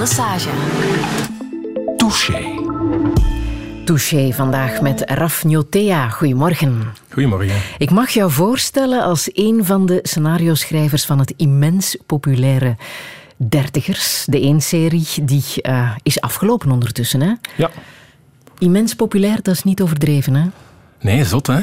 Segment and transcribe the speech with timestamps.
[0.00, 0.48] Massage.
[1.96, 2.54] Touché.
[3.84, 6.08] Touché vandaag met Raf Njotea.
[6.08, 6.84] Goedemorgen.
[7.10, 7.56] Goedemorgen.
[7.78, 12.76] Ik mag jou voorstellen als een van de scenario-schrijvers van het immens populaire
[13.36, 14.24] Dertigers.
[14.28, 17.20] De één serie die uh, is afgelopen ondertussen.
[17.20, 17.32] Hè?
[17.56, 17.70] Ja.
[18.58, 20.46] Immens populair, dat is niet overdreven, hè?
[21.00, 21.60] Nee, zot hè?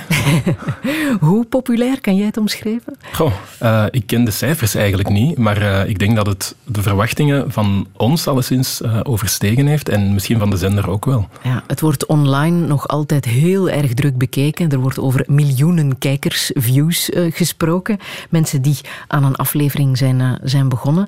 [1.28, 2.98] Hoe populair kan jij het omschrijven?
[3.12, 3.34] Goh,
[3.64, 7.52] uh, ik ken de cijfers eigenlijk niet, maar uh, ik denk dat het de verwachtingen
[7.52, 11.28] van ons alleszins uh, overstegen heeft en misschien van de zender ook wel.
[11.44, 14.72] Ja, het wordt online nog altijd heel erg druk bekeken.
[14.72, 17.98] Er wordt over miljoenen kijkers, views gesproken.
[18.30, 18.78] Mensen die
[19.08, 21.08] aan een aflevering zijn, zijn begonnen.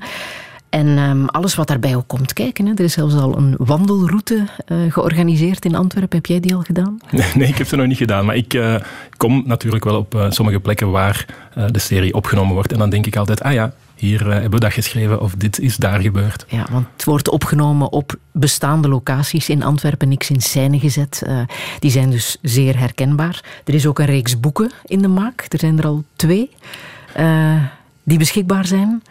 [0.69, 2.65] En um, alles wat daarbij ook komt kijken.
[2.65, 2.73] Hè.
[2.73, 6.17] Er is zelfs al een wandelroute uh, georganiseerd in Antwerpen.
[6.17, 6.99] Heb jij die al gedaan?
[7.11, 8.25] Nee, nee ik heb ze nog niet gedaan.
[8.25, 8.75] Maar ik uh,
[9.17, 11.25] kom natuurlijk wel op uh, sommige plekken waar
[11.71, 12.71] de serie opgenomen wordt.
[12.71, 15.75] En dan denk ik altijd, ah ja, hier hebben we dat geschreven of dit is
[15.75, 16.45] daar gebeurd.
[16.47, 21.23] Ja, want het wordt opgenomen op bestaande locaties in Antwerpen, niks in scène gezet.
[21.79, 23.43] die zijn dus zeer herkenbaar.
[23.65, 25.45] Er is ook een reeks boeken in de maak.
[25.49, 26.49] Er zijn er al twee
[28.03, 29.01] die beschikbaar zijn.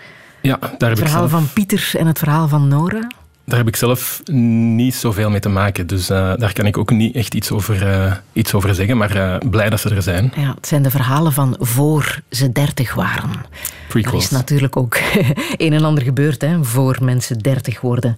[0.48, 1.42] Ja, daar heb het verhaal ik zelf...
[1.42, 3.06] van Pieter en het verhaal van Nora.
[3.44, 5.86] Daar heb ik zelf niet zoveel mee te maken.
[5.86, 8.96] Dus uh, daar kan ik ook niet echt iets over, uh, iets over zeggen.
[8.96, 10.32] Maar uh, blij dat ze er zijn.
[10.36, 13.30] Ja, het zijn de verhalen van voor ze dertig waren.
[13.88, 14.14] Prequels.
[14.14, 14.98] Er is natuurlijk ook
[15.56, 18.16] een en ander gebeurd hè, voor mensen dertig worden.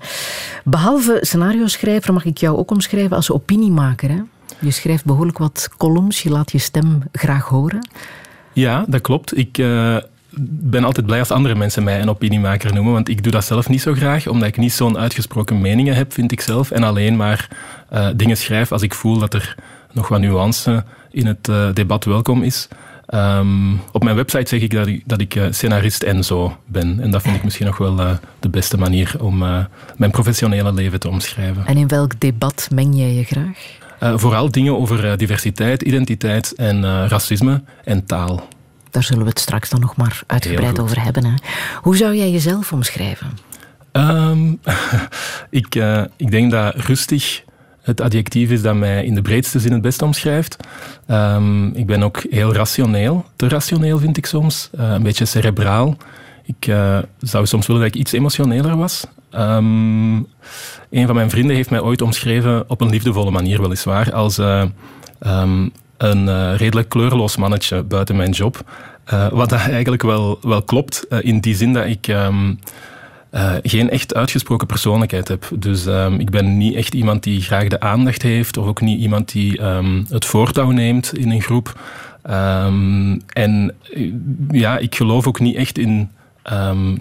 [0.65, 4.09] Behalve scenario-schrijver mag ik jou ook omschrijven als opiniemaker.
[4.09, 4.21] Hè?
[4.61, 6.23] Je schrijft behoorlijk wat columns.
[6.23, 7.89] Je laat je stem graag horen.
[8.53, 9.37] Ja, dat klopt.
[9.39, 9.59] Ik
[10.39, 13.69] ben altijd blij als andere mensen mij een opiniemaker noemen, want ik doe dat zelf
[13.69, 17.17] niet zo graag, omdat ik niet zo'n uitgesproken meningen heb, vind ik zelf, en alleen
[17.17, 17.49] maar
[17.93, 19.55] uh, dingen schrijf als ik voel dat er
[19.93, 22.69] nog wat nuance in het uh, debat welkom is.
[23.15, 27.01] Um, op mijn website zeg ik dat ik, dat ik uh, scenarist en zo ben.
[27.01, 27.97] En dat vind ik misschien nog wel
[28.41, 29.39] de beste manier om
[29.97, 31.67] mijn professionele leven te omschrijven.
[31.67, 33.79] En in welk debat meng jij je graag?
[34.19, 38.49] vooral dingen over diversiteit, identiteit en racisme en taal.
[38.91, 41.25] Daar zullen we het straks dan nog maar uitgebreid over hebben.
[41.25, 41.35] Hè.
[41.83, 43.39] Hoe zou jij jezelf omschrijven?
[43.93, 44.61] Um,
[45.51, 47.43] ik, uh, ik denk dat rustig
[47.83, 50.57] het adjectief is dat mij in de breedste zin het best omschrijft.
[51.09, 53.25] Um, ik ben ook heel rationeel.
[53.37, 54.71] Te rationeel vind ik soms.
[54.75, 55.97] Uh, een beetje cerebraal.
[56.45, 59.07] Ik uh, zou soms willen dat ik iets emotioneler was.
[59.35, 60.17] Um,
[60.91, 65.73] een van mijn vrienden heeft mij ooit omschreven, op een liefdevolle manier weliswaar, als um,
[66.01, 68.65] een uh, redelijk kleurloos mannetje buiten mijn job.
[69.13, 72.59] Uh, wat eigenlijk wel, wel klopt, uh, in die zin dat ik um,
[73.63, 75.51] geen echt uitgesproken persoonlijkheid heb.
[75.55, 79.01] Dus um, ik ben niet echt iemand die graag de aandacht heeft, of ook niet
[79.01, 81.81] iemand die um, het voortouw neemt in een groep.
[83.27, 83.75] en
[84.51, 86.11] ja, ik geloof ook niet echt in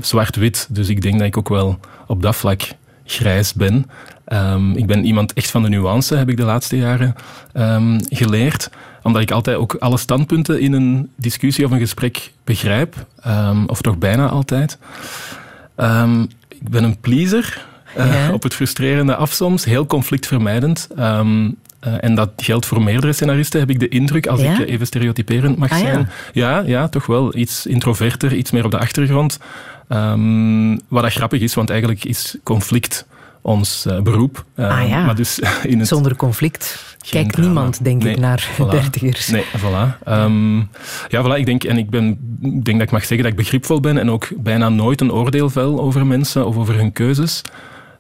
[0.02, 0.68] zwart-wit.
[0.70, 2.62] Dus ik denk dat ik ook wel op dat vlak
[3.06, 3.86] grijs ben.
[4.76, 7.16] Ik ben iemand echt van de nuance, heb ik de laatste jaren
[8.10, 8.70] geleerd.
[9.04, 13.06] Omdat ik altijd ook alle standpunten in een discussie of een gesprek begrijp.
[13.28, 14.78] Um, of toch bijna altijd.
[16.48, 17.68] ik ben een pleaser.
[17.98, 18.34] Uh, ja.
[18.34, 19.66] Op het frustrerende af soms.
[19.66, 20.88] Heel conflictvermijdend.
[21.88, 24.60] Uh, en dat geldt voor meerdere scenaristen, heb ik de indruk, als ja?
[24.60, 26.10] ik even stereotyperend mag ah, zijn.
[26.34, 26.50] Ja?
[26.50, 26.64] ja?
[26.66, 27.36] Ja, toch wel.
[27.36, 29.40] Iets introverter, iets meer op de achtergrond.
[30.88, 33.06] wat dat grappig is, want eigenlijk is conflict
[33.42, 34.46] ons uh, beroep.
[34.56, 35.06] Uh, ah, ja.
[35.06, 38.70] maar dus in het Zonder conflict kijkt niemand, denk nee, ik, naar voilà.
[38.80, 39.28] dertigers.
[39.28, 40.08] Nee, voilà.
[40.08, 40.70] Um,
[41.08, 41.38] ja, voilà.
[41.38, 44.10] Ik denk, en ik, ben, denk dat ik mag zeggen dat ik begripvol ben en
[44.10, 47.42] ook bijna nooit een oordeel vel over mensen of over hun keuzes.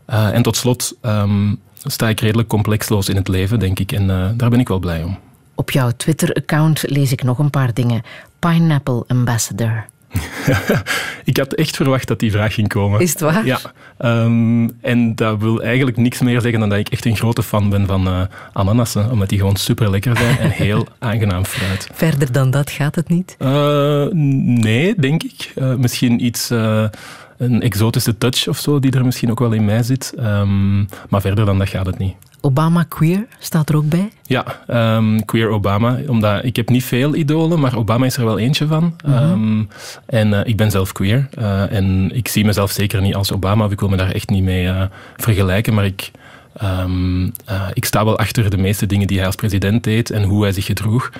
[0.10, 3.92] Uh, en tot slot um, sta ik redelijk complexloos in het leven, denk ik.
[3.92, 4.08] En
[4.38, 5.18] daar ben ik wel blij om.
[5.56, 8.02] Op jouw Twitter-account lees ik nog een paar dingen.
[8.40, 9.86] Pineapple Ambassador.
[11.24, 13.00] ik had echt verwacht dat die vraag ging komen.
[13.00, 13.46] Is het waar?
[13.46, 13.59] Ja.
[13.97, 17.70] Um, en dat wil eigenlijk niks meer zeggen dan dat ik echt een grote fan
[17.70, 18.22] ben van uh,
[18.53, 19.12] ananassen.
[19.12, 21.90] Omdat die gewoon super lekker zijn en heel aangenaam fruit.
[21.94, 23.36] Verder dan dat gaat het niet?
[23.40, 25.51] Uh, nee, denk ik.
[25.56, 26.50] Uh, misschien iets
[27.38, 30.13] een exotische touch of zo, die er misschien ook wel in mij zit.
[30.19, 32.16] Um, maar verder dan dat gaat het niet.
[32.41, 34.12] Obama queer staat er ook bij?
[34.24, 34.45] Ja,
[34.97, 36.00] um, queer Obama.
[36.07, 38.95] Omdat ik heb niet veel idolen, maar Obama is er wel eentje van.
[39.06, 39.31] Mhm.
[39.31, 39.69] Um,
[40.06, 41.27] en uh, ik ben zelf queer.
[41.39, 43.65] Uh, en ik zie mezelf zeker niet als Obama.
[43.65, 44.83] Of ik wil me daar echt niet mee uh,
[45.18, 45.74] vergelijken.
[45.74, 46.12] Maar ik,
[46.63, 47.31] um,
[47.74, 50.51] ik sta wel achter de meeste dingen die hij als president deed en hoe hij
[50.51, 51.12] zich gedroeg.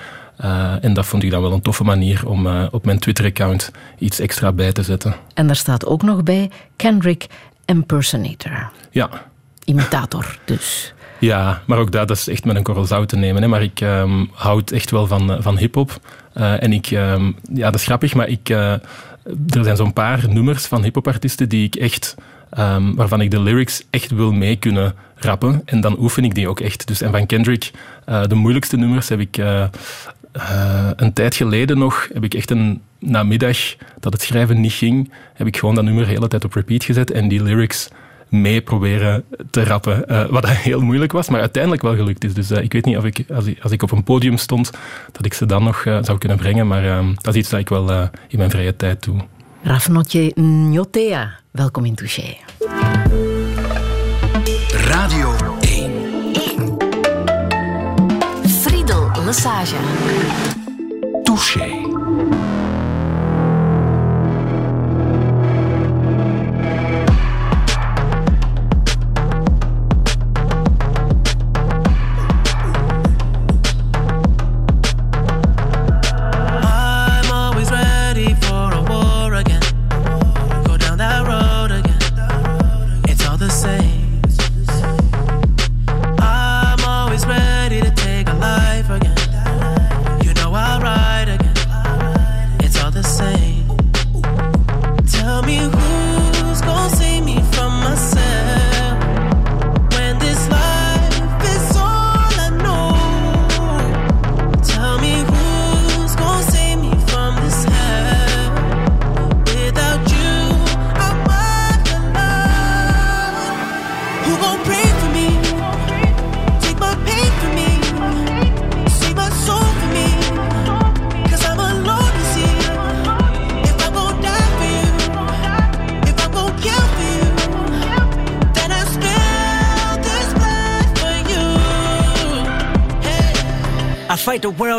[0.44, 3.70] Uh, en dat vond ik dan wel een toffe manier om uh, op mijn Twitter-account
[3.98, 5.14] iets extra bij te zetten.
[5.34, 7.26] En daar staat ook nog bij Kendrick
[7.64, 8.70] Impersonator.
[8.90, 9.10] Ja.
[9.64, 10.94] Imitator dus.
[11.20, 13.42] Ja, maar ook dat, is echt met een korrel zout te nemen.
[13.42, 13.48] Hè.
[13.48, 16.00] Maar ik um, houd echt wel van, van hip-hop.
[16.36, 18.80] Uh, en ik, um, ja, dat is grappig, maar ik, er
[19.48, 22.14] zijn zo'n paar nummers van hip-hop artiesten die ik echt
[22.50, 25.62] ehm, waarvan ik de lyrics echt wil mee kunnen rappen.
[25.64, 26.86] En dan oefen ik die ook echt.
[26.86, 27.70] Dus, en van Kendrick,
[28.04, 29.40] de moeilijkste nummers heb ik
[30.96, 33.58] een tijd geleden nog, heb ik echt een namiddag
[34.00, 36.84] dat het schrijven niet ging, heb ik gewoon dat nummer de hele tijd op repeat
[36.84, 37.88] gezet en die lyrics
[38.30, 40.04] mee proberen te rappen.
[40.08, 42.34] Uh, wat heel moeilijk was, maar uiteindelijk wel gelukt is.
[42.34, 44.70] Dus uh, ik weet niet of ik als, ik, als ik op een podium stond,
[45.12, 46.66] dat ik ze dan nog uh, zou kunnen brengen.
[46.66, 47.90] Maar dat is iets dat ik wel
[48.28, 49.16] in mijn vrije tijd doe.
[49.62, 52.36] Rafnotje Njotea, welkom in Touché.
[54.70, 55.92] Radio 1.
[56.32, 56.76] 1.
[58.46, 59.76] Friedel Lesage.
[61.22, 62.49] Touché.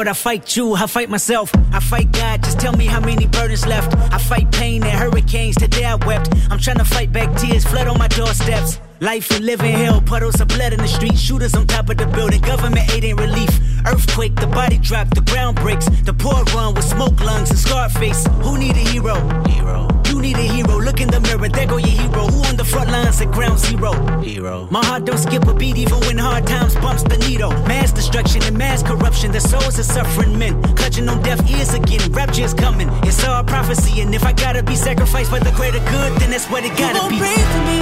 [0.07, 1.51] I fight you, I fight myself.
[1.71, 3.95] I fight God, just tell me how many burdens left.
[4.13, 6.29] I fight pain and hurricanes, today I wept.
[6.49, 8.79] I'm trying to fight back tears, flood on my doorsteps.
[8.99, 12.07] Life and living hell, puddles of blood in the street, shooters on top of the
[12.07, 13.49] building, government aid ain't relief.
[13.85, 15.87] Earthquake, the body drop, the ground breaks.
[16.03, 18.25] The poor run with smoke lungs and scar face.
[18.43, 19.15] Who need a hero?
[19.47, 20.00] Hero.
[20.11, 20.77] You need a hero.
[20.77, 22.27] Look in the mirror, there go your hero.
[22.27, 23.93] Who on the front lines at ground zero?
[24.19, 24.67] Hero.
[24.69, 27.51] My heart don't skip a beat even when hard times bumps the needle.
[27.65, 29.31] Mass destruction and mass corruption.
[29.31, 30.61] The souls of suffering men.
[30.75, 32.11] Clutching on deaf ears again.
[32.11, 32.89] Rapture's coming.
[33.03, 34.01] It's all prophecy.
[34.01, 37.01] And if I gotta be sacrificed for the greater good, then that's what it gotta
[37.05, 37.17] you be.
[37.19, 37.79] Pray for me.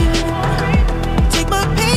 [1.31, 1.88] Take my pain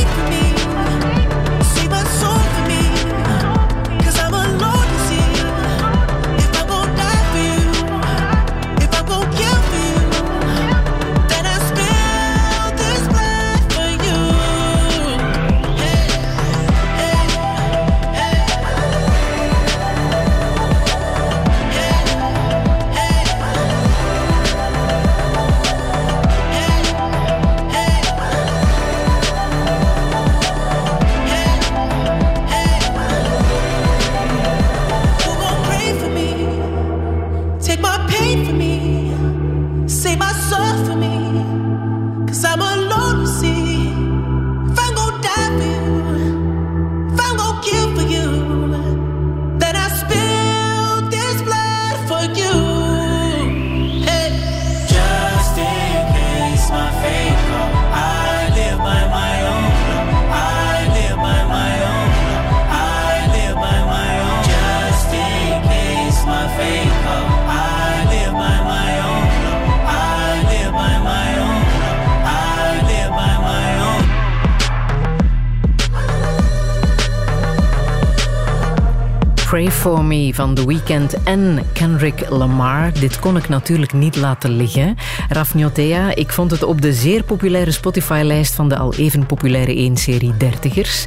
[80.33, 82.93] Van The Weeknd en Kendrick Lamar.
[82.93, 84.95] Dit kon ik natuurlijk niet laten liggen.
[85.29, 89.89] Raf Njotea, ik vond het op de zeer populaire Spotify-lijst van de al even populaire
[89.89, 91.05] 1-serie Dertigers.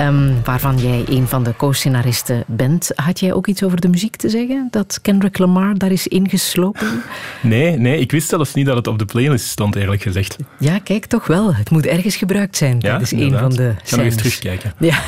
[0.00, 2.90] Um, waarvan jij een van de co-scenaristen bent.
[2.94, 4.68] Had jij ook iets over de muziek te zeggen?
[4.70, 7.02] Dat Kendrick Lamar daar is ingeslopen?
[7.42, 10.36] Nee, nee, ik wist zelfs niet dat het op de playlist stond, eerlijk gezegd.
[10.58, 11.54] Ja, kijk, toch wel.
[11.54, 12.76] Het moet ergens gebruikt zijn.
[12.78, 14.72] Ja, dat is een van de Ik ga nog eens terugkijken.
[14.78, 14.98] Ja.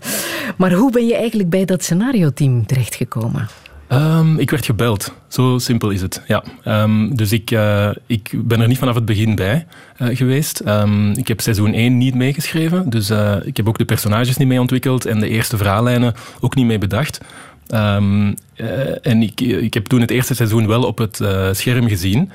[0.56, 3.48] maar hoe ben je eigenlijk bij dat scenario-team terechtgekomen?
[3.92, 5.12] Um, ik werd gebeld.
[5.28, 6.22] Zo simpel is het.
[6.26, 6.44] Ja.
[6.82, 9.66] Um, dus ik, uh, ik ben er niet vanaf het begin bij
[9.98, 10.62] uh, geweest.
[10.66, 12.90] Um, ik heb seizoen 1 niet meegeschreven.
[12.90, 16.54] Dus uh, ik heb ook de personages niet mee ontwikkeld en de eerste verhaallijnen ook
[16.54, 17.20] niet mee bedacht.
[17.66, 21.20] En ik, ik heb toen het eerste seizoen wel op het
[21.52, 22.30] scherm gezien,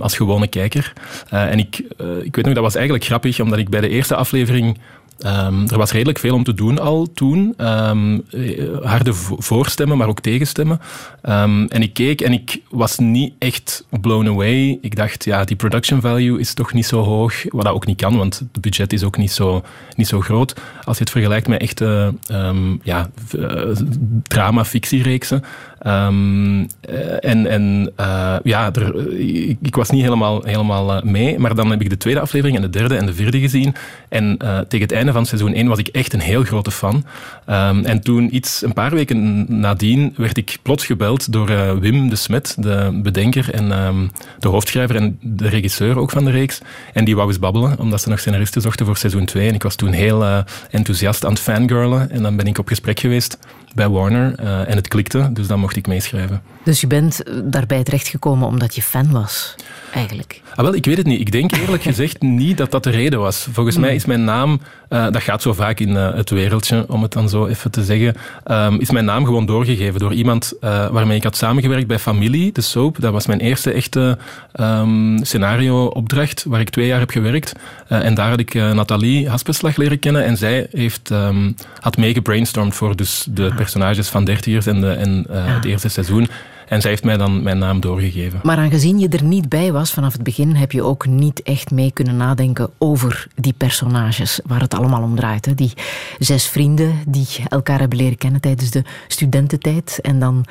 [0.00, 0.92] als gewone kijker.
[1.28, 1.82] En ik,
[2.22, 4.78] ik weet nog, dat was eigenlijk grappig, omdat ik bij de eerste aflevering
[5.22, 7.54] ehm, er was redelijk veel om te doen al toen.
[7.56, 10.80] Ehm, eh, harde vo- voorstemmen, maar ook tegenstemmen.
[11.22, 14.78] Ehm, en ik keek en ik was niet echt blown away.
[14.80, 17.34] Ik dacht, ja, die production value is toch niet zo hoog.
[17.48, 19.62] Wat dat ook niet kan, want het budget is ook niet zo,
[19.96, 20.54] niet zo groot.
[20.84, 22.14] Als je het vergelijkt met echte
[22.82, 23.62] ja, eh,
[24.22, 25.44] drama-fictiereeksen.
[25.80, 26.06] Eh,
[27.20, 29.18] en en eh, ja, er,
[29.62, 31.38] ik, was niet helemaal, helemaal eh, mee.
[31.38, 33.74] Maar dan heb ik de tweede aflevering en de derde en de vierde gezien.
[34.08, 37.04] En eh, tegen het einde van seizoen 1 was ik echt een heel grote fan.
[37.46, 42.16] Ehm, en toen, iets, een paar weken nadien, werd ik plots gebeld door Wim de
[42.16, 44.08] Smet, de bedenker en ehm,
[44.38, 46.60] de hoofdschrijver en de regisseur ook van de reeks.
[46.92, 49.48] En die wou eens babbelen, omdat ze nog scenaristen zochten voor seizoen 2.
[49.48, 52.10] En ik was toen heel enthousiast aan het fangirlen.
[52.10, 53.38] En dan ben ik op gesprek geweest
[53.74, 54.34] bij Warner.
[54.34, 56.42] eh, en het klikte, dus dan mocht ik meeschrijven.
[56.64, 59.54] Dus je bent eh, daarbij terechtgekomen omdat je fan was,
[59.94, 60.40] eigenlijk.
[60.54, 61.20] Ah, wel, ik weet het niet.
[61.20, 63.48] Ik denk eerlijk gezegd niet dat dat de reden was.
[63.52, 67.12] Volgens mij is mijn naam, eh, dat gaat zo vaak in het wereldje, om het
[67.12, 71.22] dan zo even te zeggen, ehm, is mijn naam gewoon doorgegeven door iemand waarmee ik
[71.22, 73.00] had samengewerkt bij Familie, de soap.
[73.00, 74.18] Dat was mijn eerste echte
[74.52, 77.52] ehm, scenario-opdracht, waar ik twee jaar heb gewerkt.
[77.88, 82.96] En daar had ik Nathalie Haspeslag leren kennen en zij heeft, ehm, had meegebrainstormd voor
[82.96, 86.28] dus de personages van dertigers en, de, en eh, het eerste seizoen.
[86.68, 88.40] En zij heeft mij dan mijn naam doorgegeven.
[88.42, 91.70] Maar aangezien je er niet bij was vanaf het begin, heb je ook niet echt
[91.70, 95.46] mee kunnen nadenken over die personages waar het allemaal om draait.
[95.46, 95.54] Hè?
[95.54, 95.72] Die
[96.18, 100.44] zes vrienden die elkaar hebben leren kennen tijdens de studententijd en dan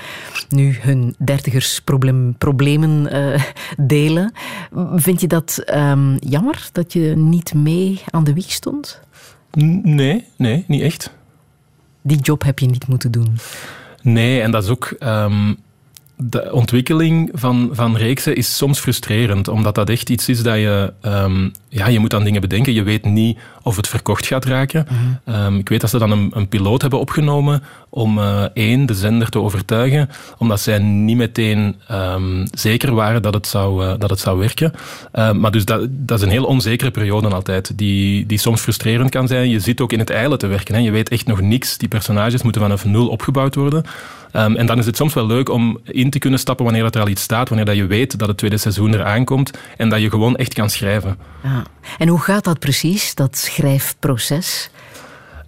[0.49, 3.41] nu hun dertigers probleem, problemen eh,
[3.77, 4.33] delen.
[4.95, 9.01] Vind je dat ehm, jammer dat je niet mee aan de wieg stond?
[9.83, 11.17] Nee, nee, niet echt.
[12.01, 13.37] Die job heb je niet moeten doen.
[14.01, 14.95] Nee, en dat is ook.
[14.99, 15.53] ehm,
[16.15, 20.93] de ontwikkeling van, van reeksen is soms frustrerend, omdat dat echt iets is dat je.
[21.01, 22.73] ehm, ja, je moet aan dingen bedenken.
[22.73, 24.87] Je weet niet of het verkocht gaat raken.
[25.25, 28.93] Ehm, ik weet dat ze dan een, een piloot hebben opgenomen om eh, één, de
[28.93, 34.09] zender te overtuigen, omdat zij niet meteen ehm, zeker waren dat het zou, eh, dat
[34.09, 34.73] het zou werken.
[35.11, 39.09] Ehm, maar dus dat, dat is een heel onzekere periode altijd, die, die soms frustrerend
[39.09, 39.49] kan zijn.
[39.49, 40.75] Je zit ook in het eilen te werken.
[40.75, 40.81] Hè.
[40.81, 41.77] Je weet echt nog niks.
[41.77, 43.83] Die personages moeten vanaf nul opgebouwd worden.
[44.31, 47.01] En dan is het soms wel leuk om in te kunnen stappen wanneer dat er
[47.01, 50.01] al iets staat, wanneer dat je weet dat het tweede seizoen eraan komt en dat
[50.01, 51.17] je gewoon echt kan schrijven.
[51.97, 54.69] En hoe gaat dat precies, dat schrijfproces?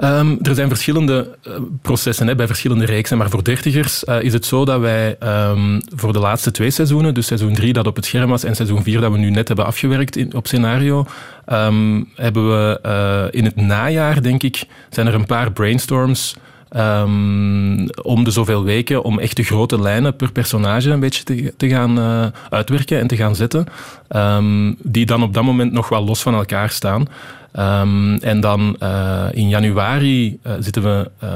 [0.02, 4.34] Ehm, er zijn verschillende eh, processen hè, bij verschillende reeksen, maar voor dertigers eh, is
[4.34, 7.96] het zo dat wij ehm, voor de laatste twee seizoenen, dus seizoen 3 dat op
[7.96, 11.06] het scherm was en seizoen 4 dat we nu net hebben afgewerkt in, op scenario,
[11.46, 16.36] ehm, hebben we eh, in het najaar, denk ik, zijn er een paar brainstorms
[16.72, 21.70] ehm, om de zoveel weken om echt de grote lijnen per personage een beetje te,
[21.70, 23.66] gaan eh, uitwerken en te gaan zetten,
[24.08, 27.08] ehm, die dan op dat moment nog wel los van elkaar staan.
[27.52, 31.30] Ehm, en dan eh, in januari eh, zitten we eh,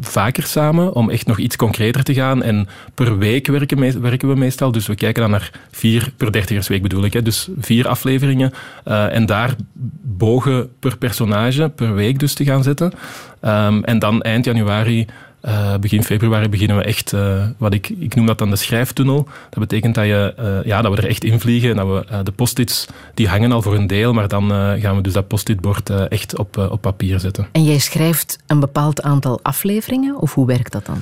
[0.00, 2.42] vaker samen om echt nog iets concreter te gaan.
[2.42, 4.72] En per week werken, werken we meestal.
[4.72, 7.12] Dus we kijken dan naar vier, per dertigersweek bedoel ik.
[7.12, 8.52] Hè, dus vier afleveringen.
[8.84, 9.54] En daar
[10.02, 12.92] bogen per personage per week dus te gaan zetten.
[13.40, 15.06] Ehm, en dan eind januari
[15.46, 19.28] eh, begin februari beginnen we echt, eh, wat ik, ik noem dat dan de schrijftunnel.
[19.50, 22.32] Dat betekent dat, je, eh, ja, dat we er echt invliegen en dat we de
[22.32, 24.50] post-its, die hangen al voor een deel, maar dan
[24.80, 27.46] gaan we dus dat post-it-bord echt op, op papier zetten.
[27.52, 30.98] En jij schrijft een bepaald aantal afleveringen, of hoe werkt dat dan?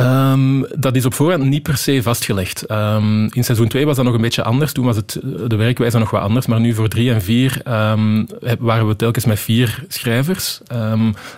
[0.00, 2.62] Ehm, dat is op voorhand niet per se vastgelegd.
[2.62, 4.72] Ehm, in seizoen 2 was dat nog een beetje anders.
[4.72, 6.46] Toen was het, eh, de werkwijze nog wat anders.
[6.46, 8.24] Maar nu voor 3 en 4 ehm,
[8.58, 10.60] waren we telkens met vier schrijvers.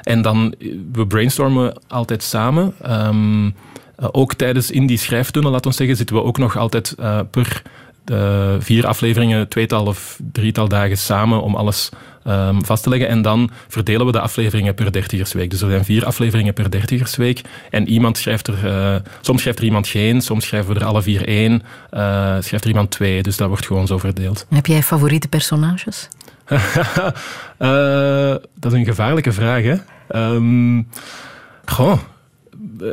[0.03, 2.75] En dan, eh, we brainstormen altijd samen.
[2.81, 6.95] Eh, ook tijdens in die schrijftunnel, laat ons zeggen, zitten we ook nog altijd
[7.31, 7.63] per
[8.05, 11.89] eh, vier afleveringen, tweetal of drietal dagen samen om alles
[12.25, 13.09] ehm, vast te leggen.
[13.09, 15.51] En dan verdelen we de afleveringen per dertigersweek.
[15.51, 17.41] Dus er zijn vier afleveringen per dertigersweek.
[17.71, 18.67] En iemand schrijft er...
[18.67, 21.63] eh, soms schrijft er iemand geen, soms schrijven we er alle vier één.
[21.91, 22.01] eh,
[22.41, 23.23] schrijft er iemand twee.
[23.23, 24.47] Dus dat wordt gewoon zo verdeeld.
[24.49, 26.09] Heb jij favoriete personages?
[27.59, 29.75] Eh, dat is een gevaarlijke vraag, hè?
[30.09, 30.83] Ehm,
[31.65, 31.99] goh,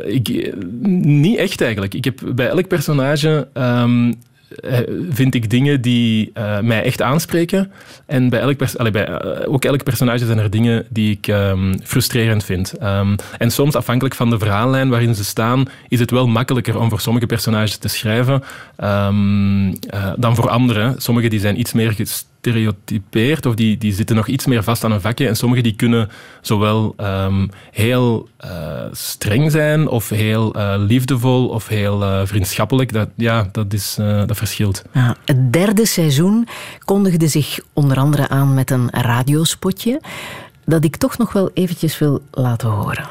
[0.04, 0.54] ik,
[0.92, 1.94] niet echt eigenlijk.
[1.94, 4.14] Ik heb bij elk personage ehm, eh,
[5.10, 7.72] vind ik dingen die eh, mij echt aanspreken.
[8.06, 11.74] En bij elk, allee, bij, eh, ook elk personage zijn er dingen die ik ehm,
[11.82, 12.72] frustrerend vind.
[12.78, 16.88] Ehm, en soms, afhankelijk van de verhaallijn waarin ze staan, is het wel makkelijker om
[16.88, 18.42] voor sommige personages te schrijven
[18.76, 20.94] ehm, eh, dan voor andere.
[20.96, 21.94] Sommige die zijn iets meer
[22.40, 25.28] gestereotypeerd of die, die zitten nog iets meer vast aan een vakje.
[25.28, 28.50] En sommige die kunnen zowel ehm, heel eh,
[28.92, 32.92] streng zijn of heel eh, liefdevol of heel eh, vriendschappelijk.
[32.92, 33.94] Dat, ja, dat, is,
[34.26, 34.82] dat verschilt.
[34.92, 36.48] Ja, het derde seizoen
[36.84, 40.00] kondigde zich onder andere aan met een radiospotje.
[40.64, 43.08] dat ik toch nog wel eventjes wil laten horen.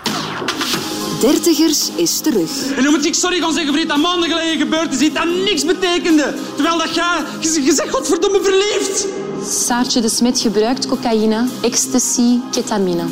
[1.20, 2.72] Dertigers is terug.
[2.76, 5.66] En dan moet ik sorry gaan zeggen voor dat maanden geleden gebeurd is, dat niks
[5.66, 6.34] betekende.
[6.56, 9.08] Terwijl dat jij, je, je zegt godverdomme verliefd.
[9.48, 13.04] Saartje de Smet gebruikt cocaïne, ecstasy, ketamine.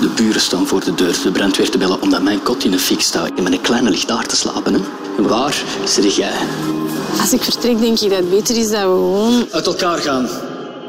[0.00, 2.78] De buren staan voor de deur de brandweer te bellen omdat mijn kot in de
[2.78, 4.74] fik staat en met een kleine ligt daar te slapen.
[4.74, 4.80] Hè?
[5.16, 6.36] En waar zit jij?
[7.20, 9.46] Als ik vertrek, denk ik dat het beter is dat we gewoon...
[9.50, 10.28] Uit elkaar gaan.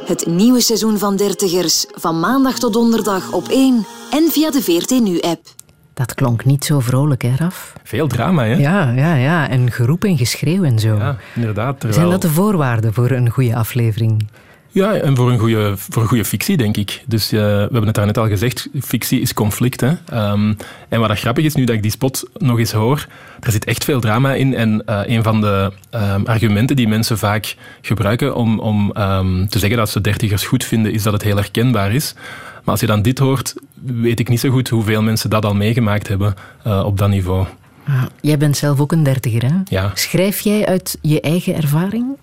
[0.06, 1.86] Het nieuwe seizoen van Dertigers.
[1.92, 5.60] Van maandag tot donderdag op 1 en via de VRT Nu-app.
[6.02, 7.74] Dat klonk niet zo vrolijk, hè, Raf?
[7.84, 8.54] Veel drama, hè?
[8.54, 9.50] Ja, ja, ja.
[9.50, 10.96] En geroep en geschreeuw en zo.
[10.96, 11.80] Ja, inderdaad.
[11.80, 12.00] Terwijl...
[12.00, 14.28] Zijn dat de voorwaarden voor een goede aflevering?
[14.68, 17.04] Ja, en voor een goede, voor een goede fictie, denk ik.
[17.08, 19.82] Dus uh, we hebben het daarnet al gezegd, fictie is conflict.
[19.82, 19.90] Hè?
[20.32, 20.58] Um,
[20.90, 23.08] en wat dat grappig is, nu dat ik die spot nog eens hoor,
[23.40, 24.56] er zit echt veel drama in.
[24.56, 29.60] En uh, een van de um, argumenten die mensen vaak gebruiken om, om um, te
[29.60, 32.16] zeggen dat ze dertigers goed vinden, is dat het heel herkenbaar is.
[32.64, 33.54] Maar als je dan dit hoort,
[33.84, 36.34] weet ik niet zo goed hoeveel mensen dat al meegemaakt hebben
[36.68, 37.46] uh, op dat niveau.
[37.88, 39.56] Ah, jij bent zelf ook een dertiger, hè?
[39.66, 39.92] Ja.
[39.94, 42.18] Schrijf jij uit je eigen ervaring?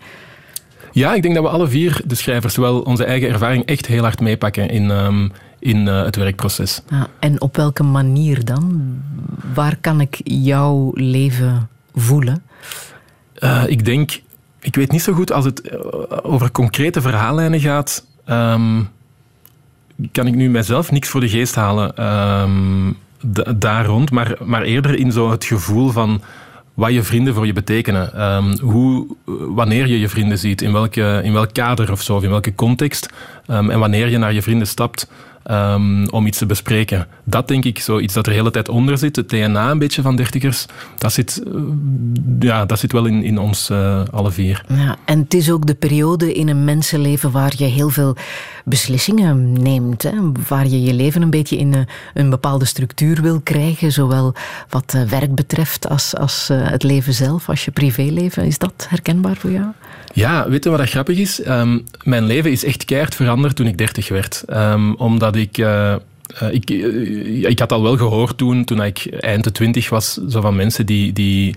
[0.92, 4.02] Ja, ik denk dat we alle vier, de schrijvers, wel onze eigen ervaring echt heel
[4.02, 6.82] hard meepakken in, um, in uh, het werkproces.
[6.90, 8.94] Ah, en op welke manier dan?
[9.54, 12.42] Waar kan ik jouw leven voelen?
[13.38, 14.20] Uh, ik denk,
[14.60, 15.84] ik weet niet zo goed als het
[16.24, 18.04] over concrete verhaallijnen gaat.
[18.26, 18.88] Um,
[20.12, 22.96] kan ik nu mijzelf niks voor de geest halen um,
[23.56, 26.22] daar rond, maar, maar eerder in zo het gevoel van
[26.74, 28.22] wat je vrienden voor je betekenen.
[28.34, 29.06] Um, hoe,
[29.54, 33.08] wanneer je je vrienden ziet, in, welke, in welk kader of zo, in welke context.
[33.46, 35.10] Um, en wanneer je naar je vrienden stapt
[35.50, 37.06] um, om iets te bespreken.
[37.24, 39.16] Dat denk ik, zoiets dat er de hele tijd onder zit.
[39.16, 40.66] Het DNA een beetje van dertigers,
[40.98, 41.62] dat zit, uh,
[42.38, 44.64] ja, dat zit wel in, in ons uh, alle vier.
[44.68, 48.16] Ja, en het is ook de periode in een mensenleven waar je heel veel
[48.64, 50.02] beslissingen neemt.
[50.02, 50.12] Hè?
[50.48, 53.92] Waar je je leven een beetje in een, een bepaalde structuur wil krijgen.
[53.92, 54.34] Zowel
[54.68, 58.44] wat werk betreft als, als het leven zelf, als je privéleven.
[58.44, 59.66] Is dat herkenbaar voor jou?
[60.12, 61.46] Ja, weet je wat dat grappig is?
[61.46, 64.44] Um, mijn leven is echt keihard veranderd toen ik dertig werd.
[64.48, 65.58] Um, omdat ik...
[65.58, 65.94] Uh,
[66.42, 70.18] uh, ik, uh, ik had al wel gehoord toen, toen ik eind de twintig was,
[70.28, 71.54] zo van mensen die, die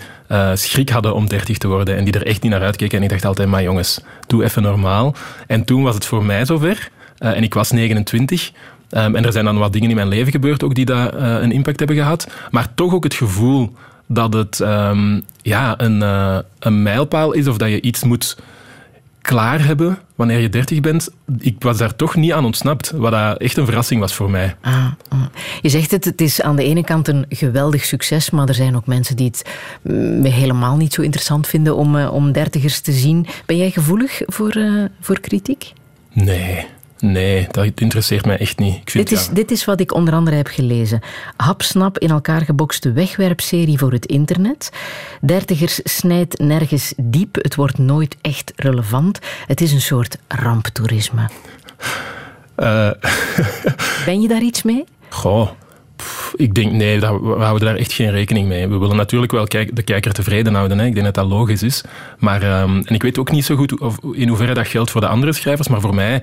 [0.54, 2.98] schrik hadden om dertig te worden en die er echt niet naar uitkeken.
[2.98, 5.15] En ik dacht altijd, maar jongens, doe even normaal.
[5.48, 6.89] En toen was het voor mij zover.
[7.17, 8.52] en ik was 29.
[8.91, 11.52] Um, en er zijn dan wat dingen in mijn leven gebeurd ook die daar een
[11.52, 12.28] impact hebben gehad.
[12.52, 13.74] Maar toch ook het gevoel
[14.08, 16.02] dat het um, ja, een,
[16.60, 18.38] een mijlpaal is of dat je iets moet
[19.22, 21.10] klaar hebben wanneer je dertig bent.
[21.40, 24.56] Ik was daar toch niet aan ontsnapt, wat dat echt een verrassing was voor mij.
[24.62, 25.22] Ah, ah.
[25.62, 28.76] Je zegt het, het is aan de ene kant een geweldig succes, maar er zijn
[28.76, 29.50] ook mensen die het
[29.82, 33.28] mm, helemaal niet zo interessant vinden om, uh, om dertigers te zien.
[33.46, 35.74] Ben jij gevoelig voor, uh, voor kritiek?
[36.14, 36.66] Nee.
[37.02, 38.76] Nee, dat interesseert mij echt niet.
[38.76, 39.34] Ik vind, dit, is, ja.
[39.34, 41.00] dit is wat ik onder andere heb gelezen.
[41.36, 44.72] Hapsnap in elkaar gebokste wegwerpserie voor het internet.
[45.22, 47.36] Dertigers snijdt nergens diep.
[47.36, 49.20] Het wordt nooit echt relevant.
[49.48, 51.30] Het is een soort ramptoerisme.
[52.58, 52.92] Uh.
[54.06, 54.84] ben je daar iets mee?
[55.10, 55.50] Goh.
[55.96, 58.68] Pff, ik denk, nee, we houden daar echt geen rekening mee.
[58.68, 60.80] We willen natuurlijk wel de kijker tevreden houden.
[60.80, 60.86] Hè.
[60.86, 61.84] Ik denk dat dat logisch is.
[62.18, 65.02] Maar, um, en ik weet ook niet zo goed of, in hoeverre dat geldt voor
[65.02, 66.22] de andere schrijvers, maar voor mij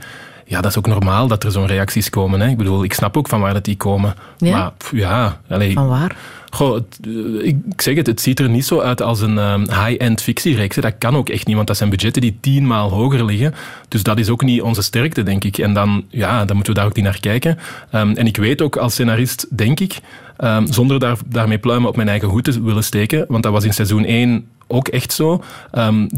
[0.49, 2.41] ja, dat is ook normaal dat er zo'n reacties komen.
[2.41, 2.49] Hè.
[2.49, 4.15] Ik bedoel, ik snap ook van waar dat die komen.
[4.39, 4.59] Ja?
[4.59, 5.41] Maar pff, ja...
[5.49, 6.17] Van waar?
[6.51, 6.99] Goh, het,
[7.43, 10.77] ik zeg het, het ziet er niet zo uit als een um, high-end fictiereeks.
[10.77, 13.55] Dat kan ook echt niet, want dat zijn budgetten die tienmaal hoger liggen.
[13.89, 15.59] Dus dat is ook niet onze sterkte, denk ik.
[15.59, 17.59] En dan, ja, dan moeten we daar ook niet naar kijken.
[17.95, 19.99] Um, en ik weet ook als scenarist, denk ik,
[20.39, 23.65] um, zonder daar, daarmee pluimen op mijn eigen hoed te willen steken, want dat was
[23.65, 25.43] in seizoen 1 ook echt zo.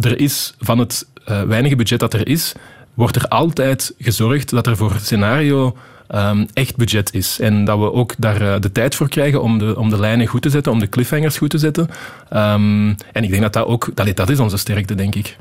[0.00, 2.54] er is van het uh, weinige budget dat er is,
[3.00, 5.76] wordt er altijd gezorgd dat er voor scenario
[6.14, 7.40] um, echt budget is.
[7.40, 10.26] En dat we ook daar uh, de tijd voor krijgen om de, om de lijnen
[10.26, 11.88] goed te zetten, om de cliffhangers goed te zetten.
[12.32, 15.36] Um, en ik denk dat dat ook, dat, dat is onze sterkte, denk ik.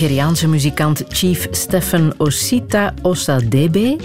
[0.00, 3.96] Nigeriaanse muzikant Chief Stephen Osita Osadebe.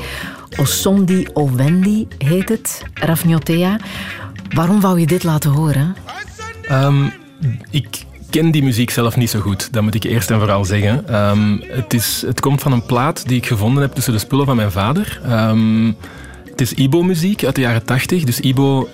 [0.58, 3.80] Osondi Owendi heet het, Rafniotea.
[4.50, 5.96] Waarom wou je dit laten horen?
[6.68, 7.06] Ehm,
[7.70, 11.08] ik ken die muziek zelf niet zo goed, dat moet ik eerst en vooral zeggen.
[11.08, 14.46] Ehm, het, is, het komt van een plaat die ik gevonden heb tussen de spullen
[14.46, 15.20] van mijn vader.
[15.24, 15.92] Ehm,
[16.50, 18.24] het is Ibo-muziek uit de jaren 80.
[18.24, 18.90] Dus Ibo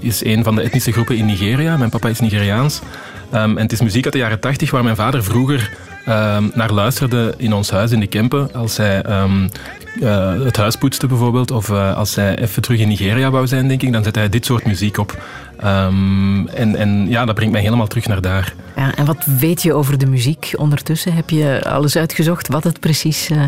[0.00, 1.76] is een van de etnische groepen in Nigeria.
[1.76, 2.80] Mijn papa is Nigeriaans.
[3.30, 5.70] En het is muziek uit de jaren 80 waar mijn vader vroeger
[6.04, 8.52] ehm, naar luisterde in ons huis in de Kempen.
[8.54, 9.48] Als hij ehm,
[10.00, 13.68] eh, het huis poetste bijvoorbeeld, of eh, als hij even terug in Nigeria wou zijn,
[13.68, 15.22] denk ik, dan zette hij dit soort muziek op.
[15.60, 18.54] Ehm, en, en ja, dat brengt mij helemaal terug naar daar.
[18.76, 21.12] Ja, en wat weet je over de muziek ondertussen?
[21.12, 23.42] Heb je alles uitgezocht wat het precies eh,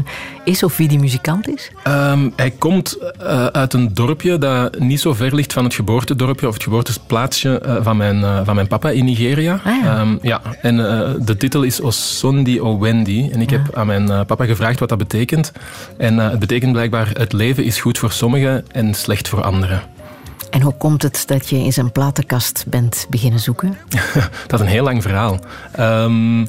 [0.44, 1.70] is of wie die muzikant is?
[1.82, 6.48] Ehm, hij komt eh, uit een dorpje dat niet zo ver ligt van het geboortedorpje
[6.48, 9.60] of het geboorteplaatsje eh, van, mijn, van mijn papa in Nigeria.
[9.64, 9.98] Ah, ja.
[9.98, 10.76] Ehm, ja, en
[11.24, 13.30] de titel is Osondi Owendi.
[13.30, 15.52] En ik heb aan mijn papa gevraagd wat dat betekent.
[15.96, 19.82] En het betekent blijkbaar: het leven is goed voor sommigen en slecht voor anderen.
[20.52, 23.76] En hoe komt het dat je in zijn platenkast bent beginnen zoeken?
[24.46, 25.38] dat is een heel lang verhaal.
[25.72, 26.40] Ehm,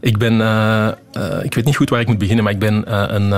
[0.00, 0.94] ik ben, eh, eh,
[1.42, 3.30] ik weet niet goed waar ik moet beginnen, maar ik ben eh, een,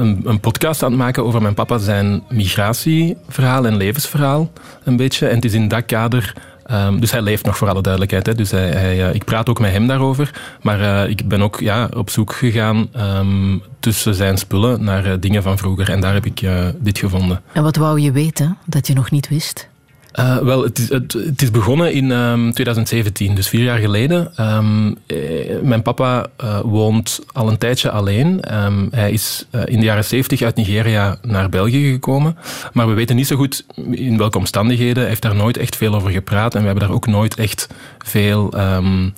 [0.00, 4.50] een, een podcast aan het maken over mijn papa zijn migratieverhaal en levensverhaal,
[4.84, 5.28] een beetje.
[5.28, 6.34] En het is in dat kader.
[6.72, 8.26] Ehm, dus hij leeft nog voor alle duidelijkheid.
[8.26, 8.34] Hè.
[8.34, 10.30] Dus hij, hij, eh, ik praat ook met hem daarover.
[10.62, 15.12] Maar eh, ik ben ook ja, op zoek gegaan ehm, tussen zijn spullen naar eh,
[15.20, 15.90] dingen van vroeger.
[15.90, 16.46] En daar heb ik
[16.78, 17.40] dit gevonden.
[17.52, 19.70] En wat wou je weten dat je nog niet wist?
[20.12, 24.36] Eh, wel, het is, het, is begonnen in ehm, 2017, dus vier jaar geleden.
[24.36, 28.42] Ehm, eh, mijn papa eh, woont al een tijdje alleen.
[28.42, 32.36] Ehm, hij is in de jaren 70 uit Nigeria naar België gekomen.
[32.72, 34.98] Maar we weten niet zo goed in welke omstandigheden.
[34.98, 37.68] Hij heeft daar nooit echt veel over gepraat en we hebben daar ook nooit echt
[37.98, 39.08] veel ehm,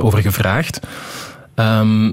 [0.00, 0.80] over gevraagd.
[1.54, 2.10] Ehm,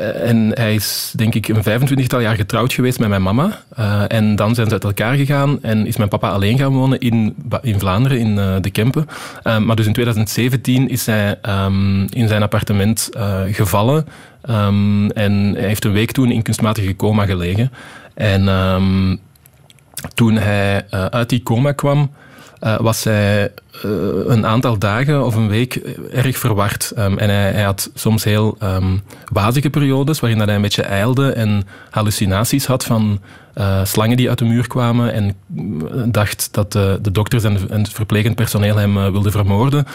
[0.00, 3.62] en hij is, denk ik, een 25-tal jaar getrouwd geweest met mijn mama.
[3.76, 6.98] Eh, en dan zijn ze uit elkaar gegaan en is mijn papa alleen gaan wonen
[6.98, 9.06] in, in Vlaanderen, in eh, de Kempen.
[9.42, 14.06] Eh, maar dus in 2017 is hij ehm, in zijn appartement eh, gevallen.
[14.42, 17.72] Ehm, en hij heeft een week toen in kunstmatige coma gelegen.
[18.14, 19.16] En ehm,
[20.14, 22.10] toen hij eh, uit die coma kwam,
[22.60, 23.50] eh, was hij eh,
[24.26, 25.74] een aantal dagen of een week
[26.12, 26.92] erg verward.
[26.96, 28.96] Ehm, en hij, hij had soms heel ehm,
[29.32, 33.20] wazige periodes waarin hij een beetje ijlde en hallucinaties had van
[33.54, 35.34] eh, slangen die uit de muur kwamen en
[36.12, 39.86] dacht dat de, de dokters en, het verplegend personeel hem eh, wilden vermoorden.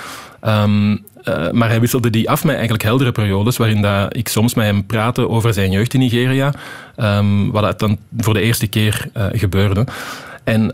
[0.42, 4.54] Ehm, eh, maar hij wisselde die af met eigenlijk heldere periodes, waarin dat ik soms
[4.54, 6.54] met hem praatte over zijn jeugd in Nigeria,
[7.52, 9.86] wat dat dan voor de eerste keer eh, gebeurde.
[10.44, 10.72] En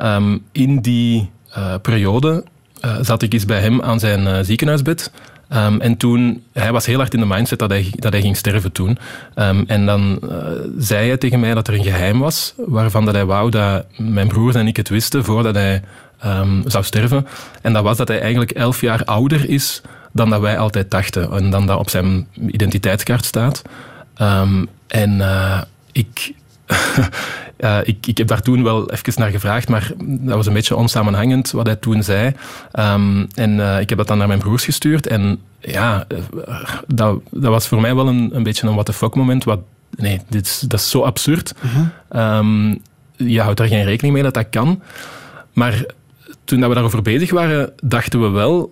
[0.52, 2.44] in die eh, periode
[2.82, 5.12] eh, zat ik eens bij hem aan zijn eh, ziekenhuisbed.
[5.48, 8.38] Ehm, en toen, hij was heel hard in de mindset dat hij, dat hij ging
[8.38, 8.98] sterven toen.
[9.36, 10.38] Ehm, en dan eh,
[10.78, 14.28] zei hij tegen mij dat er een geheim was, waarvan dat hij wou dat mijn
[14.28, 15.82] broers en ik het wisten voordat hij
[16.20, 17.28] ehm, zou sterven.
[17.62, 21.32] En dat was dat hij eigenlijk elf jaar ouder is dan dat wij altijd dachten.
[21.32, 23.62] En dan dat op zijn identiteitskaart staat.
[24.88, 25.22] En
[25.92, 26.34] ik,
[27.84, 31.52] ik, ik heb daar toen wel even naar gevraagd, maar dat was een beetje onsamenhangend
[31.52, 32.34] wat hij toen zei.
[32.72, 35.08] Ehm, en eh, ik heb dat dan naar mijn broers gestuurd.
[35.08, 36.18] En ja, eh,
[36.88, 39.44] dat, dat was voor mij wel een, een beetje een what the fuck moment.
[39.44, 39.60] Wat,
[39.96, 41.54] nee, dit is, dat is zo absurd.
[42.10, 42.76] Ehm,
[43.16, 44.82] je houdt daar geen rekening mee dat dat kan.
[45.54, 45.86] Maar
[46.44, 48.72] toen dat we daarover bezig waren, dachten we wel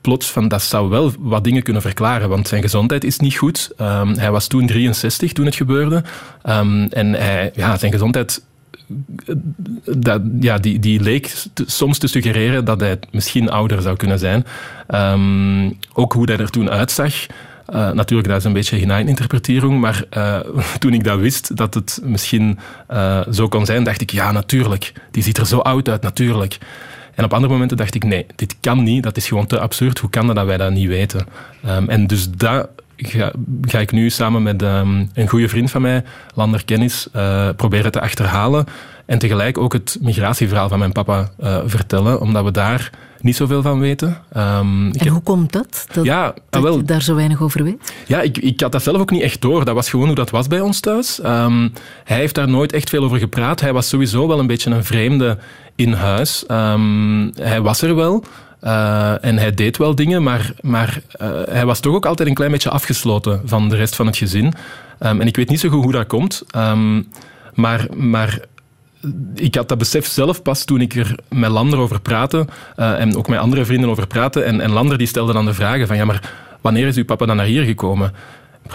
[0.00, 3.70] plots van dat zou wel wat dingen kunnen verklaren, want zijn gezondheid is niet goed.
[3.76, 6.02] Ehm, hij was toen 63 toen het gebeurde.
[6.42, 8.42] Ehm, en hij, ja, zijn gezondheid
[9.84, 11.34] dat, ja, die, die leek
[11.66, 14.44] soms te suggereren dat hij misschien ouder zou kunnen zijn.
[14.86, 17.14] Ehm, ook hoe hij er toen uitzag.
[17.66, 20.38] Eh, natuurlijk, dat is een beetje hinaaninterpretering, maar eh,
[20.78, 24.92] toen ik dat wist, dat het misschien eh, zo kon zijn, dacht ik, ja, natuurlijk.
[25.10, 26.58] Die ziet er zo oud uit, natuurlijk.
[27.20, 29.98] En op andere momenten dacht ik, nee, dit kan niet, dat is gewoon te absurd.
[29.98, 31.26] Hoe kan dat dat wij dat niet weten?
[31.64, 35.82] Ehm, en dus dat ga, ga ik nu samen met ehm, een goede vriend van
[35.82, 36.02] mij,
[36.34, 38.64] Lander Kennis, eh, proberen te achterhalen.
[39.06, 43.62] En tegelijk ook het migratieverhaal van mijn papa eh, vertellen, omdat we daar niet zoveel
[43.62, 44.16] van weten.
[44.32, 45.86] Ehm, ik En heb- hoe komt dat?
[45.92, 46.76] Dat, Ja, dat ah, wel.
[46.76, 47.92] je daar zo weinig over weet?
[48.06, 49.64] ja, ik, ik had dat zelf ook niet echt door.
[49.64, 51.20] Dat was gewoon hoe dat was bij ons thuis.
[52.04, 53.60] Hij heeft daar nooit echt veel over gepraat.
[53.60, 55.38] Hij was sowieso wel een beetje een vreemde
[55.80, 56.46] in huis.
[56.46, 58.24] Ehm, hij was er wel.
[58.60, 62.34] eh, en hij deed wel dingen, maar, maar eh, hij was toch ook altijd een
[62.34, 64.52] klein beetje afgesloten van de rest van het gezin.
[64.98, 66.42] Ehm, en ik weet niet zo goed hoe dat komt.
[66.50, 67.02] Ehm,
[67.54, 68.38] maar, maar
[69.34, 73.16] ik had dat besef zelf pas toen ik er met Lander over praatte eh, en
[73.16, 74.42] ook met andere vrienden over praatte.
[74.42, 77.26] En, en Lander die stelde dan de vragen van, ja, maar wanneer is uw papa
[77.26, 78.12] dan naar hier gekomen?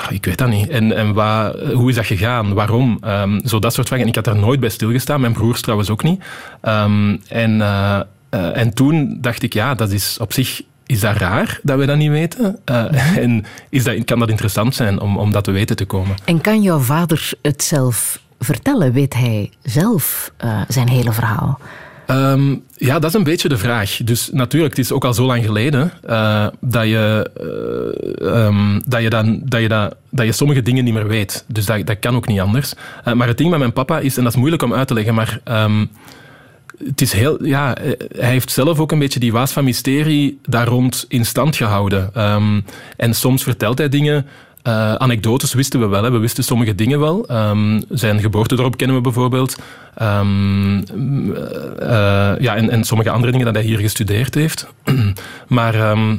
[0.09, 0.69] Ik weet dat niet.
[0.69, 2.53] En, en wat, hoe is dat gegaan?
[2.53, 2.97] Waarom?
[3.01, 4.05] Ehm, zo dat soort vragen.
[4.05, 5.21] En ik had daar nooit bij stilgestaan.
[5.21, 6.23] Mijn broers trouwens ook niet.
[6.61, 10.61] Ehm, en, eh, eh, en toen dacht ik, ja, dat is op zich...
[10.85, 12.59] Is dat raar dat we dat niet weten?
[12.65, 16.15] Eh, en is dat, kan dat interessant zijn om, om dat te weten te komen?
[16.25, 18.93] En kan jouw vader het zelf vertellen?
[18.93, 20.31] Weet hij zelf
[20.67, 21.59] zijn hele verhaal?
[22.07, 23.97] Ehm, ja, dat is een beetje de vraag.
[24.03, 27.31] Dus natuurlijk, het is ook al zo lang geleden eh, dat, je,
[28.19, 29.67] eh, ehm, dat, je dan, dat, je
[30.09, 31.45] dat, je sommige dingen niet meer weet.
[31.47, 32.73] Dus dat, dat kan ook niet anders.
[33.03, 34.93] Eh, maar het ding met mijn papa is, en dat is moeilijk om uit te
[34.93, 35.85] leggen, maar ehm,
[36.85, 37.77] het is heel, ja,
[38.15, 42.13] hij heeft zelf ook een beetje die waas van mysterie daar rond in stand gehouden.
[42.97, 44.25] En soms vertelt hij dingen.
[44.65, 46.11] Eh, anekdotes wisten we wel, hè.
[46.11, 47.27] we wisten sommige dingen wel.
[47.27, 49.55] Ehm, zijn geboortedorp kennen we bijvoorbeeld.
[49.95, 50.77] Ehm,
[51.79, 54.67] eh, ja, en, en sommige andere dingen dat hij hier gestudeerd heeft.
[55.47, 56.15] maar, ehm,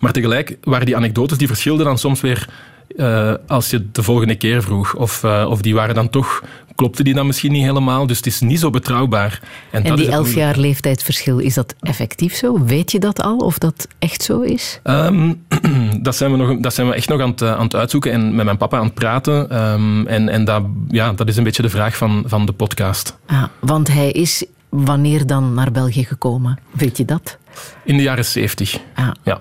[0.00, 2.48] maar tegelijk waren die anekdotes die verschilden dan soms weer
[2.96, 4.94] eh, als je het de volgende keer vroeg.
[4.94, 6.42] Of, eh, of die waren dan toch,
[6.74, 8.06] klopte die dan misschien niet helemaal.
[8.06, 9.40] Dus het is niet zo betrouwbaar.
[9.70, 12.64] En, die elf jaar leeftijdsverschil, is dat effectief zo?
[12.64, 14.80] Weet je dat al, of dat echt zo is?
[14.82, 15.32] Ehm,
[16.02, 18.12] dat, zijn we nog, dat zijn we echt nog aan het, eh, aan het uitzoeken
[18.12, 19.50] en met mijn papa aan het praten.
[19.50, 23.18] Ehm, en en dat, ja, dat is een beetje de vraag van, van de podcast.
[23.26, 26.58] Ah, want hij is wanneer dan naar België gekomen?
[26.70, 27.38] Weet je dat?
[27.84, 28.78] In de jaren zeventig.
[28.94, 29.10] Ah.
[29.22, 29.40] Ja.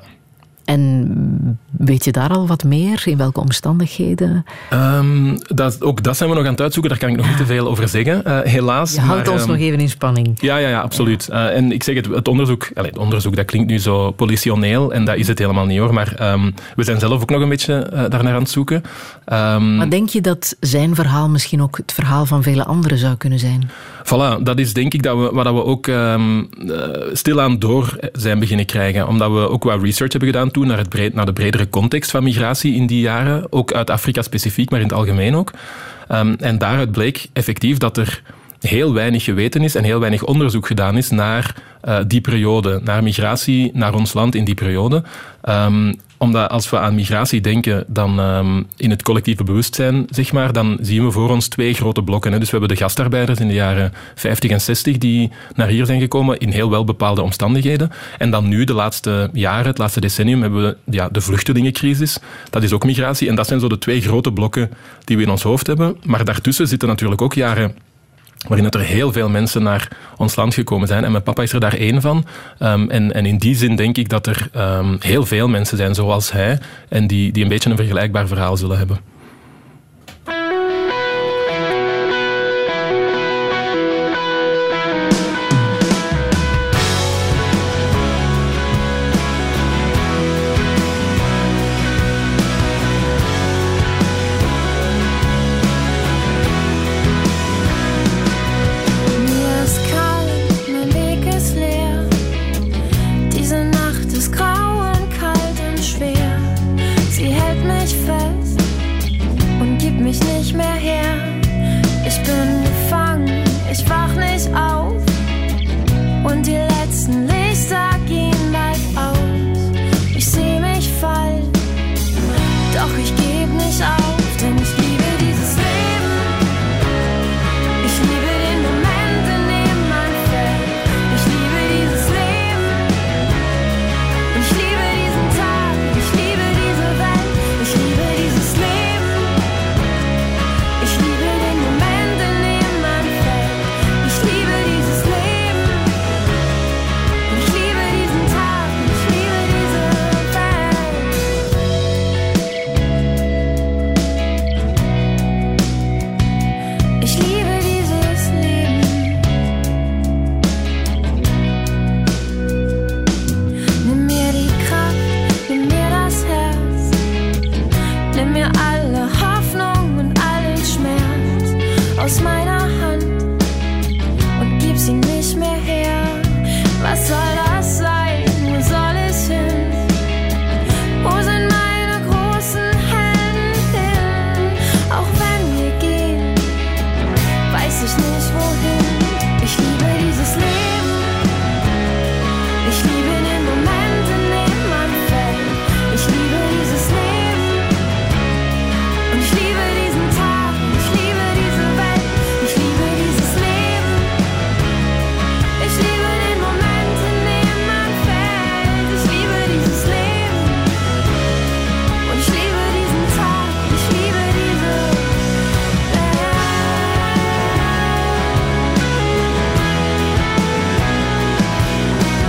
[0.71, 3.01] En weet je daar al wat meer?
[3.05, 4.45] In welke omstandigheden?
[4.69, 7.37] Ehm, dat, ook dat zijn we nog aan het uitzoeken, daar kan ik nog niet
[7.37, 8.93] te veel over zeggen, eh, helaas.
[8.93, 10.37] Je houdt Maar, ons ehm, nog even in spanning.
[10.41, 11.27] Ja, ja, ja absoluut.
[11.27, 14.93] Eh, en ik zeg het, het onderzoek, allez, het onderzoek, dat klinkt nu zo politioneel
[14.93, 17.49] en dat is het helemaal niet hoor, maar ehm, we zijn zelf ook nog een
[17.49, 18.83] beetje uh, daarnaar aan het zoeken.
[19.25, 23.39] Maar denk je dat zijn verhaal misschien ook het verhaal van vele anderen zou kunnen
[23.39, 23.69] zijn?
[24.03, 26.49] Voilà, dat is denk ik dat we, wat we ook um,
[27.13, 29.07] stilaan door zijn beginnen krijgen.
[29.07, 32.11] Omdat we ook wat research hebben gedaan toen naar, het breed, naar de bredere context
[32.11, 33.47] van migratie in die jaren.
[33.49, 35.51] Ook uit Afrika specifiek, maar in het algemeen ook.
[36.11, 38.21] Um, en daaruit bleek effectief dat er
[38.59, 41.55] heel weinig geweten is en heel weinig onderzoek gedaan is naar
[41.87, 45.03] uh, die periode, naar migratie naar ons land in die periode.
[45.49, 50.53] Um, omdat als we aan migratie denken, dan um, in het collectieve bewustzijn, zeg maar,
[50.53, 52.31] dan zien we voor ons twee grote blokken.
[52.31, 52.39] Hè.
[52.39, 55.99] Dus we hebben de gastarbeiders in de jaren 50 en 60 die naar hier zijn
[55.99, 57.91] gekomen in heel wel bepaalde omstandigheden.
[58.17, 62.19] En dan nu, de laatste jaren, het laatste decennium, hebben we ja, de vluchtelingencrisis.
[62.49, 63.29] Dat is ook migratie.
[63.29, 64.71] En dat zijn zo de twee grote blokken
[65.03, 65.97] die we in ons hoofd hebben.
[66.03, 67.75] Maar daartussen zitten natuurlijk ook jaren
[68.47, 71.03] waarin er heel veel mensen naar ons land gekomen zijn.
[71.03, 72.25] En mijn papa is er daar één van.
[72.59, 76.31] Um, en, in die zin denk ik dat er um, heel veel mensen zijn zoals
[76.31, 79.10] hij en die, die een beetje een vergelijkbaar verhaal zullen hebben.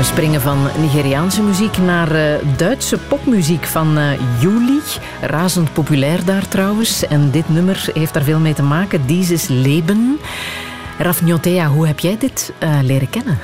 [0.03, 4.11] We springen van Nigeriaanse muziek naar uh, Duitse popmuziek van uh,
[4.41, 4.81] Juli.
[5.21, 7.07] Razend populair daar trouwens.
[7.07, 9.07] En dit nummer heeft daar veel mee te maken.
[9.07, 10.19] Dieses Leben.
[10.99, 13.39] Raf Njotea, hoe heb jij dit uh, leren kennen?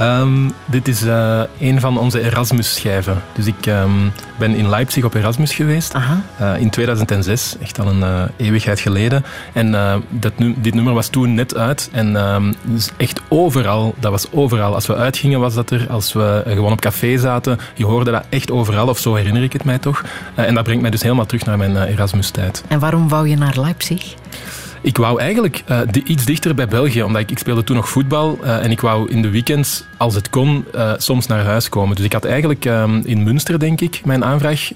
[0.00, 3.22] Um, dit is uh, een van onze Erasmus-schijven.
[3.32, 5.94] Dus ik um, ben in Leipzig op Erasmus geweest.
[6.40, 9.24] Uh, in 2006, echt al een uh, eeuwigheid geleden.
[9.52, 9.70] En
[10.08, 11.88] dat, dit nummer was toen net uit.
[11.92, 14.74] En um, dus echt overal, dat was overal.
[14.74, 15.86] Als we uitgingen was dat er.
[15.90, 18.88] Als we gewoon op café zaten, je hoorde dat echt overal.
[18.88, 20.02] Of zo herinner ik het mij toch.
[20.34, 22.64] en dat brengt mij dus helemaal terug naar mijn Erasmus-tijd.
[22.68, 24.14] En waarom wou je naar Leipzig?
[24.80, 28.38] Ik wou eigenlijk uh, iets dichter bij België, omdat ik, ik speelde toen nog voetbal
[28.42, 31.96] uh, en ik wou in de weekends, als het kon, uh, soms naar huis komen.
[31.96, 34.70] Dus ik had eigenlijk um, in Münster, denk ik, mijn aanvraag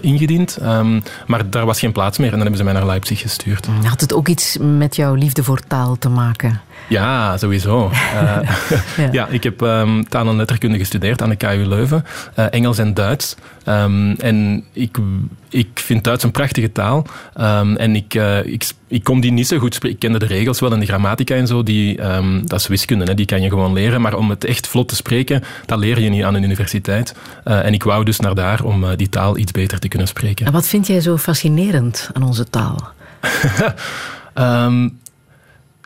[0.00, 0.58] ingediend.
[0.62, 3.66] Um, maar daar was geen plaats meer en dan hebben ze mij naar Leipzig gestuurd.
[3.82, 6.60] Had het ook iets met jouw liefde voor taal te maken?
[6.88, 7.90] Ja, sowieso.
[8.96, 9.08] ja.
[9.12, 9.26] ja.
[9.26, 12.04] ik heb um, taal en letterkunde gestudeerd aan de KU Leuven.
[12.34, 13.36] Engels en Duits.
[14.18, 14.98] en ik,
[15.48, 17.06] ik vind Duits een prachtige taal.
[17.76, 19.96] en ik, ik, ik kon die niet zo goed spreken.
[19.96, 21.62] Ik kende de regels wel en de grammatica en zo.
[21.62, 21.96] Die,
[22.44, 24.00] dat is wiskunde, hè, die kan je gewoon leren.
[24.00, 27.14] Maar om het echt vlot te spreken, dat leer je niet aan een universiteit.
[27.44, 30.46] En ik wou dus naar daar om die taal iets beter te kunnen spreken.
[30.46, 32.92] En wat vind jij zo fascinerend aan onze taal?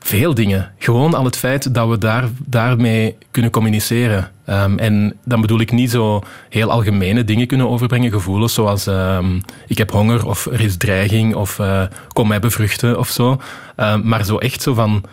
[0.03, 0.73] veel dingen.
[0.79, 4.31] Gewoon al het feit dat we daar, daarmee kunnen communiceren.
[4.49, 9.41] Um, en dan bedoel ik niet zo heel algemene dingen kunnen overbrengen, gevoelens zoals um,
[9.67, 13.41] ik heb honger of er is dreiging of uh, kom mij bevruchten of zo.
[13.77, 15.05] Um, maar zo echt zo van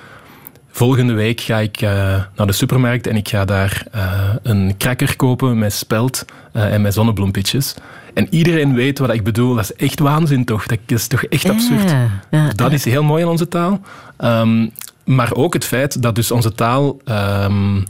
[0.72, 1.90] volgende week ga ik uh,
[2.36, 4.02] naar de supermarkt en ik ga daar uh,
[4.44, 7.76] een cracker kopen met spelt en met zonnebloempitjes.
[8.14, 9.56] En iedereen weet wat ik bedoel.
[9.56, 10.66] Dat is echt waanzin toch?
[10.66, 11.96] Dat is toch echt absurd?
[12.32, 13.82] Ja, dat is heel mooi aan onze taal.
[14.18, 14.72] Um,
[15.04, 17.84] maar ook het feit dat dus onze taal, um,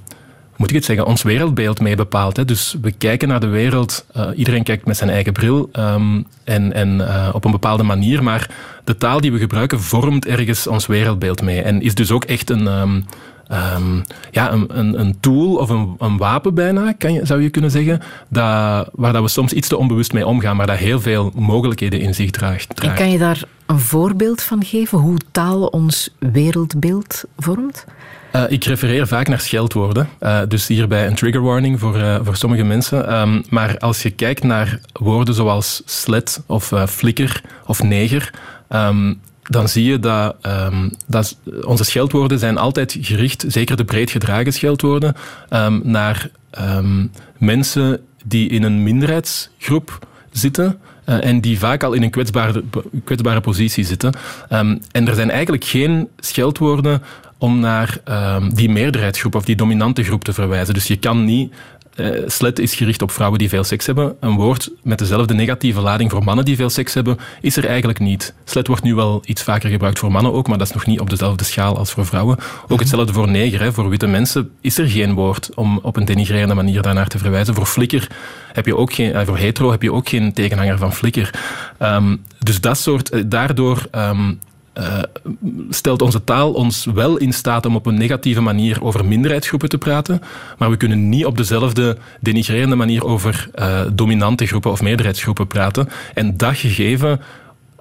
[0.60, 2.38] moet ik het zeggen, ons wereldbeeld mee bepaalt.
[2.38, 2.46] Hè.
[2.46, 6.74] Dus we kijken naar de wereld, uh, iedereen kijkt met zijn eigen bril um, en,
[6.74, 8.50] en uh, op een bepaalde manier, maar
[8.84, 11.62] de taal die we gebruiken vormt ergens ons wereldbeeld mee.
[11.62, 12.68] En is dus ook echt een...
[12.68, 13.06] Um,
[13.52, 17.72] um, ja, een, een, tool of een, een wapen bijna, kan je, zou je kunnen
[17.72, 21.32] zeggen, dat, waar dat we soms iets te onbewust mee omgaan, maar dat heel veel
[21.36, 22.76] mogelijkheden in zich draagt.
[22.76, 22.98] draagt.
[22.98, 27.86] Kan je daar een voorbeeld van geven hoe taal ons wereldbeeld vormt?
[28.36, 30.10] Uh, ik refereer vaak naar scheldwoorden.
[30.22, 33.20] Uh, dus hierbij een trigger warning voor, uh, voor sommige mensen.
[33.20, 38.34] Um, maar als je kijkt naar woorden zoals slet of flikker of neger,
[38.70, 44.12] um, dan zie je dat, um, dat, onze scheldwoorden zijn altijd gericht, zeker de breed
[44.12, 45.16] gedragen scheldwoorden,
[45.84, 46.30] naar
[47.38, 50.80] mensen die in een minderheidsgroep zitten.
[51.06, 52.64] En die vaak al in een kwetsbare,
[53.04, 54.14] kwetsbare positie zitten.
[54.92, 57.02] en er zijn eigenlijk geen scheldwoorden
[57.40, 57.98] om naar
[58.54, 60.74] die meerderheidsgroep of die dominante groep te verwijzen.
[60.74, 61.54] Dus je kan niet
[62.00, 64.16] uh, slet is gericht op vrouwen die veel seks hebben.
[64.20, 68.00] Een woord met dezelfde negatieve lading voor mannen die veel seks hebben, is er eigenlijk
[68.00, 68.34] niet.
[68.44, 71.00] Slet wordt nu wel iets vaker gebruikt voor mannen ook, maar dat is nog niet
[71.00, 72.38] op dezelfde schaal als voor vrouwen.
[72.68, 73.62] Ook hetzelfde voor neger.
[73.62, 73.74] Hè.
[73.74, 77.56] Voor witte mensen is er geen woord om op een denigrerende manier daarnaar te verwijzen.
[77.56, 78.08] Voor flikker
[78.54, 81.40] heb je ook geen, uh, voor hetero heb je ook geen tegenhanger van flikker.
[81.80, 84.40] Um, dus dat soort, uh, daardoor um,
[84.80, 85.00] uh,
[85.70, 89.78] stelt onze taal ons wel in staat om op een negatieve manier over minderheidsgroepen te
[89.78, 90.22] praten,
[90.58, 95.90] maar we kunnen niet op dezelfde denigrerende manier over uh, dominante groepen of meerderheidsgroepen praten.
[96.14, 97.22] En dat gegeven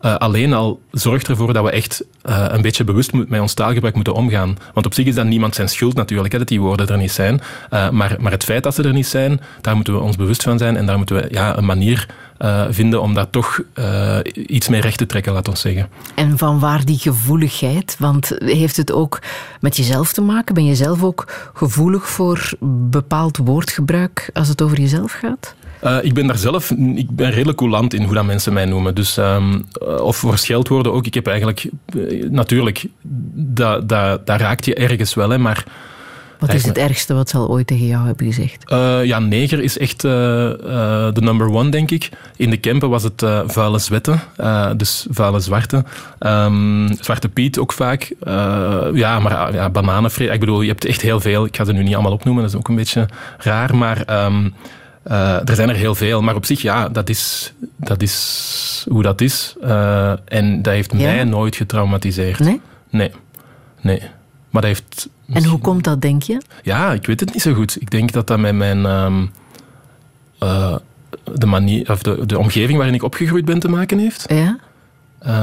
[0.03, 4.14] uh, alleen al zorgt ervoor dat we echt een beetje bewust met ons taalgebruik moeten
[4.14, 4.57] omgaan.
[4.74, 7.40] Want op zich is dat niemand zijn schuld natuurlijk, dat die woorden er niet zijn.
[7.70, 10.59] Maar, maar het feit dat ze er niet zijn, daar moeten we ons bewust van
[10.59, 12.07] zijn en daar moeten we ja, een manier
[12.70, 13.61] vinden om daar toch
[14.32, 15.89] iets mee recht te trekken, laat ons zeggen.
[16.14, 17.97] En van waar die gevoeligheid?
[17.99, 19.18] Want heeft het ook
[19.61, 20.55] met jezelf te maken?
[20.55, 22.51] Ben je zelf ook gevoelig voor
[22.91, 25.55] bepaald woordgebruik als het over jezelf gaat?
[25.84, 28.95] Uh, ik ben daar zelf ik ben redelijk coulant in hoe dat mensen mij noemen.
[28.95, 29.66] Dus, um,
[30.01, 31.07] of voor scheldwoorden ook.
[31.07, 31.68] Ik heb eigenlijk...
[32.30, 32.86] Natuurlijk,
[33.34, 35.64] dat, dat raakt je ergens wel, hè, maar...
[36.39, 38.70] Wat is het ergste wat ze al ooit tegen jou hebben gezegd?
[38.72, 42.11] Uh, ja, neger is echt de number one, denk ik.
[42.36, 44.20] In de Kempen was het vuile zwetten,
[44.76, 45.84] dus vuile zwarte.
[46.20, 48.12] Um, zwarte Piet ook vaak.
[48.95, 50.30] ja, maar ja, bananenvrees.
[50.30, 51.45] Ik bedoel, je hebt echt heel veel.
[51.45, 53.09] Ik ga ze nu niet allemaal opnoemen, dat is ook een beetje
[53.39, 53.76] raar.
[53.76, 54.24] Maar...
[54.24, 54.55] Um,
[55.11, 59.03] uh, er zijn er heel veel, maar op zich, ja, dat is, dat is hoe
[59.03, 59.55] dat is.
[60.24, 60.99] En dat heeft ja.
[60.99, 62.39] mij nooit getraumatiseerd.
[62.39, 62.61] Nee?
[62.91, 63.11] Nee.
[63.80, 64.01] Nee.
[64.51, 65.09] Maar dat heeft...
[65.33, 66.43] En hoe komt dat, denk je?
[66.62, 67.81] Ja, ik weet het niet zo goed.
[67.81, 68.85] Ik denk dat dat met mijn...
[68.85, 69.31] Um,
[70.43, 70.76] uh,
[71.35, 74.24] de, manier, of de, de omgeving waarin ik opgegroeid ben te maken heeft.
[74.29, 74.59] Ja?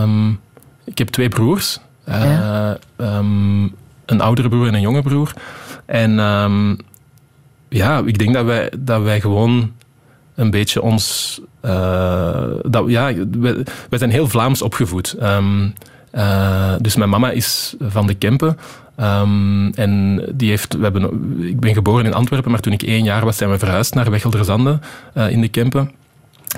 [0.01, 0.39] Um,
[0.83, 1.79] ik heb twee broers.
[2.05, 2.77] Ja?
[2.97, 3.75] Um,
[4.05, 5.33] een oudere broer en een jonge broer.
[5.85, 6.11] En
[7.69, 9.71] ja, ik denk dat wij, dat wij gewoon
[10.35, 11.41] een beetje ons...
[11.61, 15.13] eh, dat, ja, wij, wij zijn heel Vlaams opgevoed.
[15.13, 15.69] Ehm,
[16.11, 18.57] eh, dus mijn mama is van de Kempen.
[18.95, 23.03] Ehm, en die heeft, we hebben, ik ben geboren in Antwerpen, maar toen ik één
[23.03, 24.79] jaar was, zijn we verhuisd naar Wechelderzande
[25.17, 25.91] uh, in de Kempen.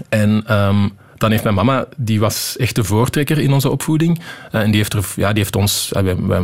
[0.09, 0.88] En ehm,
[1.18, 4.20] dan heeft mijn mama, die was echt de voortrekker in onze opvoeding.
[4.51, 6.41] Uh, en die heeft, er, ja, die heeft ons uh, wij, wij,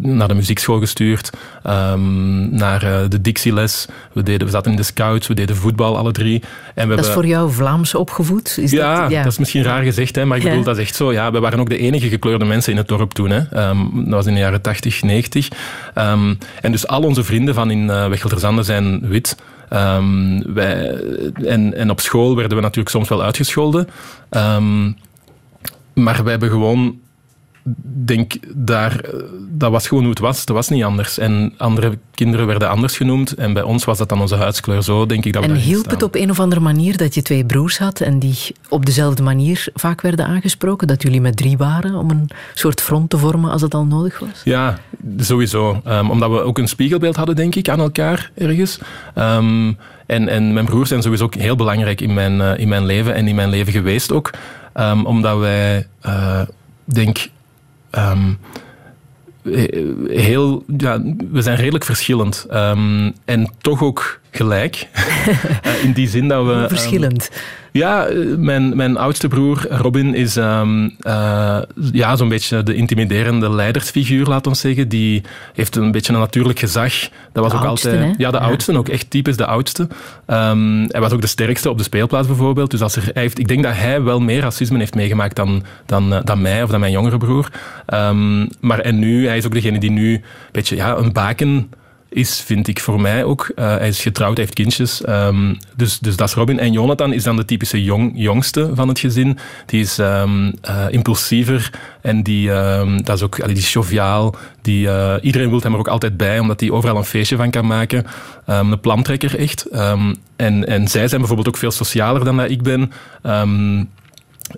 [0.00, 1.30] naar de muziekschool gestuurd,
[1.66, 3.86] um, naar uh, de Dixieles.
[4.12, 6.42] We, deden, we zaten in de scouts, we deden voetbal, alle drie.
[6.74, 8.58] En we dat is voor jou Vlaams opgevoed?
[8.58, 10.64] Is ja, dat, ja, dat is misschien raar gezegd, hè, maar ik bedoel, ja.
[10.64, 11.12] dat is echt zo.
[11.12, 13.30] Ja, we waren ook de enige gekleurde mensen in het dorp toen.
[13.30, 13.68] Hè.
[13.68, 15.48] Um, dat was in de jaren 80, 90.
[15.94, 19.36] Um, en dus al onze vrienden van in uh, Wechelterzande zijn wit.
[19.72, 21.00] Um, wij,
[21.34, 23.88] en, en op school werden we natuurlijk soms wel uitgescholden.
[24.30, 24.96] Um,
[25.94, 27.00] maar we hebben gewoon,
[28.04, 29.00] denk daar,
[29.50, 30.44] dat was gewoon hoe het was.
[30.44, 31.18] Dat was niet anders.
[31.18, 33.34] En andere kinderen werden anders genoemd.
[33.34, 34.82] En bij ons was dat dan onze huidskleur.
[34.82, 37.22] Zo denk ik dat we En hielp het op een of andere manier dat je
[37.22, 38.36] twee broers had en die
[38.68, 40.86] op dezelfde manier vaak werden aangesproken?
[40.86, 44.18] Dat jullie met drie waren om een soort front te vormen als het al nodig
[44.18, 44.40] was?
[44.44, 44.78] Ja,
[45.18, 45.82] sowieso.
[45.86, 48.78] Um, omdat we ook een spiegelbeeld hadden, denk ik, aan elkaar ergens.
[49.14, 52.86] Um, en, en mijn broers zijn sowieso ook heel belangrijk in mijn, uh, in mijn
[52.86, 54.30] leven en in mijn leven geweest ook.
[54.74, 56.40] Um, omdat wij, uh,
[56.84, 57.28] denk
[57.98, 58.38] um,
[60.08, 62.46] heel, ja, we zijn redelijk verschillend.
[62.52, 64.88] Um, en toch ook gelijk.
[65.66, 66.64] uh, in die zin dat we...
[66.68, 67.30] Verschillend.
[67.76, 68.08] Ja,
[68.38, 71.58] mijn, mijn oudste broer Robin is um, uh,
[71.92, 74.88] ja, zo'n beetje de intimiderende leidersfiguur, laat ons zeggen.
[74.88, 75.22] Die
[75.54, 76.92] heeft een beetje een natuurlijk gezag.
[77.32, 78.06] Dat was de ook oudste, altijd.
[78.06, 78.14] Hè?
[78.18, 79.88] Ja, de oudste, ook echt typisch de oudste.
[80.26, 82.70] Um, hij was ook de sterkste op de speelplaats bijvoorbeeld.
[82.70, 85.62] Dus als er, hij heeft, ik denk dat hij wel meer racisme heeft meegemaakt dan,
[85.86, 87.48] dan, uh, dan mij of dan mijn jongere broer.
[87.94, 90.22] Um, maar en nu, hij is ook degene die nu een
[90.52, 91.70] beetje ja, een baken
[92.08, 93.52] is, vind ik voor mij ook.
[93.56, 95.02] Uh, hij is getrouwd, heeft kindjes.
[95.08, 96.58] Um, dus, dus dat is Robin.
[96.58, 99.38] En Jonathan is dan de typische jong, jongste van het gezin.
[99.66, 103.76] Die is um, uh, impulsiever en die, um, dat is ook, die is.
[104.62, 107.50] Die, uh, iedereen wil hem er ook altijd bij, omdat hij overal een feestje van
[107.50, 108.06] kan maken.
[108.44, 109.64] een plantrekker echt.
[110.36, 112.92] en, en zij zijn bijvoorbeeld ook veel socialer dan dat ik ben.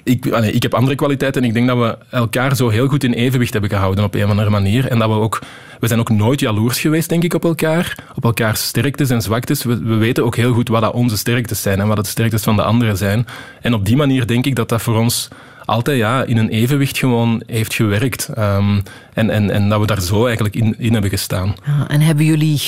[0.04, 3.12] Ik, ik heb andere kwaliteiten en ik denk dat we elkaar zo heel goed in
[3.12, 4.86] evenwicht hebben gehouden op een of andere manier.
[4.86, 5.42] En dat we ook,
[5.80, 8.04] we zijn ook nooit jaloers geweest, denk ik, op elkaar.
[8.14, 9.64] Op elkaars sterktes en zwaktes.
[9.64, 12.42] We, we weten ook heel goed wat dat onze sterktes zijn en wat de sterktes
[12.42, 13.26] van de anderen zijn.
[13.60, 15.28] En op die manier denk ik dat dat voor ons
[15.68, 18.28] altijd ja, in een evenwicht gewoon heeft gewerkt.
[18.38, 18.82] Um,
[19.14, 21.54] en, en, en dat we daar zo eigenlijk in, in hebben gestaan.
[21.66, 22.60] Ja, en hebben jullie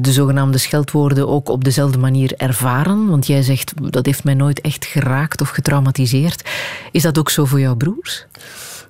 [0.00, 3.08] de zogenaamde scheldwoorden ook op dezelfde manier ervaren?
[3.08, 6.48] Want jij zegt, dat heeft mij nooit echt geraakt of getraumatiseerd.
[6.92, 8.26] Is dat ook zo voor jouw broers?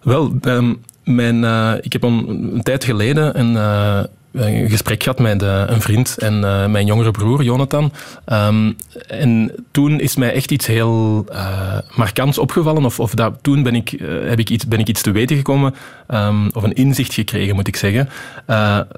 [0.02, 3.52] Wel, um, mijn, uh, ik heb een, een tijd geleden een...
[3.52, 4.00] Uh,
[4.32, 7.92] een gesprek gehad met uh, een vriend en uh, mijn jongere broer, Jonathan.
[8.26, 8.76] Um,
[9.06, 12.84] en toen is mij echt iets heel uh, markants opgevallen.
[12.84, 13.88] Of, of dat, toen ben ik,
[14.24, 15.74] heb ik iets, ben ik iets te weten gekomen,
[16.08, 18.08] um, of een inzicht gekregen, moet ik zeggen,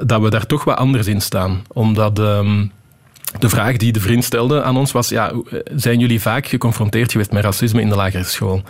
[0.05, 1.63] dat we daar toch wat anders in staan.
[1.73, 2.19] Omdat...
[2.19, 2.73] Um,
[3.39, 5.33] de vraag die de vriend stelde aan ons was: ja,
[5.75, 8.63] zijn jullie vaak geconfronteerd geweest met racisme in de lagere school?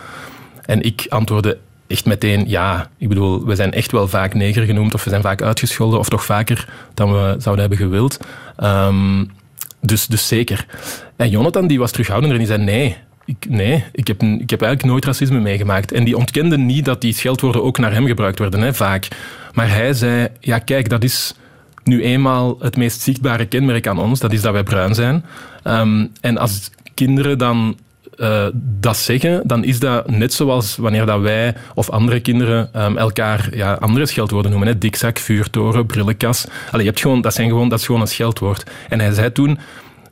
[0.64, 1.58] En ik antwoordde
[1.90, 2.90] echt meteen ja.
[2.98, 6.08] Ik bedoel, we zijn echt wel vaak neger genoemd of we zijn vaak uitgescholden of
[6.08, 8.18] toch vaker dan we zouden hebben gewild.
[8.62, 9.30] Um,
[9.80, 10.66] dus, dus zeker.
[11.16, 12.96] En Jonathan die was terughoudender en die zei nee.
[13.24, 15.92] Ik, nee, ik heb, ik heb eigenlijk nooit racisme meegemaakt.
[15.92, 19.08] En die ontkende niet dat die scheldwoorden ook naar hem gebruikt werden, hè, vaak.
[19.52, 21.34] Maar hij zei, ja kijk, dat is
[21.84, 24.20] nu eenmaal het meest zichtbare kenmerk aan ons.
[24.20, 25.24] Dat is dat wij bruin zijn.
[25.64, 27.76] Um, en als kinderen dan
[28.20, 32.98] uh, dat zeggen, dan is dat net zoals wanneer dat wij of andere kinderen um,
[32.98, 34.78] elkaar ja, andere scheldwoorden noemen.
[34.78, 36.50] Dikzak, vuurtoren, brillenkast.
[36.70, 38.70] Allee, je hebt gewoon, dat, zijn gewoon, dat is gewoon een scheldwoord.
[38.88, 39.58] En hij zei toen,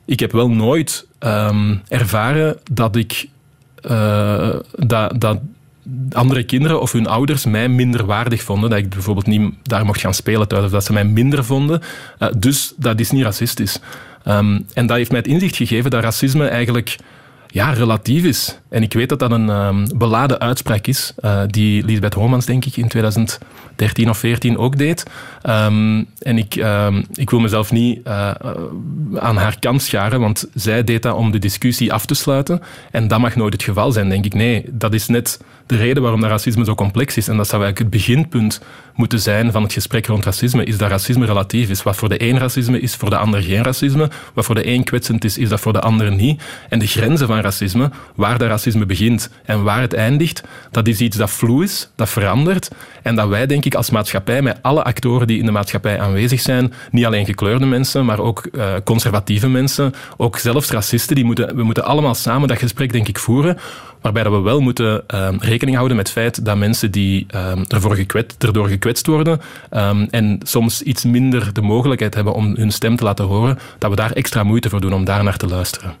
[0.05, 3.27] ik heb wel nooit um, ervaren dat ik
[3.89, 5.39] uh, dat, dat
[6.11, 8.69] andere kinderen of hun ouders mij minder waardig vonden.
[8.69, 11.81] Dat ik bijvoorbeeld niet daar mocht gaan spelen thuis of dat ze mij minder vonden.
[12.19, 13.79] Uh, dus dat is niet racistisch.
[14.27, 16.97] Um, en dat heeft mij het inzicht gegeven dat racisme eigenlijk
[17.51, 18.59] ja, relatief is.
[18.69, 22.65] En ik weet dat dat een um, beladen uitspraak is, uh, die Lisbeth Homans, denk
[22.65, 25.05] ik, in 2013 of 14 ook deed.
[25.43, 28.31] Um, en ik, um, ik wil mezelf niet uh,
[29.15, 32.61] aan haar kant scharen, want zij deed dat om de discussie af te sluiten.
[32.91, 34.33] En dat mag nooit het geval zijn, denk ik.
[34.33, 37.27] Nee, dat is net de reden waarom dat racisme zo complex is.
[37.27, 38.61] En dat zou eigenlijk het beginpunt
[38.95, 41.83] moeten zijn van het gesprek rond racisme, is dat racisme relatief is.
[41.83, 44.09] Wat voor de een racisme is, voor de ander geen racisme.
[44.33, 46.41] Wat voor de een kwetsend is, is dat voor de ander niet.
[46.69, 50.99] En de grenzen van racisme, waar dat racisme begint en waar het eindigt, dat is
[50.99, 52.69] iets dat vloe is, dat verandert.
[53.03, 56.41] En dat wij, denk ik, als maatschappij, met alle actoren die in de maatschappij aanwezig
[56.41, 61.55] zijn, niet alleen gekleurde mensen, maar ook eh, conservatieve mensen, ook zelfs racisten, die moeten,
[61.55, 63.57] we moeten allemaal samen dat gesprek, denk ik, voeren.
[64.01, 67.63] Waarbij dat we wel moeten ehm, rekening houden met het feit dat mensen die ehm,
[67.67, 72.71] ervoor gekwet, erdoor gekwetst worden ehm, en soms iets minder de mogelijkheid hebben om hun
[72.71, 75.47] stem te laten horen, dat we daar extra moeite voor doen om daar naar te
[75.47, 75.95] luisteren.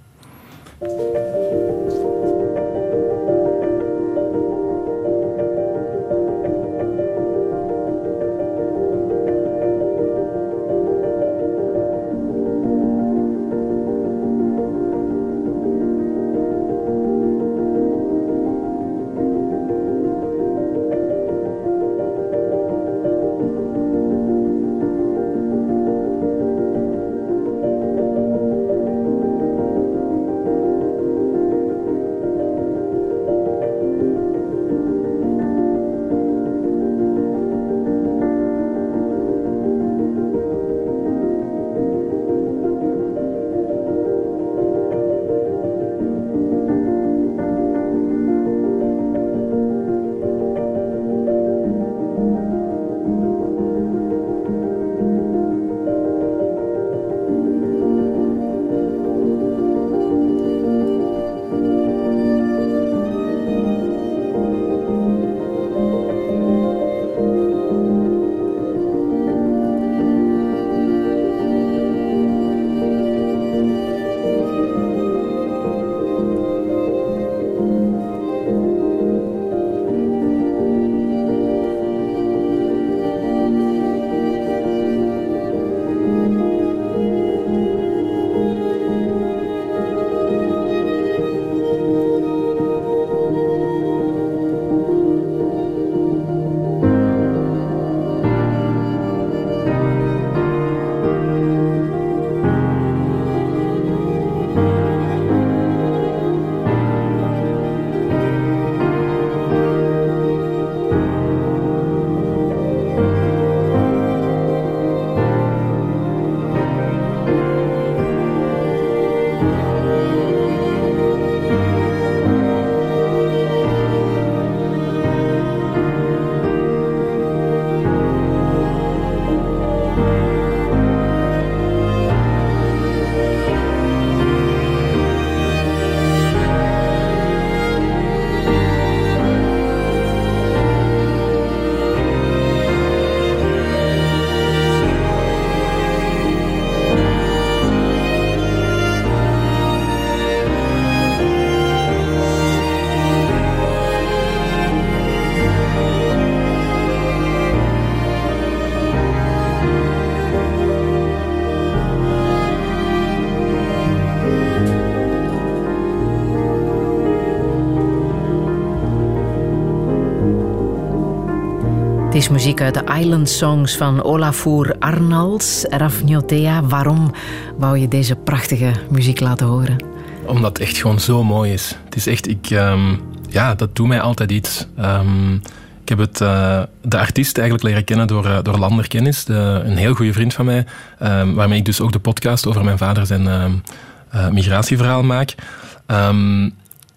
[172.39, 175.65] Muziek uit de Island Songs van Olafur Arnalds.
[175.69, 177.11] Rafniotea, waarom
[177.57, 179.83] wou je deze prachtige muziek laten horen?
[180.25, 181.75] Omdat het echt gewoon zo mooi is.
[181.85, 182.95] Het is echt, ik, ehm,
[183.29, 184.67] ja, dat doet mij altijd iets.
[184.77, 185.33] Ehm,
[185.81, 189.61] ik heb het, eh, de artiest eigenlijk leren kennen door, uh, door Lander Kennis, de,
[189.63, 190.65] een heel goede vriend van mij,
[191.03, 195.35] um, waarmee ik dus ook de podcast over mijn vader zijn uh, migratieverhaal maak.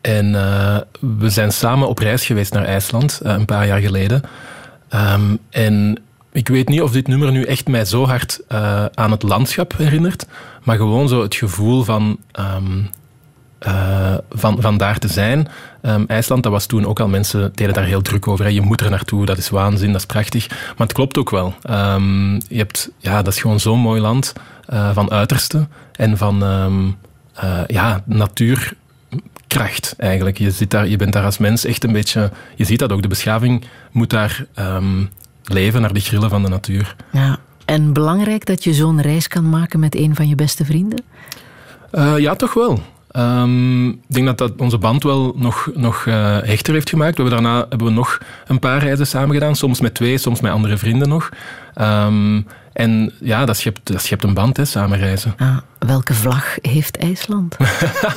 [0.01, 0.33] en
[1.01, 4.23] we zijn samen op reis geweest naar IJsland een paar jaar geleden.
[4.95, 5.99] Um, en
[6.33, 9.77] ik weet niet of dit nummer nu echt mij zo hard uh, aan het landschap
[9.77, 10.27] herinnert,
[10.63, 12.19] maar gewoon zo het gevoel van,
[12.57, 12.91] um,
[13.67, 15.49] uh, van, van daar te zijn.
[15.83, 18.45] Um, IJsland, dat was toen ook al mensen deden daar heel druk over.
[18.45, 18.51] Hè.
[18.51, 20.49] Je moet er naartoe, dat is waanzin, dat is prachtig.
[20.49, 21.55] Maar het klopt ook wel.
[22.49, 24.33] je hebt, ja, dat is gewoon zo'n mooi land
[24.73, 26.45] uh, van uiterste en van
[27.67, 28.73] ja, natuur
[29.53, 30.39] kracht eigenlijk.
[30.39, 32.31] Je, zit daar, je bent daar als mens echt een beetje...
[32.55, 35.11] Je ziet dat ook, de beschaving moet daar um,
[35.45, 36.97] leven naar de grillen van de natuur.
[37.11, 37.39] Ja.
[37.65, 41.03] En belangrijk dat je zo'n reis kan maken met een van je beste vrienden?
[41.93, 42.83] Uh, ja, toch wel.
[43.17, 47.17] Um, ik denk dat dat onze band wel nog, nog uh, hechter heeft gemaakt.
[47.17, 49.57] We hebben daarna hebben we nog een paar reizen samen gedaan.
[49.57, 51.29] Soms met twee, soms met andere vrienden nog.
[51.81, 55.35] Um, en ja, dat schept, dat schept een band, hè, samen reizen.
[55.39, 57.57] Ah, welke vlag heeft IJsland?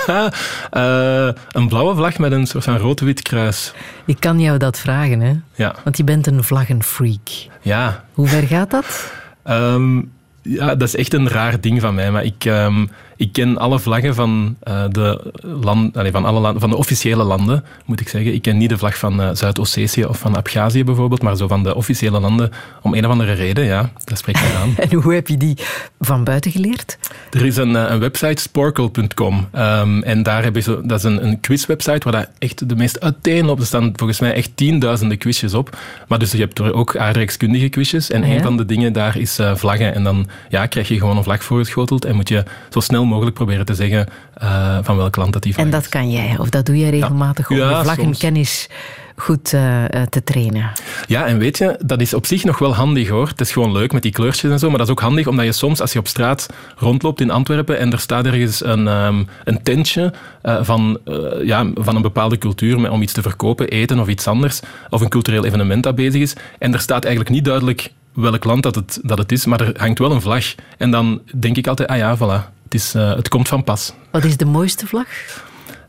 [0.08, 0.28] uh,
[1.52, 3.74] een blauwe vlag met een soort van rood-wit kruis.
[4.06, 5.34] Ik kan jou dat vragen, hè?
[5.56, 5.76] Ja.
[5.84, 7.30] Want je bent een vlaggenfreak.
[7.62, 8.04] Ja.
[8.14, 9.12] Hoe ver gaat dat?
[9.48, 12.12] Um, ja, dat is echt een raar ding van mij.
[12.12, 16.70] Maar ik, um, Ik ken alle vlaggen van, eh, de, land, van, alle land, van
[16.70, 18.34] de officiële landen, moet ik zeggen.
[18.34, 21.64] Ik ken niet de vlag van uh, Zuid-Ossetië of van Abhazie bijvoorbeeld, maar zo van
[21.64, 22.52] de officiële landen
[22.82, 24.76] om een of andere reden, ja, dat spreekt mij aan.
[24.90, 25.58] en hoe heb je die
[26.00, 26.98] van buiten geleerd?
[27.32, 31.26] Er is een, een website, sporkle.com, um, en daar heb je zo, dat is een,
[31.26, 33.60] een quizwebsite waar dat echt de meest uiteenloopt.
[33.60, 37.70] Er staan volgens mij echt tienduizenden quizjes op, maar dus je hebt er ook aardrijkskundige
[37.70, 38.36] quizjes en Ah, ja?
[38.38, 41.44] een van de dingen daar is vlaggen en dan ja, krijg je gewoon een vlag
[41.44, 44.08] voorgeschoteld en moet je zo snel mogelijk proberen te zeggen
[44.44, 46.90] uh, van welk land dat die vlag En dat kan jij, of dat doe jij
[46.90, 47.56] regelmatig ja.
[47.56, 48.70] om Ja, je vlaggenkennis
[49.16, 50.72] goed uh, te trainen.
[51.08, 53.28] Ja, en weet je, dat is op zich nog wel handig hoor.
[53.28, 55.46] Het is gewoon leuk met die kleurtjes en zo, maar dat is ook handig omdat
[55.46, 56.48] je soms, als je op straat
[56.78, 61.72] rondloopt in Antwerpen en er staat ergens een, um, een tentje uh, van, uh, ja,
[61.76, 65.46] van een bepaalde cultuur om iets te verkopen, eten of iets anders, of een cultureel
[65.46, 69.18] evenement dat bezig is, en er staat eigenlijk niet duidelijk welk land dat het, dat
[69.18, 70.56] het is, maar er hangt wel een vlag.
[70.78, 73.94] En dan denk ik altijd, ah ja, voilà, het, is, uh, het komt van pas.
[74.12, 75.08] Wat is de mooiste vlag?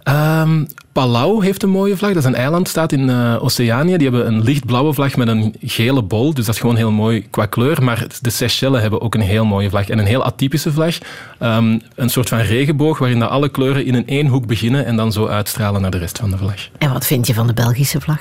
[0.09, 2.13] Um, Palau heeft een mooie vlag.
[2.13, 3.97] Dat is een eiland, staat in uh, Oceanië.
[3.97, 6.35] Die hebben een lichtblauwe vlag met een gele bol.
[6.35, 7.83] Dus dat is gewoon heel mooi qua kleur.
[7.83, 9.89] Maar de Seychelles hebben ook een heel mooie vlag.
[9.89, 10.95] En een heel atypische vlag.
[11.41, 14.97] Um, een soort van regenboog waarin dat alle kleuren in een één hoek beginnen en
[14.97, 16.69] dan zo uitstralen naar de rest van de vlag.
[16.79, 18.21] En wat vind je van de Belgische vlag?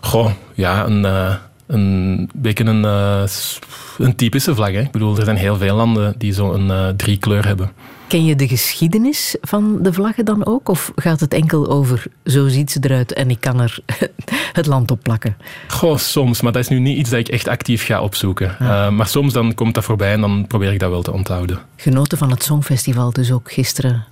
[0.00, 1.04] Goh, ja, een...
[1.04, 1.34] Uh,
[1.72, 3.22] een beetje een, uh,
[3.98, 4.70] een typische vlag.
[4.70, 4.80] Hè?
[4.80, 7.70] Ik bedoel, er zijn heel veel landen die zo'n uh, drie kleur hebben.
[8.06, 10.68] Ken je de geschiedenis van de vlaggen dan ook?
[10.68, 13.78] Of gaat het enkel over zo ziet ze eruit en ik kan er
[14.52, 15.36] het land op plakken?
[15.68, 18.56] Goh, soms, maar dat is nu niet iets dat ik echt actief ga opzoeken.
[18.58, 18.86] Ja.
[18.86, 21.58] Uh, maar soms dan komt dat voorbij en dan probeer ik dat wel te onthouden.
[21.76, 24.04] Genoten van het Songfestival dus ook gisteren?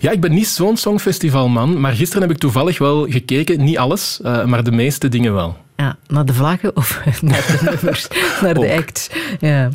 [0.00, 3.64] Ja, ik ben niet zo'n songfestivalman, maar gisteren heb ik toevallig wel gekeken.
[3.64, 5.56] Niet alles, uh, maar de meeste dingen wel.
[5.76, 8.08] Ja, naar de vlaggen of naar de nummers,
[8.40, 9.10] naar de acts.
[9.40, 9.68] Ja.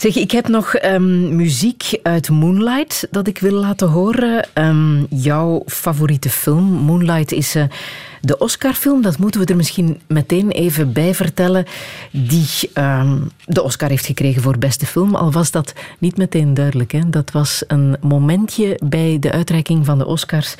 [0.00, 4.48] Zeg, ik heb nog um, muziek uit Moonlight dat ik wil laten horen.
[4.54, 7.64] Um, jouw favoriete film, Moonlight, is uh,
[8.20, 9.02] de Oscar-film.
[9.02, 11.64] Dat moeten we er misschien meteen even bij vertellen.
[12.10, 15.14] Die um, de Oscar heeft gekregen voor beste film.
[15.14, 16.92] Al was dat niet meteen duidelijk.
[16.92, 17.00] Hè?
[17.10, 20.54] Dat was een momentje bij de uitreiking van de Oscars.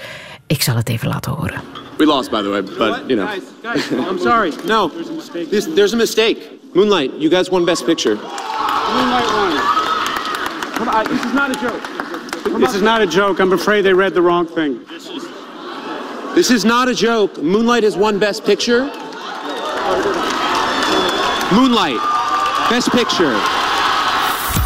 [0.47, 1.61] Ik zal het even laten horen.
[1.97, 3.29] We lost, by the way, but you know.
[3.29, 4.53] Guys, guys, I'm sorry.
[4.67, 4.91] No,
[5.75, 6.59] there's a mistake.
[6.73, 7.11] This, there's a mistake.
[7.11, 8.15] Moonlight, you guys won Best Picture.
[8.17, 9.57] Moonlight won.
[10.75, 11.83] Come on, this is not a joke.
[12.45, 12.77] Come this on.
[12.77, 13.41] is not a joke.
[13.41, 14.85] I'm afraid they read the wrong thing.
[16.35, 17.39] This is not a joke.
[17.43, 18.85] Moonlight has won Best Picture.
[21.53, 22.01] Moonlight,
[22.71, 23.35] Best Picture.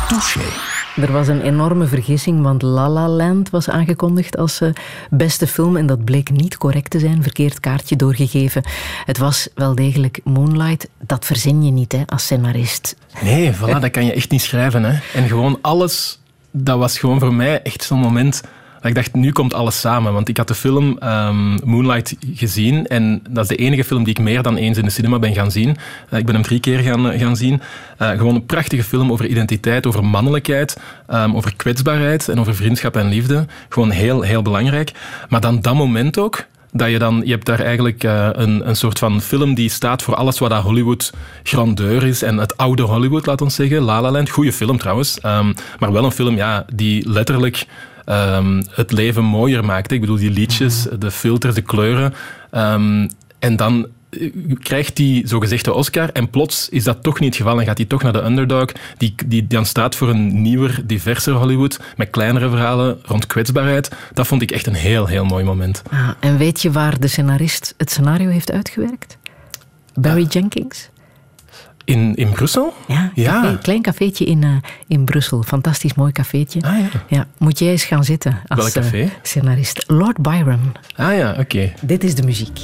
[0.08, 0.73] Touché.
[0.96, 4.68] Er was een enorme vergissing, want La La Land was aangekondigd als uh,
[5.10, 8.62] beste film en dat bleek niet correct te zijn, verkeerd kaartje doorgegeven.
[9.04, 12.96] Het was wel degelijk Moonlight, dat verzin je niet hè, als scenarist.
[13.22, 14.84] Nee, voilà, dat kan je echt niet schrijven.
[14.84, 14.98] Hè.
[15.14, 16.18] En gewoon alles,
[16.50, 18.42] dat was gewoon voor mij echt zo'n moment
[18.90, 20.12] ik dacht, nu komt alles samen.
[20.12, 24.14] Want ik had de film um, Moonlight gezien en dat is de enige film die
[24.14, 25.76] ik meer dan eens in de cinema ben gaan zien.
[26.10, 27.60] Uh, ik ben hem drie keer gaan, uh, gaan zien.
[28.02, 30.80] Uh, gewoon een prachtige film over identiteit, over mannelijkheid,
[31.12, 33.46] um, over kwetsbaarheid en over vriendschap en liefde.
[33.68, 34.92] Gewoon heel, heel belangrijk.
[35.28, 38.98] Maar dan dat moment ook, dat je dan, je hebt daar eigenlijk een, een soort
[38.98, 41.12] van film die staat voor alles wat dat Hollywood
[41.42, 43.80] grandeur is en het oude Hollywood, laat ons zeggen.
[43.82, 47.66] La La Land, goede film trouwens, um, maar wel een film ja, die letterlijk
[48.06, 49.92] um, het leven mooier maakt.
[49.92, 52.14] Ik bedoel, die liedjes, de filters, de kleuren.
[52.52, 53.86] Um, en dan
[54.62, 57.86] krijgt die zogezegde Oscar en plots is dat toch niet het geval en gaat hij
[57.86, 62.48] toch naar de underdog die, die dan staat voor een nieuwer, diverser Hollywood met kleinere
[62.48, 63.90] verhalen rond kwetsbaarheid.
[64.12, 65.82] Dat vond ik echt een heel, heel mooi moment.
[65.90, 69.18] Ah, en weet je waar de scenarist het scenario heeft uitgewerkt?
[69.94, 70.88] Barry uh, Jenkins?
[71.84, 72.72] In, in Brussel?
[72.86, 73.42] Ja, ja.
[73.42, 74.56] Café, klein cafeetje in, uh,
[74.86, 75.42] in Brussel.
[75.42, 76.60] Fantastisch mooi cafeetje.
[76.62, 76.88] Ah, ja.
[77.08, 77.26] ja.
[77.38, 79.02] Moet jij eens gaan zitten als Welk café?
[79.02, 79.84] Uh, scenarist.
[79.86, 80.72] Lord Byron.
[80.96, 81.40] Ah ja, oké.
[81.40, 81.74] Okay.
[81.80, 82.60] Dit is de muziek.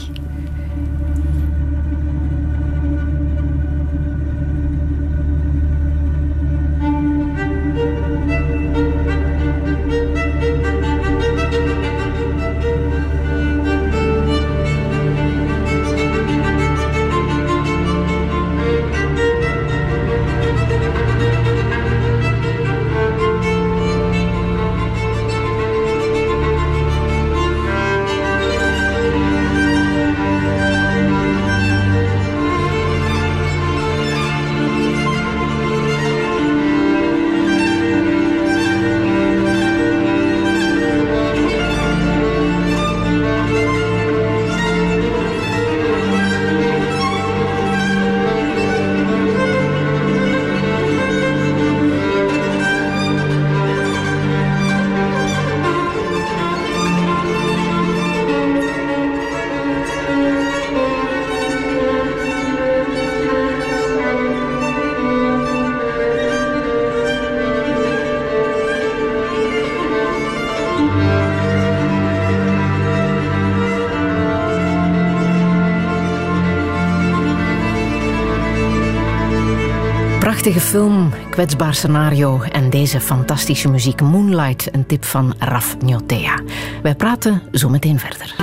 [80.71, 86.43] Film, kwetsbaar scenario en deze fantastische muziek Moonlight, een tip van Raf Njotea.
[86.83, 88.35] Wij praten zo meteen verder.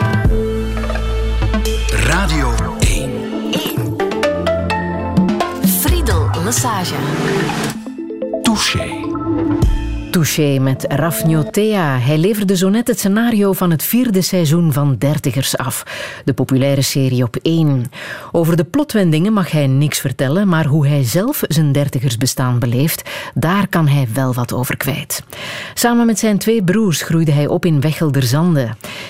[1.89, 3.11] Radio 1.
[5.79, 6.95] Friedel Massage.
[8.41, 8.96] Touché.
[10.17, 11.97] Touché met Raf Njotea.
[11.99, 15.83] Hij leverde zo net het scenario van het vierde seizoen van Dertigers af.
[16.25, 17.91] De populaire serie op één.
[18.31, 23.67] Over de plotwendingen mag hij niks vertellen, maar hoe hij zelf zijn dertigersbestaan beleeft, daar
[23.67, 25.23] kan hij wel wat over kwijt.
[25.73, 28.69] Samen met zijn twee broers groeide hij op in Wechelderzande.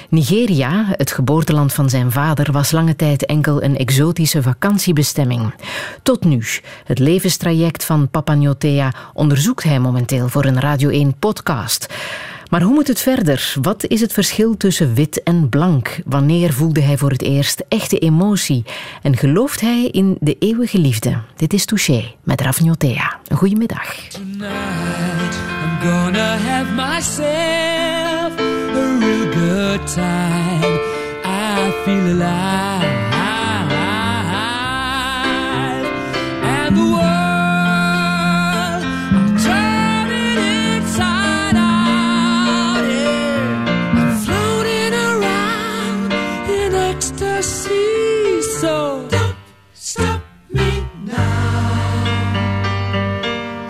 [0.10, 5.54] Nigeria, het geboorteland van zijn vader, was lange tijd enkel een exotische vakantiebestemming.
[6.04, 6.44] Tot nu,
[6.84, 11.88] het levenstraject van Papa Njotea onderzoekt hij momenteel voor een Radio 1-podcast.
[12.50, 13.54] Maar hoe moet het verder?
[13.62, 16.00] Wat is het verschil tussen wit en blank?
[16.06, 18.66] Wanneer voelde hij voor het eerst echte emotie?
[19.02, 21.18] En gelooft hij in de eeuwige liefde?
[21.36, 22.42] Dit is Touché met.
[23.28, 23.96] Een goedemiddag.
[24.08, 26.76] Tonight I'm gonna have
[29.78, 30.80] real time.
[31.24, 33.06] I feel alive.
[36.44, 37.04] And the world,
[39.16, 40.38] I'm turning
[40.76, 42.84] inside out.
[42.88, 44.00] Yeah.
[44.00, 46.12] I'm floating around
[46.50, 48.42] in ecstasy.
[48.60, 48.72] So
[49.10, 49.36] don't
[49.74, 50.70] stop me
[51.06, 52.06] now.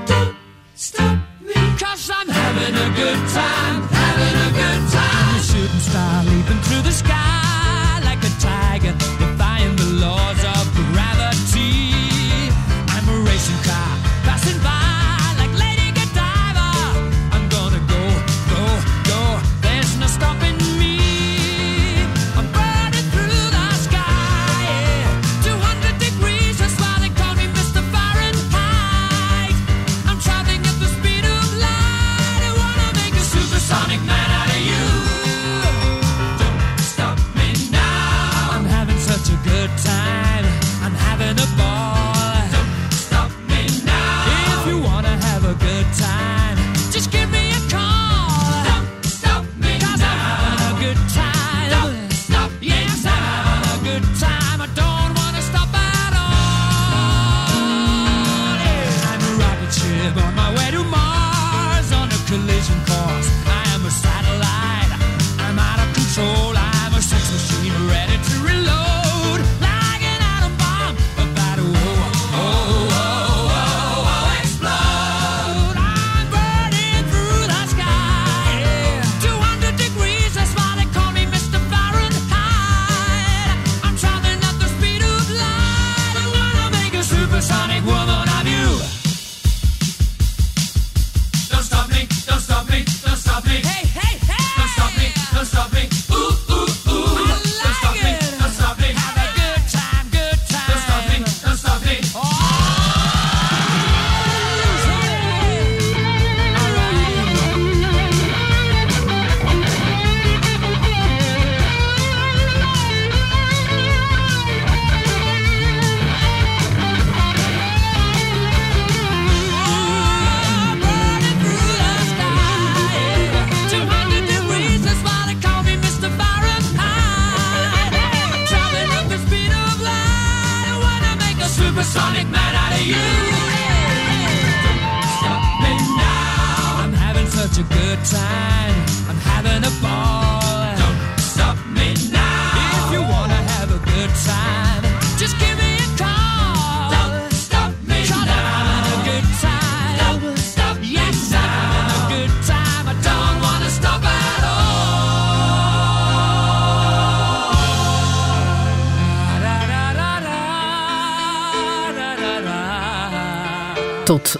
[0.06, 0.36] Don't
[0.76, 1.54] stop me.
[1.80, 3.67] Cause I'm having a good time,
[5.98, 7.17] star leaping through the sky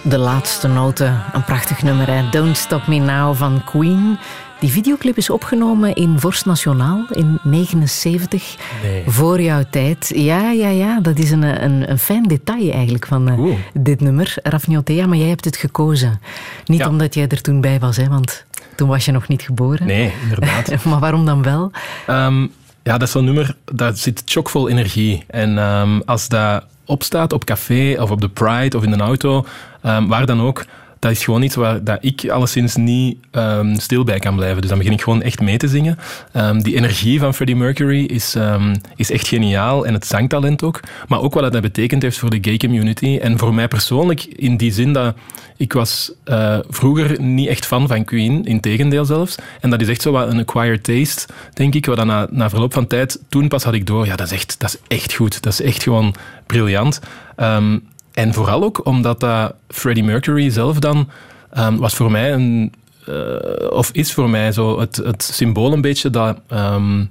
[0.08, 1.22] de laatste noten.
[1.32, 2.28] Een prachtig nummer, hè?
[2.30, 4.18] Don't Stop Me Now van Queen.
[4.60, 8.56] Die videoclip is opgenomen in Vorst Nationaal in 79.
[8.82, 9.02] Nee.
[9.06, 10.12] Voor jouw tijd.
[10.14, 11.00] Ja, ja, ja.
[11.00, 14.34] Dat is een, een, een fijn detail eigenlijk van eh, dit nummer.
[14.42, 16.20] Rafniotea, maar jij hebt het gekozen.
[16.66, 16.88] Niet Ja.
[16.88, 18.44] omdat jij er toen bij was, hè, want
[18.74, 19.86] toen was je nog niet geboren.
[19.86, 20.84] Nee, inderdaad.
[20.84, 21.70] maar waarom dan wel?
[22.06, 22.42] Ehm,
[22.82, 25.24] ja, dat is zo'n nummer, dat zit chockvol energie.
[25.26, 29.46] En ehm, als dat opstaat op café of op de Pride of in een auto,
[29.82, 30.64] ehm, waar dan ook,
[30.98, 34.60] dat is gewoon iets waar dat ik alleszins niet ehm, stil bij kan blijven.
[34.60, 35.98] Dus dan begin ik gewoon echt mee te zingen.
[36.32, 40.80] Ehm, die energie van Freddie Mercury is, ehm, is echt geniaal en het zangtalent ook.
[41.08, 43.18] Maar ook wat dat betekend heeft voor de gay community.
[43.22, 45.14] En voor mij persoonlijk in die zin dat
[45.56, 49.34] ik was eh, vroeger niet echt fan van Queen, in tegendeel zelfs.
[49.60, 51.86] En dat is echt zo wat een acquired taste, denk ik.
[51.86, 54.32] Wat dan na, na verloop van tijd, toen pas had ik door, ja, dat is
[54.32, 55.42] echt, dat is echt goed.
[55.42, 56.14] Dat is echt gewoon
[56.46, 57.00] briljant.
[57.36, 57.78] Ehm,
[58.18, 61.08] en vooral ook omdat dat Freddie Mercury zelf dan
[61.50, 62.72] ehm, was voor mij een,
[63.06, 66.38] eh, of is voor mij zo het, het symbool een beetje dat.
[66.48, 67.04] ehm,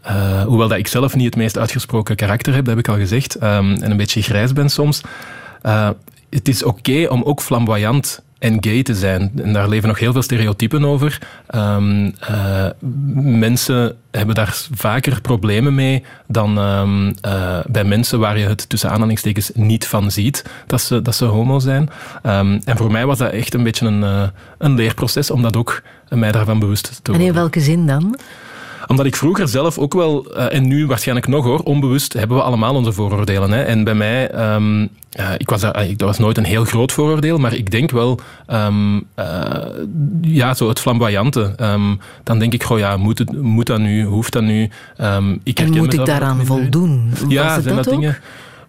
[0.00, 3.00] eh, hoewel dat ik zelf niet het meest uitgesproken karakter heb, dat heb ik al
[3.00, 5.00] gezegd, ehm, en een beetje grijs ben soms.
[5.62, 5.90] eh,
[6.30, 9.32] het is oké om ook flamboyant en gay te zijn.
[9.42, 11.18] En daar leven nog heel veel stereotypen over.
[11.46, 12.66] Ehm, eh,
[13.14, 18.90] mensen hebben daar vaker problemen mee dan ehm, eh, bij mensen waar je het tussen
[18.90, 21.90] aanhalingstekens niet van ziet dat ze, dat ze homo zijn.
[22.22, 24.22] Ehm, en voor mij was dat echt een beetje een, eh,
[24.58, 28.16] een leerproces om dat ook mij daarvan bewust te En worden in welke zin dan?
[28.90, 32.42] Omdat ik vroeger zelf ook wel, eh, en nu waarschijnlijk nog hoor, onbewust hebben we
[32.42, 33.50] allemaal onze vooroordelen.
[33.50, 33.62] Hè.
[33.62, 36.92] En bij mij, ehm, eh, ik was, daar- ik- dat was nooit een heel groot
[36.92, 39.24] vooroordeel, maar ik denk wel, ehm, eh,
[40.20, 41.52] ja, zo het flamboyante.
[41.56, 44.62] Ehm, dan denk ik, goh ja, moet, het, moet dat nu, hoeft dat nu?
[44.62, 47.12] Ik En moet ik daaraan voldoen?
[47.28, 48.00] Ja, zijn dat dat ook?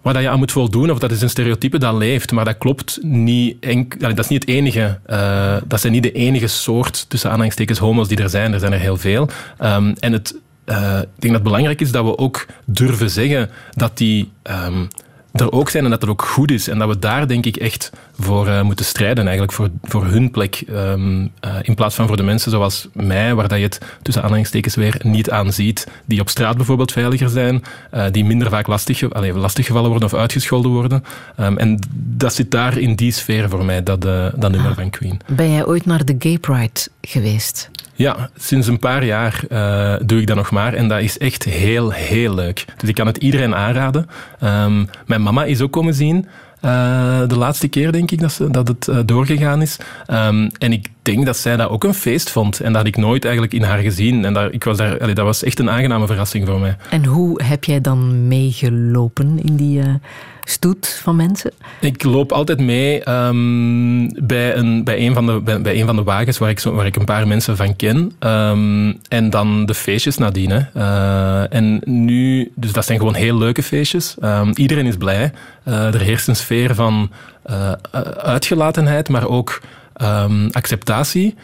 [0.01, 2.99] Waar je aan moet voldoen, of dat is een stereotype dat leeft, maar dat klopt
[3.01, 3.57] niet.
[3.99, 4.99] dat is niet het enige.
[5.05, 8.53] eh, dat zijn niet de enige soort, tussen aanhalingstekens, homo's die er zijn.
[8.53, 9.29] Er zijn er heel veel.
[9.57, 10.35] Ehm, en het,
[10.65, 14.83] eh, ik denk dat het belangrijk is dat we ook durven zeggen dat die ehm,
[15.31, 16.67] er ook zijn en dat het ook goed is.
[16.67, 20.31] En dat we daar denk ik echt voor eh, moeten strijden, eigenlijk voor, voor hun
[20.31, 20.63] plek.
[20.67, 24.23] ehm, eh, in plaats van voor de mensen zoals mij, waar dat je het tussen
[24.23, 25.87] aanhalingstekens weer niet aan ziet.
[26.05, 30.19] Die op straat bijvoorbeeld veiliger zijn, eh, die minder vaak lastig, allee, lastiggevallen worden of
[30.19, 31.03] uitgescholden worden.
[31.35, 35.19] Ehm, en dat zit daar in die sfeer voor mij, dat, dat nummer van Queen.
[35.27, 37.69] Ben jij ooit naar de Gay Pride geweest?
[38.01, 40.73] Ja, sinds een paar jaar eh, doe ik dat nog maar.
[40.73, 42.65] En dat is echt heel, heel leuk.
[42.77, 44.07] Dus ik kan het iedereen aanraden.
[44.39, 46.27] Ehm, mijn mama is ook komen zien.
[46.61, 49.77] eh, de laatste keer, denk ik, dat, ze, dat het eh, doorgegaan is.
[50.05, 52.59] Ehm, en ik denk dat zij dat ook een feest vond.
[52.59, 54.25] En dat had ik nooit eigenlijk in haar gezien.
[54.25, 56.75] En daar, ik was daar, dat was echt een aangename verrassing voor mij.
[56.89, 59.81] En hoe heb jij dan meegelopen in die
[60.51, 61.51] stoet van mensen?
[61.81, 66.03] Ik loop altijd mee ehm, bij, een, bij, een van de, bij, een van de
[66.03, 68.11] wagens waar ik, waar ik een paar mensen van ken.
[68.19, 70.67] Ehm, en dan de feestjes nadien.
[70.73, 74.15] Eh, en nu, dus dat zijn gewoon heel leuke feestjes.
[74.19, 75.31] Ehm, iedereen is blij.
[75.63, 77.11] Eh, er heerst een sfeer van
[77.43, 77.71] eh,
[78.17, 79.61] uitgelatenheid, maar ook
[80.51, 81.35] acceptatie.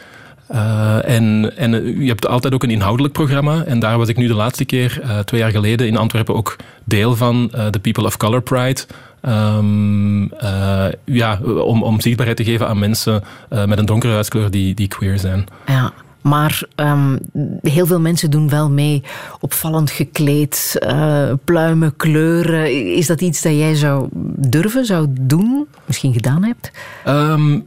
[0.48, 3.64] Eh, en, en eh, je hebt altijd ook een inhoudelijk programma.
[3.64, 6.56] En daar was ik nu de laatste keer, eh, twee jaar geleden, in Antwerpen ook
[6.84, 8.80] deel van eh, de People of Color Pride.
[9.20, 14.50] Ehm, eh, ja, om, om zichtbaarheid te geven aan mensen eh, met een donkere huidskleur
[14.50, 15.46] die, die queer zijn.
[15.66, 15.92] Ja,
[16.22, 17.18] maar ehm,
[17.62, 19.02] heel veel mensen doen wel mee.
[19.40, 22.94] Opvallend gekleed, eh, pluimen, kleuren.
[22.94, 25.66] Is dat iets dat jij zou durven, zou doen?
[25.84, 26.70] Misschien gedaan hebt?
[27.04, 27.60] Ehm,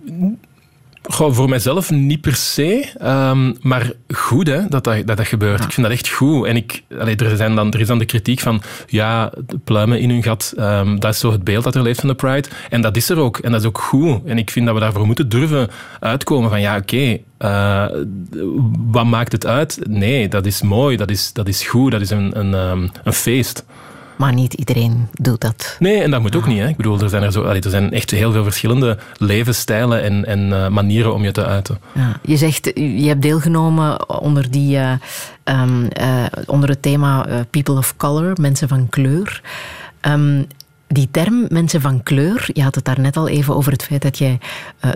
[1.04, 5.64] goh, voor mijzelf niet per se, ehm, maar goed hè, dat, dat, dat dat gebeurt.
[5.64, 6.46] Ik vind dat echt goed.
[6.46, 10.00] En ik, allee, er, zijn dan, er is dan de kritiek van, ja, de pluimen
[10.00, 12.48] in hun gat, ehm, dat is zo het beeld dat er leeft van de Pride.
[12.70, 13.38] En dat is er ook.
[13.38, 14.22] En dat is ook goed.
[14.26, 17.86] En ik vind dat we daarvoor moeten durven uitkomen van, ja, oké, eh,
[18.92, 19.80] wat maakt het uit?
[19.88, 23.14] Nee, dat is mooi, dat is, dat is goed, dat is een, een, ehm, een
[23.14, 23.66] feest.
[24.16, 25.76] Maar niet iedereen doet dat.
[25.80, 26.60] Nee, en dat moet ook niet.
[26.60, 26.68] Hè.
[26.68, 30.26] Ik bedoel, er zijn, er, zo, allee, er zijn echt heel veel verschillende levensstijlen en,
[30.26, 31.80] en eh, manieren om je te uiten.
[31.94, 34.92] Ja, je zegt, je hebt deelgenomen onder, die, eh,
[35.44, 39.42] ehm, eh, onder het thema People of Color, mensen van kleur.
[40.00, 40.44] Ehm,
[40.88, 44.02] die term mensen van kleur, je had het daar net al even over het feit
[44.02, 44.40] dat jij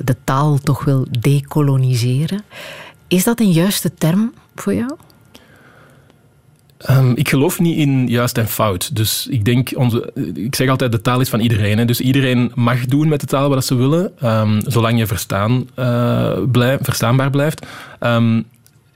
[0.03, 2.43] de taal toch wil decoloniseren.
[3.07, 4.91] Is dat een juiste term voor jou?
[6.77, 8.95] Ehm, ik geloof niet in juist en fout.
[8.95, 11.77] Dus ik denk, onze, ik zeg altijd, de taal is van iedereen.
[11.77, 11.85] Hè.
[11.85, 15.67] Dus iedereen mag doen met de taal wat ze willen, ehm, zolang je verstaan,
[16.51, 17.65] blijf, verstaanbaar blijft.
[17.99, 18.41] Ehm,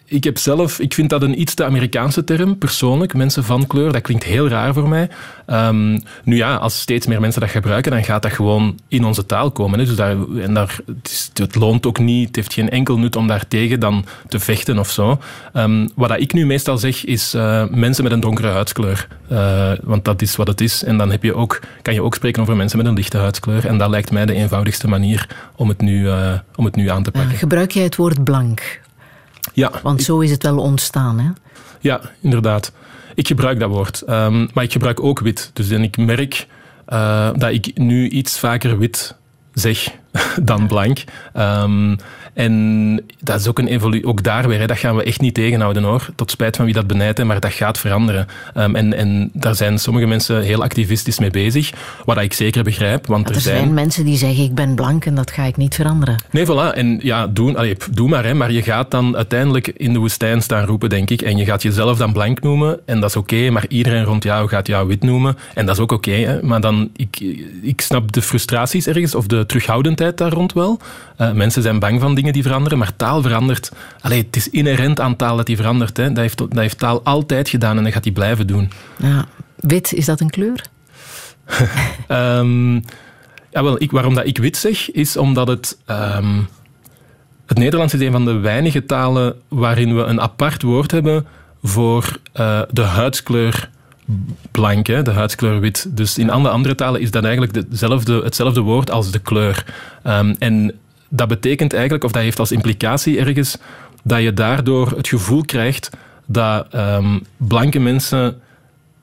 [0.10, 3.14] ik heb zelf, ik vind dat een iets te Amerikaanse term, persoonlijk.
[3.14, 5.10] Mensen van kleur, dat klinkt heel raar voor mij.
[5.46, 5.92] Ehm,
[6.24, 9.52] nu ja, als steeds meer mensen dat gebruiken, dan gaat dat gewoon in onze taal
[9.52, 9.80] komen.
[9.80, 9.86] Hè.
[9.86, 13.16] Dus daar, en daar, het, is- het loont ook niet, het heeft geen enkel nut
[13.16, 15.20] om daar tegen dan te vechten of zo.
[15.54, 19.08] Ehm, wat dat ik nu meestal zeg, is eh, mensen met een donkere huidskleur.
[19.28, 20.84] Eh, want dat is wat het is.
[20.84, 23.66] En dan heb je ook, kan je ook spreken over mensen met een lichte huidskleur.
[23.66, 27.04] En dat lijkt mij de eenvoudigste manier om het nu, eh, om het nu aan
[27.04, 27.38] te pakken.
[27.38, 28.80] Gebruik jij het woord blank?
[29.60, 31.30] Ja, Want zo is het wel ontstaan, hè?
[31.80, 32.72] Ja, inderdaad.
[33.16, 34.02] Ik gebruik dat woord.
[34.02, 35.52] Ehm, maar ik gebruik ook wit.
[35.54, 36.48] Dus en ik merk
[36.86, 39.16] eh, dat ik nu iets vaker wit
[39.54, 39.88] zeg
[40.44, 41.04] dan blank.
[41.34, 41.96] Ehm,
[42.40, 44.06] en dat is ook een evolutie.
[44.06, 46.10] Ook daar weer, hè, dat gaan we echt niet tegenhouden hoor.
[46.16, 48.28] Tot spijt van wie dat benijdt, maar dat gaat veranderen.
[48.54, 51.72] Ehm, en, en daar zijn sommige mensen heel activistisch mee bezig.
[52.06, 53.08] Wat ik zeker begrijp.
[53.08, 53.74] Want er, er zijn...
[53.74, 56.24] mensen die zeggen: Ik ben blank en dat ga ik niet veranderen.
[56.32, 56.76] Nee, voilà.
[56.76, 58.26] En ja, doe, allee, pff, doe maar.
[58.26, 61.22] Hè, maar je gaat dan uiteindelijk in de woestijn staan roepen, denk ik.
[61.22, 62.80] En je gaat jezelf dan blank noemen.
[62.86, 63.50] En dat is oké.
[63.50, 65.38] maar iedereen rond jou gaat jou wit noemen.
[65.54, 66.40] En dat is ook oké.
[66.44, 67.20] maar dan, ik,
[67.62, 70.80] ik snap de frustraties ergens, of de terughoudendheid daar rond wel.
[71.20, 73.72] Eh, mensen zijn bang van dingen die veranderen, maar taal verandert.
[74.02, 75.98] Allee, het is inherent aan taal dat die verandert.
[75.98, 76.08] Hè.
[76.08, 78.72] Dat, heeft, dat heeft taal altijd gedaan en dat gaat die blijven doen.
[78.98, 79.26] Ja.
[79.56, 80.66] Wit, is dat een kleur?
[82.08, 82.74] Ehm,
[83.52, 85.78] ja, wel, ik, waarom dat ik wit zeg, is omdat het...
[85.86, 86.40] ehm,
[87.46, 91.26] het Nederlands is een van de weinige talen waarin we een apart woord hebben
[91.64, 93.70] voor eh, de huidskleur
[94.52, 95.98] blank, hè, de huidskleur wit.
[95.98, 99.66] Dus in alle andere talen is dat eigenlijk dezelfde, hetzelfde woord als de kleur.
[100.04, 103.58] Ehm, en dat betekent eigenlijk, of dat heeft als implicatie ergens,
[104.04, 105.90] dat je daardoor het gevoel krijgt
[106.26, 108.42] dat ehm, blanke mensen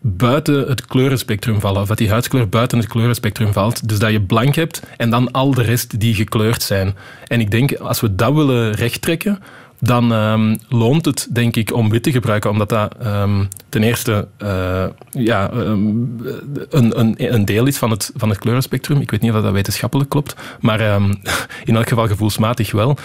[0.00, 1.82] buiten het kleurenspectrum vallen.
[1.82, 3.88] Of dat die huidskleur buiten het kleurenspectrum valt.
[3.88, 6.94] Dus dat je blank hebt en dan al de rest die gekleurd zijn.
[7.26, 9.42] En ik denk, als we dat willen rechttrekken,
[9.78, 12.50] dan ehm, loont het, denk ik, om wit te gebruiken.
[12.50, 15.88] Omdat dat ehm, ten eerste eh, ja, ehm,
[16.70, 19.00] een, een, een deel is van het, van het kleurenspectrum.
[19.00, 20.80] Ik weet niet of dat wetenschappelijk klopt, maar
[21.64, 22.96] in elk geval gevoelsmatig wel.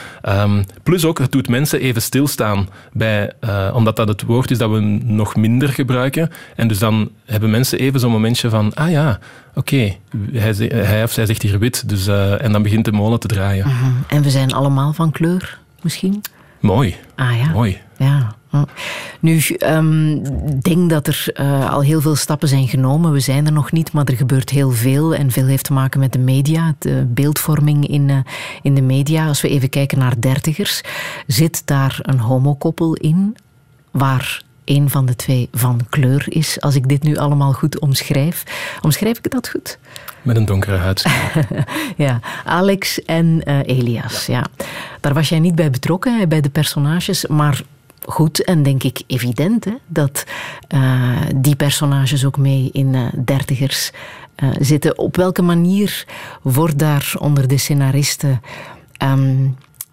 [0.83, 4.69] Plus ook, het doet mensen even stilstaan, bij, eh, omdat dat het woord is dat
[4.69, 6.29] we nog minder gebruiken.
[6.55, 9.19] En dus dan hebben mensen even zo'n momentje van, ah ja,
[9.55, 9.95] oké,
[10.31, 11.89] hij of zij zegt hier wit.
[11.89, 13.67] Dus, eh, en dan begint de molen te draaien.
[13.67, 13.91] Mhm.
[14.07, 16.21] En we zijn allemaal van kleur, misschien?
[16.61, 16.95] Mooi.
[17.15, 17.51] Ah ja.
[17.51, 17.81] Mooi.
[17.97, 18.35] Ja.
[19.19, 20.11] Nu, ehm,
[20.47, 23.11] ik denk dat er eh, al heel veel stappen zijn genomen.
[23.11, 25.15] We zijn er nog niet, maar er gebeurt heel veel.
[25.15, 28.17] En veel heeft te maken met de media, de beeldvorming in, eh,
[28.61, 29.27] in de media.
[29.27, 30.81] Als we even kijken naar dertigers,
[31.27, 33.35] zit daar een homokoppel in
[33.91, 36.61] waar een van de twee van kleur is.
[36.61, 38.43] Als ik dit nu allemaal goed omschrijf.
[38.81, 39.77] Omschrijf ik dat goed?
[40.21, 41.05] Met een donkere huid.
[41.97, 44.25] ja, Alex en eh, Elias.
[44.25, 44.45] Ja.
[44.99, 47.61] Daar was jij niet bij betrokken, bij de personages, maar
[48.05, 50.25] goed en denk ik evident hè, dat
[50.67, 53.91] eh, die personages ook mee in eh, dertigers
[54.59, 54.97] zitten.
[54.97, 56.05] Op welke manier
[56.41, 58.41] wordt daar onder de scenaristen
[58.97, 59.47] ehm,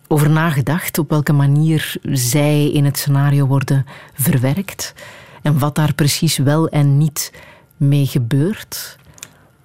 [0.08, 0.98] over nagedacht?
[0.98, 4.94] Op welke manier zij in het scenario worden verwerkt?
[5.42, 7.32] En wat daar precies wel en niet
[7.76, 8.96] mee gebeurt?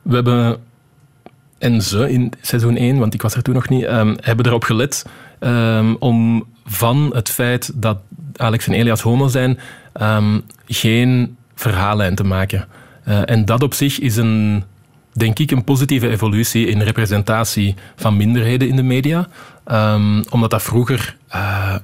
[0.01, 0.57] We hebben,
[1.57, 4.63] en ze in seizoen 1, want ik was er toen nog niet, ehm, hebben erop
[4.63, 5.05] gelet
[5.39, 7.97] ehm, om van het feit dat
[8.35, 9.59] Alex en Elias homo zijn,
[9.93, 12.67] ehm, geen verhaallijn te maken.
[13.03, 14.63] Eh, en dat op zich is een,
[15.13, 19.27] denk ik, een positieve evolutie in representatie van minderheden in de media.
[19.65, 21.75] Ehm, omdat dat vroeger eh,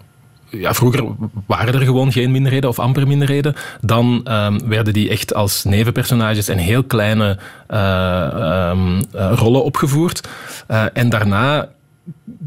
[0.50, 1.04] ja, vroeger
[1.46, 3.56] waren er gewoon geen minderheden of amper minderheden.
[3.82, 10.28] Dan ehm, werden die echt als nevenpersonages en heel kleine eh, ehm, eh, rollen opgevoerd.
[10.94, 11.70] En daarna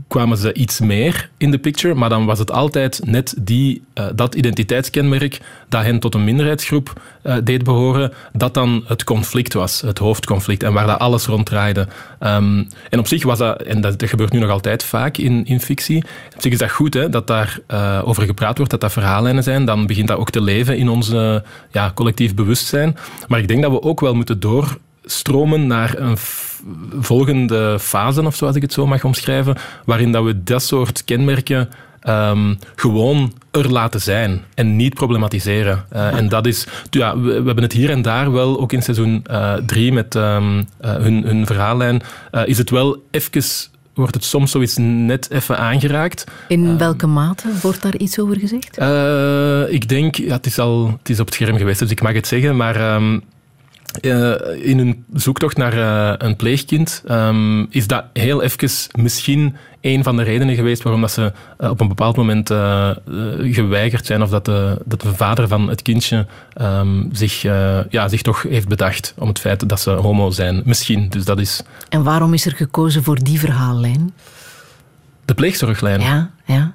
[0.09, 4.07] kwamen ze iets meer in de picture, maar dan was het altijd net die, eh,
[4.15, 9.81] dat identiteitskenmerk dat hen tot een minderheidsgroep eh, deed behoren, dat dan het conflict was,
[9.81, 11.89] het hoofdconflict, en waar dat alles rond draaide.
[12.19, 15.61] Ehm, en op zich was dat, en dat, gebeurt nu nog altijd vaak in, in
[15.61, 16.05] fictie,
[16.35, 19.43] op zich is dat goed hè, dat daar eh, over gepraat wordt, dat dat verhaallijnen
[19.43, 21.13] zijn, dan begint dat ook te leven in ons
[21.71, 22.97] ja, collectief bewustzijn.
[23.29, 26.17] Maar ik denk dat we ook wel moeten door stromen naar een
[27.01, 31.69] volgende fase, of zoals ik het zo mag omschrijven, waarin dat we dat soort kenmerken
[32.01, 35.85] ehm, gewoon er laten zijn en niet problematiseren.
[35.89, 38.83] Eh, en dat is, ja, we, we hebben het hier en daar wel, ook in
[38.83, 39.27] seizoen
[39.67, 43.43] 3 met ehm, eh, hun, hun verhaallijn, eh, is het wel even,
[43.95, 46.25] wordt het soms zoiets net even aangeraakt.
[46.49, 48.77] In welke mate wordt daar iets over gezegd?
[48.77, 52.03] Eh, ik denk, ja, het, is al, het is op het scherm geweest, dus ik
[52.03, 53.19] mag het zeggen, maar ehm,
[54.01, 60.03] eh, in een zoektocht naar eh, een pleegkind ehm, is dat heel even misschien een
[60.03, 62.49] van de redenen geweest waarom dat ze eh, op een bepaald moment
[63.55, 67.43] geweigerd zijn of dat de, dat de vader van het kindje ehm, zich,
[67.91, 70.63] ja, zich toch heeft bedacht om het feit dat ze homo zijn.
[70.65, 74.13] Misschien, dus dat is En waarom is er gekozen voor die verhaallijn?
[75.25, 76.01] de pleegzorglijn.
[76.01, 76.75] Ja, ja.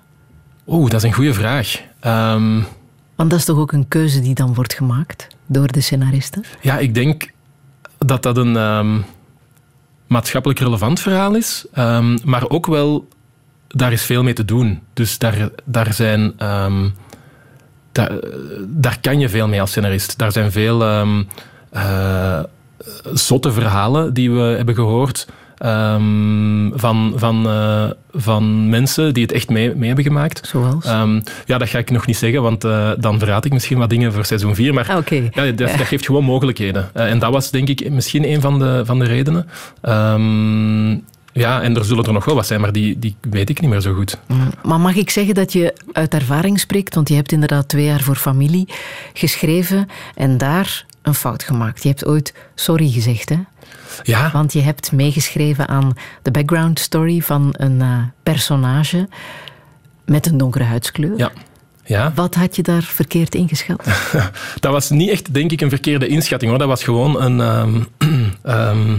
[0.68, 1.82] Oeh, dat is een goede vraag.
[1.99, 2.61] Ehm,
[3.15, 6.43] Want dat is toch ook een keuze die dan wordt gemaakt door de scenaristen?
[6.62, 7.32] Ja, ik denk
[7.98, 8.98] dat dat een ehm,
[10.08, 13.08] maatschappelijk relevant verhaal is, ehm, maar ook wel,
[13.68, 14.82] daar is veel mee te doen.
[14.93, 16.34] Dus daar, daar zijn...
[16.38, 16.89] ehm,
[17.91, 18.12] daar,
[18.68, 20.18] daar kan je veel mee als scenarist.
[20.18, 20.84] Daar zijn veel
[21.70, 22.43] eh,
[23.14, 25.28] zotte verhalen die we hebben gehoord.
[25.58, 30.47] Ehm, van, van, eh, van mensen die het echt mee, mee hebben gemaakt.
[30.47, 30.86] Zoals?
[30.86, 33.89] Ehm, ja, dat ga ik nog niet zeggen, want eh, dan verraad ik misschien wat
[33.89, 34.74] dingen voor seizoen 4.
[34.74, 35.16] Maar Ah, oké.
[35.16, 35.78] ja, dat, Ja.
[35.78, 36.89] dat geeft gewoon mogelijkheden.
[36.93, 39.47] Eh, en dat was denk ik misschien een van de, van de redenen.
[39.82, 40.89] Ehm,
[41.34, 43.70] ja, en er zullen er nog wel wat zijn, maar die, die weet ik niet
[43.70, 44.18] meer zo goed.
[44.28, 46.95] Mm, Maar mag ik zeggen dat je uit ervaring spreekt?
[46.95, 48.68] Want je hebt inderdaad twee jaar voor familie
[49.14, 51.84] geschreven en daar een fout gemaakt.
[51.84, 53.39] Je hebt ooit sorry gezegd, hè?
[54.03, 54.32] Ja.
[54.32, 59.08] Want je hebt meegeschreven aan de background story van een eh, personage
[60.05, 61.18] met een donkere huidskleur.
[61.18, 61.32] Ja.
[61.84, 62.12] Ja.
[62.16, 63.84] Wat had je daar verkeerd ingeschat?
[64.60, 66.51] Dat was niet echt, denk ik, een verkeerde inschatting.
[66.51, 66.60] Hoor.
[66.60, 67.84] Dat was gewoon een, ehm,
[68.43, 68.97] ehm,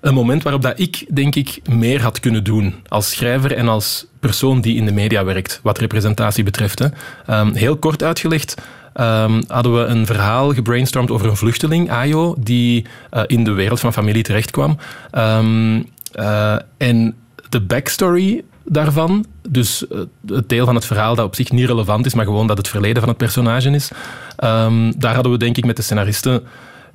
[0.00, 2.74] een moment waarop dat ik, denk ik, meer had kunnen doen.
[2.88, 6.78] Als schrijver en als persoon die in de media werkt, wat representatie betreft.
[6.78, 6.86] Hè.
[7.26, 8.54] Ehm, heel kort uitgelegd
[8.94, 13.80] ehm, hadden we een verhaal gebrainstormd over een vluchteling, Ayo, die eh, in de wereld
[13.80, 14.76] van familie terechtkwam.
[15.10, 15.82] Ehm,
[16.12, 17.14] eh, en
[17.48, 22.06] de backstory daarvan, dus eh, het deel van het verhaal dat op zich niet relevant
[22.06, 23.90] is, maar gewoon dat het verleden van het personage is,
[24.36, 26.42] ehm, daar hadden we denk ik met de scenaristen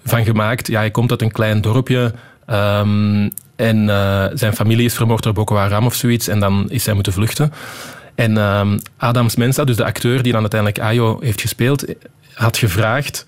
[0.03, 0.67] van gemaakt.
[0.67, 2.13] Ja, hij komt uit een klein dorpje
[3.55, 3.87] en
[4.33, 7.51] zijn familie is vermoord door Boko Haram of zoiets en dan is hij moeten vluchten.
[8.17, 11.85] En ehm, Adams Mensa, dus de acteur die dan uiteindelijk Ayo heeft gespeeld,
[12.33, 13.25] had gevraagd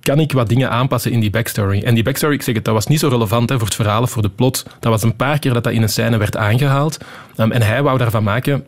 [0.00, 1.82] kan ik wat dingen aanpassen in die backstory.
[1.82, 4.02] En die backstory, ik zeg het, dat was niet zo relevant hè, voor het verhaal
[4.02, 4.66] of voor de plot.
[4.80, 6.98] Dat was een paar keer dat dat in een scène werd aangehaald.
[7.36, 8.64] Um, en hij wou daarvan maken...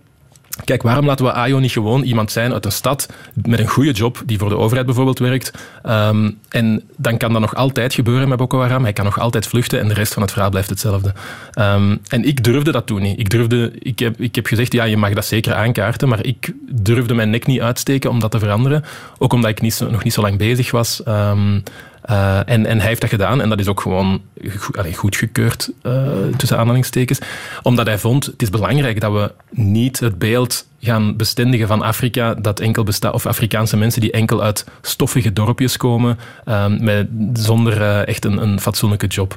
[0.65, 3.93] Kijk, waarom laten we Ayo niet gewoon iemand zijn uit een stad met een goede
[3.93, 5.51] job, die voor de overheid bijvoorbeeld werkt?
[5.83, 8.83] Ehm, en dan kan dat nog altijd gebeuren met Boko Haram.
[8.83, 11.13] Hij kan nog altijd vluchten en de rest van het verhaal blijft hetzelfde.
[11.53, 13.19] Ehm, en ik durfde dat toen niet.
[13.19, 16.53] Ik, durfde, ik, heb, ik heb gezegd, ja, je mag dat zeker aankaarten, maar ik
[16.71, 18.85] durfde mijn nek niet uitsteken om dat te veranderen.
[19.19, 21.03] Ook omdat ik niet nog niet zo lang bezig was.
[21.03, 21.59] Ehm,
[22.07, 24.21] eh, en, en hij heeft dat gedaan en dat is ook gewoon
[24.73, 26.03] allee, goedgekeurd, eh,
[26.37, 27.19] tussen aanhalingstekens.
[27.63, 32.35] Omdat hij vond, het is belangrijk dat we niet het beeld gaan bestendigen van Afrika,
[32.35, 37.83] dat enkel bestaat, of Afrikaanse mensen die enkel uit stoffige dorpjes komen, ehm, met, zonder
[37.83, 39.37] eh, echt een, een fatsoenlijke job.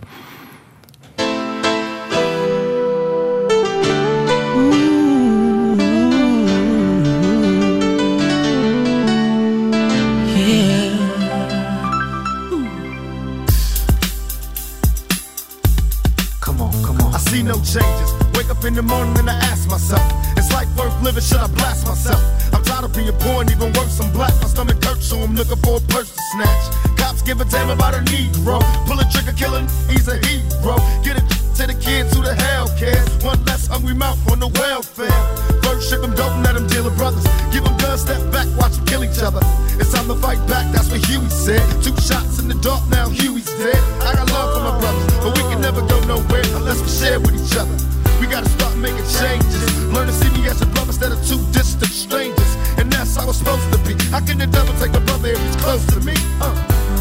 [17.64, 18.10] Changes.
[18.36, 20.04] Wake up in the morning and I ask myself,
[20.38, 21.24] is life worth living?
[21.24, 22.22] Should I blast myself?
[22.54, 24.34] I'm tired of being poor and even worse, I'm black.
[24.42, 26.64] My stomach hurts, so I'm looking for a purse to snatch.
[26.98, 28.60] Cops give a damn about a Negro.
[28.88, 30.76] Pull a trigger, killing, he's a hero.
[31.04, 31.26] Get it
[31.58, 33.08] to the kids who the hell cares.
[33.24, 35.69] One less hungry mouth on the welfare.
[35.90, 37.26] Ship them, don't let them deal with brothers.
[37.50, 39.42] Give them guns, step back, watch them kill each other.
[39.82, 41.66] It's time to fight back, that's what Huey said.
[41.82, 43.82] Two shots in the dark, now Huey's dead.
[44.06, 47.20] I got love for my brothers, but we can never go nowhere unless we share
[47.20, 47.74] with each other.
[48.22, 49.66] We gotta start making changes.
[49.90, 52.52] Learn to see me as a brother instead of two distant strangers.
[52.78, 53.98] And that's how it's supposed to be.
[54.14, 56.14] How can the devil take a brother if he's close to me?
[56.38, 56.54] Uh,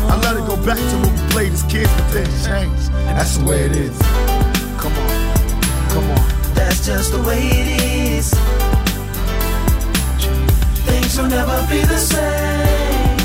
[0.09, 2.89] I let it go back to when we played as kids, but then changed.
[3.13, 3.99] That's the way it is.
[4.81, 5.48] Come on.
[6.79, 8.31] That's just the way it is.
[10.87, 13.19] Things will never be the same.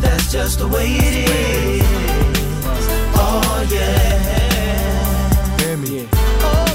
[0.00, 1.84] That's just the way it is.
[3.14, 5.60] Oh yeah.
[5.60, 6.08] Hear me.
[6.42, 6.66] Oh,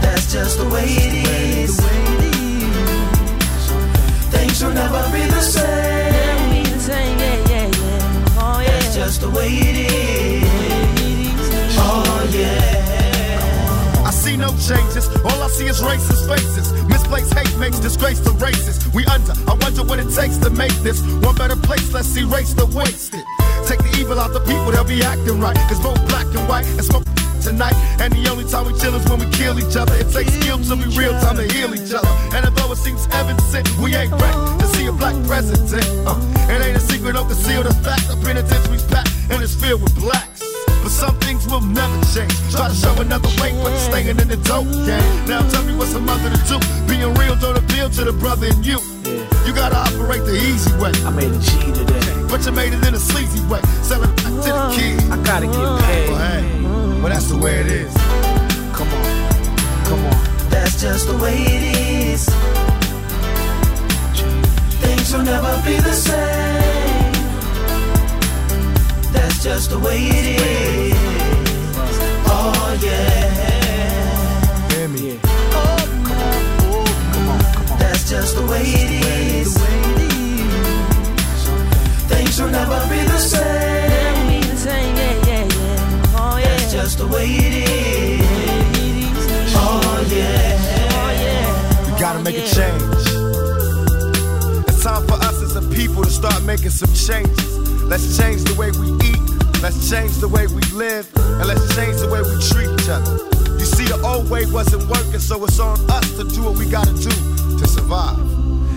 [0.00, 1.78] That's just the way it is.
[4.30, 5.65] Things will never be the same.
[14.66, 15.06] Changes.
[15.22, 16.72] All I see is racist faces.
[16.90, 18.82] Misplaced hate makes disgrace to races.
[18.92, 19.32] We under.
[19.46, 21.92] I wonder what it takes to make this one better place.
[21.92, 23.22] Let's erase the wasted.
[23.66, 25.56] Take the evil out the people, they'll be acting right.
[25.70, 27.06] It's both black and white and smoke
[27.42, 27.74] tonight.
[28.02, 29.94] And the only time we chill is when we kill each other.
[29.94, 32.10] It takes skill to be real time to heal each other.
[32.34, 35.70] And although it seems evident, we ain't ready to see a black president.
[36.06, 36.18] Uh,
[36.50, 38.10] it ain't a secret, don't conceal the fact.
[38.10, 40.35] The penitentiary's packed and it's filled with blacks.
[40.86, 42.30] But some things will never change.
[42.52, 45.26] Try to show another way, but staying in the dope game.
[45.26, 46.60] Now tell me what's a mother to do.
[46.86, 48.78] Being real don't appeal to the brother in you.
[49.44, 50.92] You gotta operate the easy way.
[51.02, 52.30] I made a G today.
[52.30, 53.60] But you made it in a sleazy way.
[53.82, 55.10] Selling back to the kids.
[55.10, 56.08] I gotta get paid.
[56.08, 56.62] Well, hey,
[57.02, 57.92] well, that's the way it is.
[58.70, 59.34] Come on,
[59.90, 60.50] come on.
[60.50, 61.62] That's just the way it
[62.14, 62.28] is.
[64.78, 66.55] Things will never be the same
[69.46, 70.94] just the way it is.
[72.26, 74.70] Oh yeah.
[74.72, 75.20] Hear me.
[75.52, 77.78] Come on, come on.
[77.78, 79.56] That's just the way it is.
[82.08, 84.42] Things will never be the same.
[86.42, 88.26] That's just the way it is.
[89.54, 90.56] Oh yeah.
[91.86, 93.06] We gotta make a change.
[94.68, 97.58] It's time for us as a people to start making some changes.
[97.84, 102.00] Let's change the way we eat let's change the way we live, and let's change
[102.00, 103.16] the way we treat each other.
[103.58, 106.68] You see, the old way wasn't working, so it's on us to do what we
[106.68, 107.10] gotta do
[107.58, 108.18] to survive.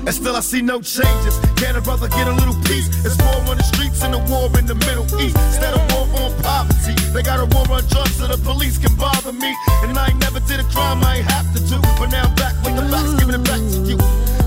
[0.09, 1.37] And still I see no changes.
[1.59, 2.87] Can a brother get a little peace?
[3.05, 5.35] It's war on the streets and a war in the Middle East.
[5.37, 8.95] Instead of war on poverty, they got a war on drugs so the police can
[8.95, 9.53] bother me.
[9.83, 11.77] And I ain't never did a crime I ain't have to do.
[11.99, 13.97] But now I'm back with the facts, giving it back to you.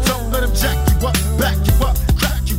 [0.08, 1.94] Don't let them jack you up, back you up,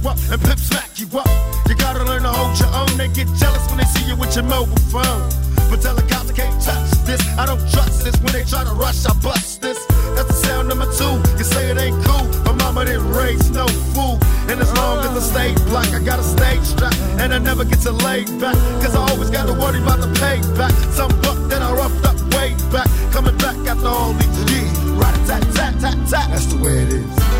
[0.08, 1.28] up, and pimp smack you up.
[1.68, 2.92] You gotta learn to hold your own.
[2.98, 5.30] They get jealous when they see you with your mobile phone.
[5.70, 7.22] But tell the cops I can't touch this.
[7.38, 8.16] I don't trust this.
[8.22, 9.80] When they try to rush, I bust this.
[10.16, 11.18] That's the sound number two.
[11.38, 12.26] You say it ain't cool.
[12.46, 14.20] My mama didn't raise no fool.
[14.50, 16.94] And as long as I stay black, I got a stage strap.
[17.20, 18.56] And I never get to lay back.
[18.84, 20.74] Cause I always got to worry about the payback.
[20.92, 22.88] Some buck that I roughed up way back.
[23.12, 24.78] Coming back after all these years.
[25.00, 26.28] Right tat tat tat tat.
[26.30, 27.33] That's the way it is.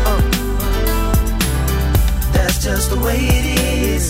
[2.64, 4.08] Just the way it is.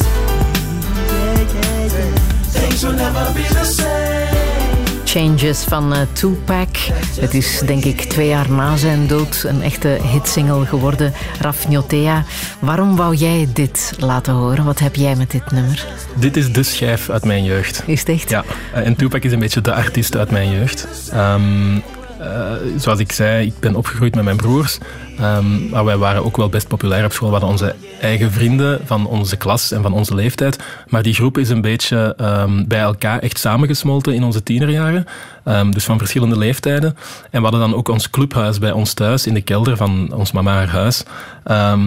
[2.53, 5.03] Things will never be the same.
[5.05, 6.77] Changes van uh, Tupac.
[7.21, 11.13] Het is denk ik twee jaar na zijn dood een echte hitsingle geworden.
[11.41, 12.25] Raf Njotea,
[12.59, 14.65] waarom wou jij dit laten horen?
[14.65, 15.87] Wat heb jij met dit nummer?
[16.15, 17.83] Dit is de schijf uit mijn jeugd.
[17.87, 18.31] Is het echt?
[18.31, 18.45] Ja,
[18.75, 20.87] uh, en Tupac is een beetje de artiest uit mijn jeugd.
[21.15, 21.83] Um,
[22.25, 24.79] uh, zoals ik zei, ik ben opgegroeid met mijn broers.
[25.21, 27.29] Um, maar wij waren ook wel best populair op school.
[27.29, 30.59] We hadden onze eigen vrienden van onze klas en van onze leeftijd.
[30.89, 35.07] Maar die groep is een beetje um, bij elkaar echt samengesmolten in onze tienerjaren.
[35.45, 36.97] Um, dus van verschillende leeftijden.
[37.31, 40.33] En we hadden dan ook ons clubhuis bij ons thuis, in de kelder van ons
[40.33, 41.05] mama haar huis.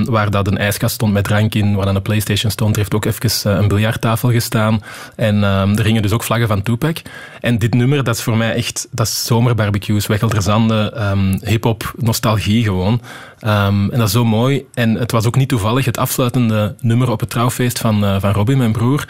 [0.05, 2.71] waar dat een ijskast stond met drank in, waar dan een Playstation stond.
[2.71, 4.81] Er heeft ook even uh, een biljarttafel gestaan.
[5.15, 6.97] En er hingen dus ook vlaggen van Tupac.
[7.41, 8.88] En dit nummer, dat is voor mij echt...
[8.91, 13.01] Dat is zomerbarbecues, Weggelderzanden, hip-hop, nostalgie gewoon.
[13.41, 14.65] Um, en dat is zo mooi.
[14.73, 18.31] En het was ook niet toevallig het afsluitende nummer op het trouwfeest van, uh, van
[18.31, 19.05] Robbie, mijn broer.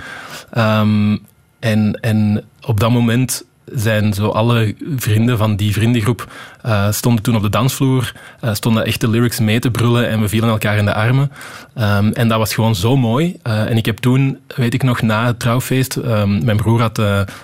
[0.58, 1.20] Um,
[1.60, 6.32] en, en op dat moment zijn zo alle vrienden van die vriendengroep
[6.66, 8.14] uh, stonden toen op de dansvloer,
[8.44, 11.32] uh, stonden echt de lyrics mee te brullen en we vielen elkaar in de armen.
[11.78, 13.36] Um, en dat was gewoon zo mooi.
[13.48, 17.02] Uh, en ik heb toen, weet ik nog, na het trouwfeest, um, mijn broer had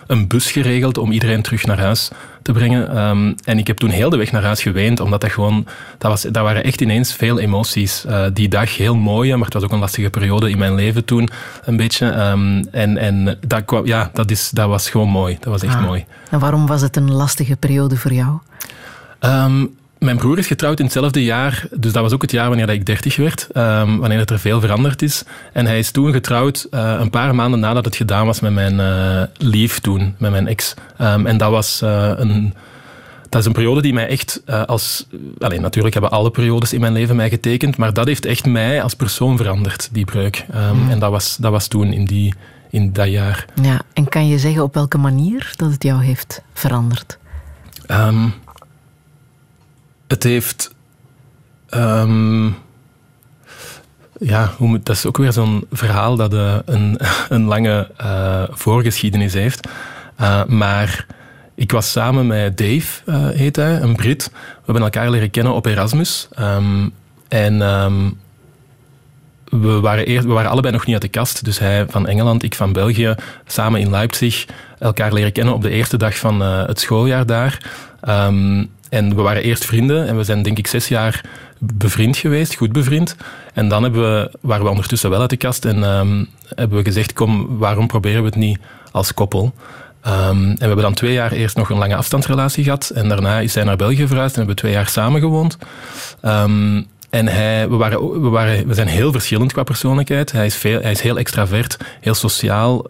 [0.07, 2.11] een bus geregeld om iedereen terug naar huis
[2.43, 2.97] te brengen.
[2.97, 5.65] Um, en ik heb toen heel de weg naar huis geweend, omdat dat gewoon,
[5.97, 8.05] dat, was, dat waren echt ineens veel emoties.
[8.33, 11.29] die dag heel mooie, maar het was ook een lastige periode in mijn leven toen,
[11.65, 12.05] een beetje.
[12.71, 15.37] en en dat, kwam, ja, dat, is, dat was gewoon mooi.
[15.39, 15.85] Dat was echt ah.
[15.85, 16.05] mooi.
[16.29, 18.37] En waarom was het een lastige periode voor jou?
[19.19, 22.69] Um, mijn broer is getrouwd in hetzelfde jaar, dus dat was ook het jaar wanneer
[22.69, 25.23] ik 30 werd, um, wanneer het er veel veranderd is.
[25.53, 28.79] En hij is toen getrouwd uh, een paar maanden nadat het gedaan was met mijn
[28.79, 30.73] uh, lief toen, met mijn ex.
[31.01, 32.53] Um, en dat was uh, een...
[33.29, 35.07] Dat is een periode die mij echt als...
[35.39, 38.83] Alleen, natuurlijk hebben alle periodes in mijn leven mij getekend, maar dat heeft echt mij
[38.83, 40.45] als persoon veranderd, die breuk.
[40.73, 40.89] Mm.
[40.89, 42.33] En dat was, dat was toen in, die,
[42.69, 43.45] in dat jaar.
[43.61, 47.17] Ja, en kan je zeggen op welke manier dat het jou heeft veranderd?
[47.91, 48.33] Um,
[50.13, 50.73] het heeft.
[51.69, 52.55] Um,
[54.19, 56.99] ja, hoe dat is ook weer zo'n verhaal dat uh, een,
[57.29, 59.67] een lange uh, voorgeschiedenis heeft.
[60.21, 61.05] Uh, maar
[61.55, 64.29] ik was samen met Dave, heet hij, een Brit.
[64.33, 66.27] We hebben elkaar leren kennen op Erasmus.
[66.39, 66.91] Um,
[67.27, 68.19] en um,
[69.49, 71.45] we, waren eerst, we waren allebei nog niet uit de kast.
[71.45, 73.15] Dus hij van Engeland, ik van België.
[73.45, 74.45] Samen in Leipzig
[74.79, 77.71] elkaar leren kennen op de eerste dag van het schooljaar daar.
[78.09, 81.25] Um, en we waren eerst vrienden en we zijn denk ik zes jaar
[81.59, 83.15] bevriend geweest, goed bevriend.
[83.53, 86.83] En dan hebben we, waren we ondertussen wel uit de kast en um, hebben we
[86.83, 88.59] gezegd, kom, waarom proberen we het niet
[88.91, 89.53] als koppel?
[90.07, 92.91] Um, en we hebben dan twee jaar eerst nog een lange afstandsrelatie gehad.
[92.95, 95.57] En daarna is hij naar België verhuisd en hebben we twee jaar samen gewoond.
[96.21, 100.31] Um, en hij, we, waren, we, waren, we zijn heel verschillend qua persoonlijkheid.
[100.31, 102.85] Hij is, veel, hij is heel extravert, heel sociaal.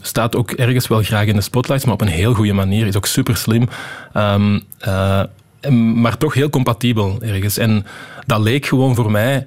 [0.00, 2.86] Staat ook ergens wel graag in de spotlights, maar op een heel goede manier.
[2.86, 3.68] Is ook super slim.
[4.16, 4.62] Um,
[5.70, 7.58] maar toch heel compatibel ergens.
[7.58, 7.86] En
[8.26, 9.46] dat leek gewoon voor mij.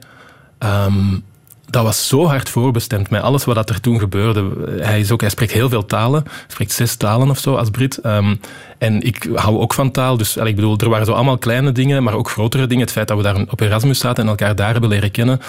[0.59, 1.23] Um,
[1.69, 4.51] dat was zo hard voorbestemd met alles wat er toen gebeurde.
[4.81, 6.23] Hij, is ook, hij spreekt heel veel talen.
[6.47, 8.05] Spreekt zes talen of zo als Brit.
[8.05, 8.39] Um,
[8.77, 10.17] en ik hou ook van taal.
[10.17, 12.83] Dus ik bedoel, er waren zo allemaal kleine dingen, maar ook grotere dingen.
[12.83, 15.39] Het feit dat we daar op Erasmus zaten en elkaar daar hebben leren kennen.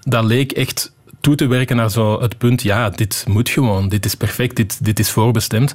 [0.00, 3.88] Dat leek echt toe te werken naar zo het punt, ja, dit moet gewoon.
[3.88, 5.74] Dit is perfect, dit, dit is voorbestemd.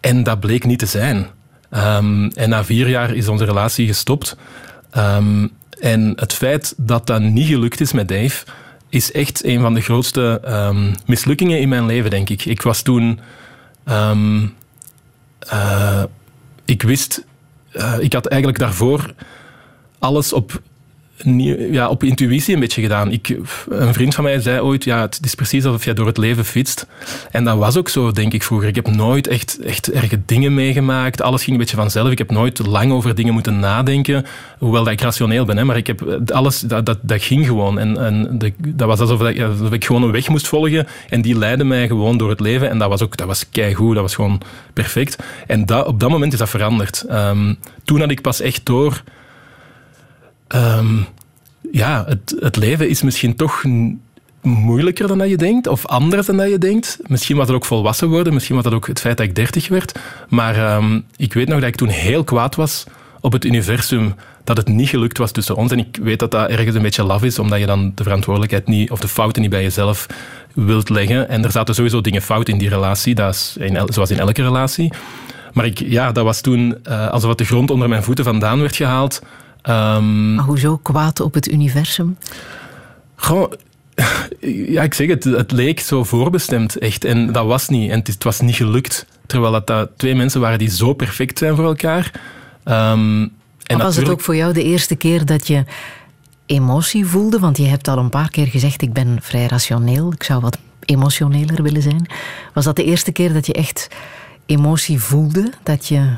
[0.00, 1.26] En dat bleek niet te zijn.
[1.76, 4.36] Um, en na vier jaar is onze relatie gestopt.
[4.96, 8.44] Um, en het feit dat dat niet gelukt is met Dave,
[8.88, 12.44] is echt een van de grootste um, mislukkingen in mijn leven, denk ik.
[12.44, 13.20] Ik was toen.
[15.52, 16.02] Uh,
[16.64, 17.24] ik wist.
[17.72, 19.14] Uh, ik had eigenlijk daarvoor
[19.98, 20.62] alles op
[21.70, 23.10] ja, op intuïtie een beetje gedaan.
[23.10, 23.36] Ik,
[23.68, 26.44] een vriend van mij zei ooit, ja, het is precies alsof je door het leven
[26.44, 26.86] fietst.
[27.30, 28.68] En dat was ook zo, denk ik, vroeger.
[28.68, 31.22] Ik heb nooit echt, echt erge dingen meegemaakt.
[31.22, 32.10] Alles ging een beetje vanzelf.
[32.10, 34.26] Ik heb nooit lang over dingen moeten nadenken.
[34.58, 37.78] Hoewel dat ik rationeel ben, hè, maar ik heb alles, dat, dat, ging gewoon.
[37.78, 40.86] En, en de, dat was alsof, dat, ik gewoon een weg moest volgen.
[41.08, 42.70] En die leidde mij gewoon door het leven.
[42.70, 43.94] En dat was ook, dat was keigoed.
[43.94, 44.40] Dat was gewoon
[44.72, 45.22] perfect.
[45.46, 47.04] En dat, op dat moment is dat veranderd.
[47.10, 49.02] Um, toen had ik pas echt door
[50.54, 51.06] Um,
[51.72, 52.04] ja,
[52.38, 53.64] het, leven is misschien toch
[54.42, 56.98] moeilijker dan dat je denkt, of anders dan dat je denkt.
[57.06, 59.68] Misschien was het ook volwassen worden, misschien was dat ook het feit dat ik dertig
[59.68, 59.98] werd.
[60.28, 62.84] Maar um, ik weet nog dat ik toen heel kwaad was
[63.20, 64.14] op het universum
[64.44, 65.72] dat het niet gelukt was tussen ons.
[65.72, 68.66] En ik weet dat dat ergens een beetje laf is, omdat je dan de verantwoordelijkheid
[68.66, 70.06] niet, of de fouten niet bij jezelf
[70.54, 71.28] wilt leggen.
[71.28, 74.42] En er zaten sowieso dingen fout in die relatie, dat is in, zoals in elke
[74.42, 74.92] relatie.
[75.52, 78.76] Maar ik, ja, dat was toen uh, alsof de grond onder mijn voeten vandaan werd
[78.76, 79.22] gehaald.
[79.68, 82.16] Um, maar hoezo kwaad op het universum?
[83.16, 83.56] Gewoon,
[84.74, 87.04] ja, ik zeg het, het leek zo voorbestemd, echt.
[87.04, 87.90] En dat was niet.
[87.90, 89.06] En het, het was niet gelukt.
[89.26, 92.20] Terwijl dat, dat, twee mensen waren die zo perfect zijn voor elkaar.
[92.64, 93.32] Um,
[93.66, 95.64] en was het ook voor jou de eerste keer dat je
[96.46, 97.38] emotie voelde?
[97.38, 100.12] Want je hebt al een paar keer gezegd, ik ben vrij rationeel.
[100.12, 102.06] Ik zou wat emotioneler willen zijn.
[102.54, 103.88] Was dat de eerste keer dat je echt
[104.46, 105.52] emotie voelde?
[105.62, 106.16] Dat je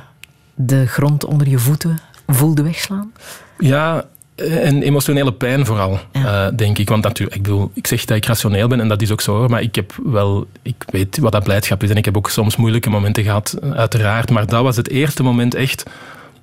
[0.55, 3.13] de grond onder je voeten voelde wegslaan?
[3.59, 4.05] Ja,
[4.35, 6.47] en emotionele pijn vooral, ja.
[6.47, 6.89] uh, denk ik.
[6.89, 9.49] Want natuurlijk, ik bedoel, ik zeg dat ik rationeel ben en dat is ook zo,
[9.49, 12.57] maar ik heb wel, ik weet wat dat blijdschap is en ik heb ook soms
[12.57, 14.31] moeilijke momenten gehad, uiteraard.
[14.31, 15.83] Maar dat was het eerste moment echt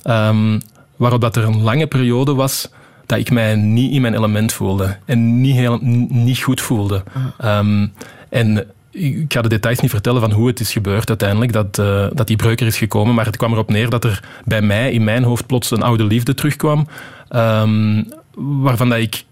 [0.04, 0.62] um,
[0.96, 2.70] waarop dat er een lange periode was
[3.06, 5.80] dat ik mij niet in mijn element voelde en niet, heel,
[6.10, 7.04] niet goed voelde.
[7.38, 7.58] Ah.
[7.58, 7.94] Um,
[8.30, 8.68] en
[9.00, 12.28] ik ga de details niet vertellen van hoe het is gebeurd uiteindelijk, dat, uh, dat
[12.28, 15.24] die breuker is gekomen, maar het kwam erop neer dat er bij mij, in mijn
[15.24, 16.88] hoofd, plots een oude liefde terugkwam,
[17.36, 19.24] um, waarvan dat ik,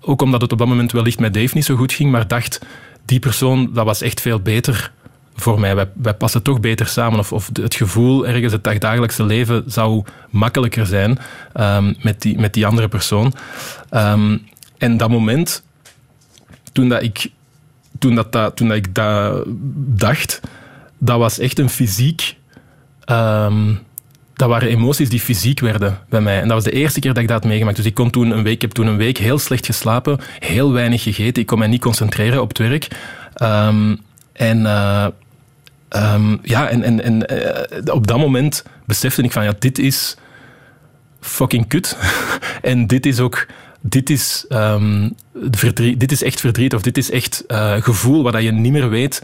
[0.00, 2.60] ook omdat het op dat moment wellicht met Dave niet zo goed ging, maar dacht,
[3.04, 4.92] die persoon, dat was echt veel beter
[5.36, 5.74] voor mij.
[5.74, 7.18] Wij, passen toch beter samen.
[7.18, 11.18] Of, of het gevoel ergens, het dagdagelijkse leven zou makkelijker zijn
[11.54, 13.34] um, met, die, met die andere persoon.
[13.90, 14.42] Um,
[14.78, 15.62] en dat moment,
[16.72, 17.30] toen dat ik
[17.98, 19.44] toen, dat, dat, toen dat ik dat
[19.86, 20.40] dacht,
[20.98, 22.36] dat was echt een fysiek...
[23.10, 23.80] Um,
[24.34, 26.40] dat waren emoties die fysiek werden bij mij.
[26.40, 27.76] En dat was de eerste keer dat ik dat had meegemaakt.
[27.76, 31.02] Dus ik kon toen een week, heb toen een week heel slecht geslapen, heel weinig
[31.02, 31.42] gegeten.
[31.42, 32.88] Ik kon mij niet concentreren op het werk.
[33.42, 34.00] Um,
[34.32, 35.06] en uh,
[35.90, 40.16] um, ja, en, en, en uh, op dat moment besefte ik van ja, dit is
[41.20, 41.98] fucking kut.
[42.62, 43.46] en dit is ook
[43.86, 45.14] dit is, um,
[45.50, 48.88] verdriet, dit is echt verdriet of dit is echt uh, gevoel waar je niet meer
[48.88, 49.22] weet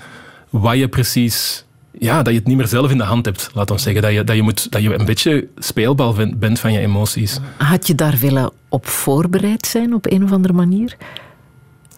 [0.51, 1.65] wat je precies...
[1.99, 4.03] Ja, dat je het niet meer zelf in de hand hebt, laat ons zeggen.
[4.03, 7.39] Dat je, dat je, moet, dat je een beetje speelbal bent van je emoties.
[7.57, 10.97] Had je daar willen op voorbereid zijn op een of andere manier?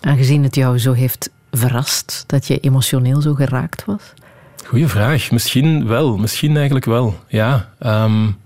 [0.01, 4.13] Aangezien het jou zo heeft verrast dat je emotioneel zo geraakt was?
[4.67, 5.31] Goeie vraag.
[5.31, 6.17] Misschien wel.
[6.17, 7.17] Misschien eigenlijk wel.
[7.29, 7.69] Ja.
[7.81, 8.37] Um,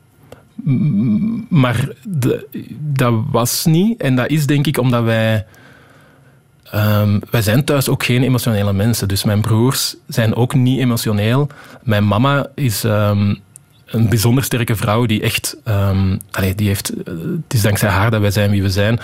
[1.48, 2.46] maar de,
[2.78, 4.00] dat was niet.
[4.00, 5.46] En dat is denk ik omdat wij...
[6.74, 9.08] Um, wij zijn thuis ook geen emotionele mensen.
[9.08, 11.48] Dus mijn broers zijn ook niet emotioneel.
[11.82, 13.38] Mijn mama is um,
[13.86, 15.56] een bijzonder sterke vrouw die echt...
[15.64, 18.98] Um, allez, die heeft, het is dankzij haar dat wij zijn wie we zijn.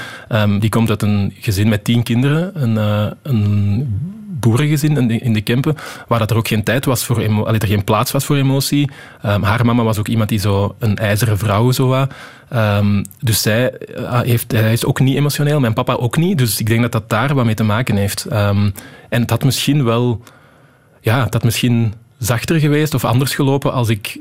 [0.60, 2.62] die komt uit een gezin met tien kinderen.
[2.62, 5.76] Een, uh, een boerengezin in de, in de Kempen,
[6.08, 8.36] waar dat er ook geen tijd was voor emo, allee, er geen plaats was voor
[8.36, 8.90] emotie.
[9.26, 12.06] Um, haar mama was ook iemand die zo een ijzeren vrouw zo was.
[12.54, 16.38] Um, dus zij uh, heeft, hij is ook niet emotioneel, mijn papa ook niet.
[16.38, 18.24] Dus ik denk dat dat daar wat mee te maken heeft.
[18.32, 18.72] Um,
[19.08, 20.22] en het had misschien wel,
[21.00, 24.18] ja, het had misschien zachter geweest of anders gelopen als ik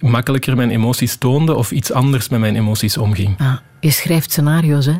[0.00, 3.40] makkelijker mijn emoties toonde of iets anders met mijn emoties omging.
[3.40, 4.96] Ah, je schrijft scenario's, hè?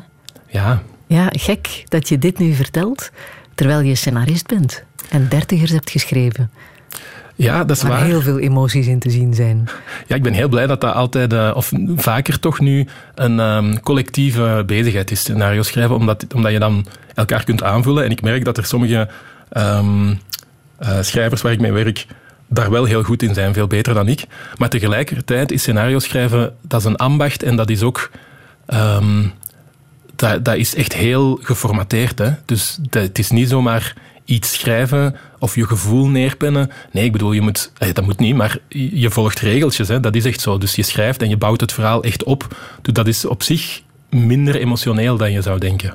[0.48, 0.82] Ja.
[1.06, 3.10] Ja, gek dat je dit nu vertelt
[3.54, 6.50] terwijl je scenarist bent en dertigers hebt geschreven.
[7.34, 7.90] Ja, dat is waar.
[7.90, 9.68] Waar heel veel emoties in te zien zijn.
[10.06, 13.80] Ja, ik ben heel blij dat dat altijd, uh, of vaker toch nu, een um,
[13.80, 18.04] collectieve bezigheid is, scenario schrijven, omdat, omdat je dan elkaar kunt aanvullen.
[18.04, 19.08] En ik merk dat er sommige
[19.56, 20.16] um, uh,
[21.00, 22.06] schrijvers waar ik mee werk
[22.48, 24.24] daar wel heel goed in zijn, veel beter dan ik.
[24.56, 28.10] Maar tegelijkertijd is scenario schrijven, dat is een ambacht en dat is ook...
[28.74, 29.32] Um,
[30.16, 32.18] dat, dat is echt heel geformateerd.
[32.18, 32.30] Hè?
[32.44, 33.94] Dus dat, het is niet zomaar
[34.24, 36.70] iets schrijven of je gevoel neerpennen.
[36.92, 39.88] Nee, ik bedoel, je moet, eh, dat moet niet, maar je volgt regeltjes.
[39.88, 40.00] Hè?
[40.00, 40.58] Dat is echt zo.
[40.58, 42.56] Dus je schrijft en je bouwt het verhaal echt op.
[42.82, 45.94] Dus dat is op zich minder emotioneel dan je zou denken.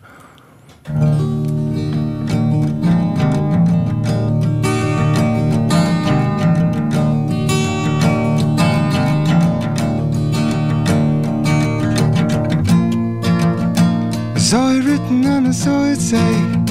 [15.53, 16.66] So it's say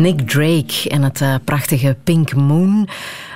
[0.00, 2.88] Nick Drake en het eh, prachtige Pink Moon.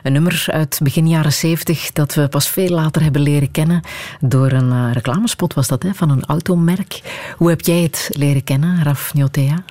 [0.03, 3.81] Een nummer uit begin jaren 70 dat we pas veel later hebben leren kennen
[4.21, 7.03] door een eh, reclamespot was dat, hè, van een automerk.
[7.37, 9.65] Hoe heb jij het leren kennen, Raf Njotea?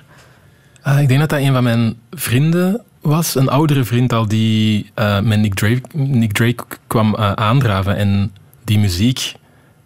[0.82, 3.34] Ah, ik denk dat dat een van mijn vrienden was.
[3.34, 7.96] Een oudere vriend al die eh, met Nick Drake, Nick Drake kwam eh, aandraven.
[7.96, 8.32] En
[8.64, 9.34] die muziek,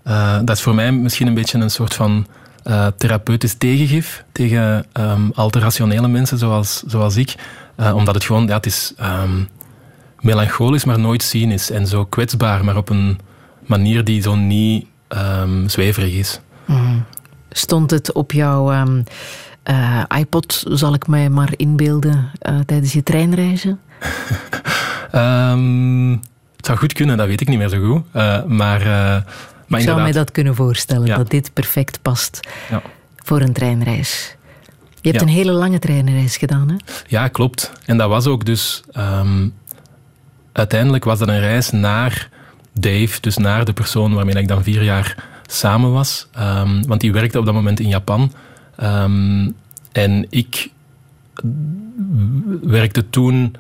[0.02, 2.26] eh, dat is voor mij misschien een beetje een soort van
[2.66, 7.34] eh, therapeutisch tegengif tegen ehm alterationele mensen zoals, zoals ik.
[7.76, 9.42] Eh, omdat het gewoon, ja, het is ehm,
[10.20, 11.70] melancholisch, maar nooit cynisch.
[11.70, 13.18] En zo kwetsbaar, maar op een
[13.66, 16.40] manier die zo niet ehm, zweverig is.
[16.64, 16.98] Mhm.
[17.50, 18.72] Stond het op jouw
[19.62, 22.30] eh, iPod, zal ik mij maar inbeelden,
[22.66, 23.80] tijdens je treinreizen?
[26.56, 28.02] Het zou goed kunnen, dat weet ik niet meer zo goed.
[28.46, 28.80] Maar,
[29.66, 32.40] maar ik zou mij dat kunnen voorstellen, dat dit perfect past
[32.70, 32.82] Ja.
[33.16, 34.36] voor een treinreis.
[35.00, 35.26] Je hebt Ja.
[35.26, 36.76] een hele lange treinreis gedaan, hè?
[37.06, 37.72] Ja, klopt.
[37.84, 38.82] En dat was ook dus...
[38.92, 39.48] ehm,
[40.52, 42.28] uiteindelijk was dat een reis naar
[42.72, 46.26] Dave, dus naar de persoon waarmee ik dan vier jaar samen was.
[46.32, 48.32] Ehm, want die werkte op dat moment in Japan.
[48.76, 49.50] Ehm,
[49.92, 50.70] en ik
[52.62, 53.54] werkte toen...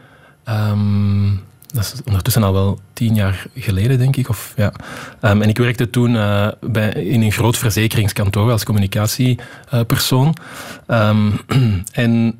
[1.76, 4.28] dat is ondertussen al wel tien jaar geleden, denk ik.
[4.28, 4.72] Of, ja.
[5.20, 10.36] Ehm, en ik werkte toen eh, bij, in een groot verzekeringskantoor als communicatiepersoon.
[10.86, 11.30] Ehm,
[11.92, 12.38] en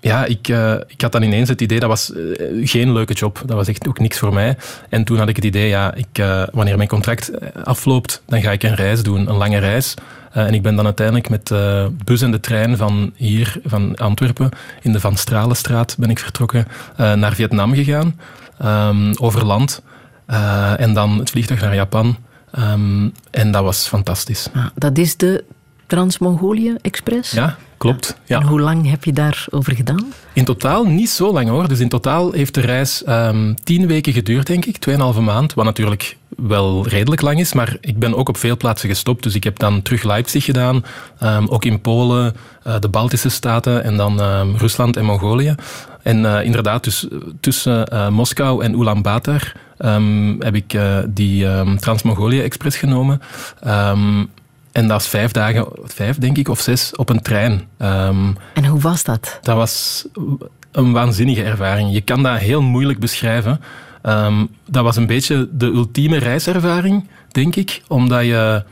[0.00, 2.22] ja, ik, eh, ik had dan ineens het idee, dat was eh,
[2.62, 3.42] geen leuke job.
[3.46, 4.56] Dat was echt ook niks voor mij.
[4.88, 7.30] En toen had ik het idee, ja, ik, wanneer mijn contract
[7.64, 9.94] afloopt, dan ga ik een reis doen, een lange reis.
[10.32, 14.48] En ik ben dan uiteindelijk met de bus en de trein van hier, van Antwerpen,
[14.82, 18.14] in de Van Stralenstraat ben ik vertrokken, naar Vietnam gegaan,
[18.58, 19.82] ehm, over land.
[20.28, 22.16] Eh, en dan het vliegtuig naar Japan.
[22.50, 24.48] Ehm, en dat was fantastisch.
[24.54, 25.44] Ah, dat is de
[25.86, 27.32] Trans-Mongolië Express.
[27.32, 28.18] Ja, klopt.
[28.24, 28.40] Ja.
[28.40, 30.12] En hoe lang heb je daarover gedaan?
[30.32, 31.68] In totaal niet zo lang hoor.
[31.68, 34.76] Dus in totaal heeft de reis ehm, tien weken geduurd, denk ik.
[34.76, 35.54] Tweeënhalve maand.
[35.54, 37.52] Wat natuurlijk wel redelijk lang is.
[37.52, 39.22] Maar ik ben ook op veel plaatsen gestopt.
[39.22, 40.84] Dus ik heb dan terug Leipzig gedaan.
[41.46, 44.20] ook in Polen, eh, de Baltische Staten en dan
[44.56, 45.54] Rusland en Mongolië.
[46.08, 47.06] En eh, inderdaad, dus
[47.40, 53.20] tussen eh, Moskou en Ulaanbaatar ehm, heb ik eh, die ehm, Trans-Mongolië-express genomen.
[53.60, 54.24] Ehm,
[54.72, 57.62] en dat is vijf dagen, vijf denk ik, of zes, op een trein.
[58.54, 59.38] En hoe was dat?
[59.42, 60.04] dat was
[60.72, 61.92] een waanzinnige ervaring.
[61.92, 63.60] Je kan dat heel moeilijk beschrijven.
[64.66, 67.82] Dat was een beetje de ultieme reiservaring, denk ik.
[67.88, 68.62] Omdat je...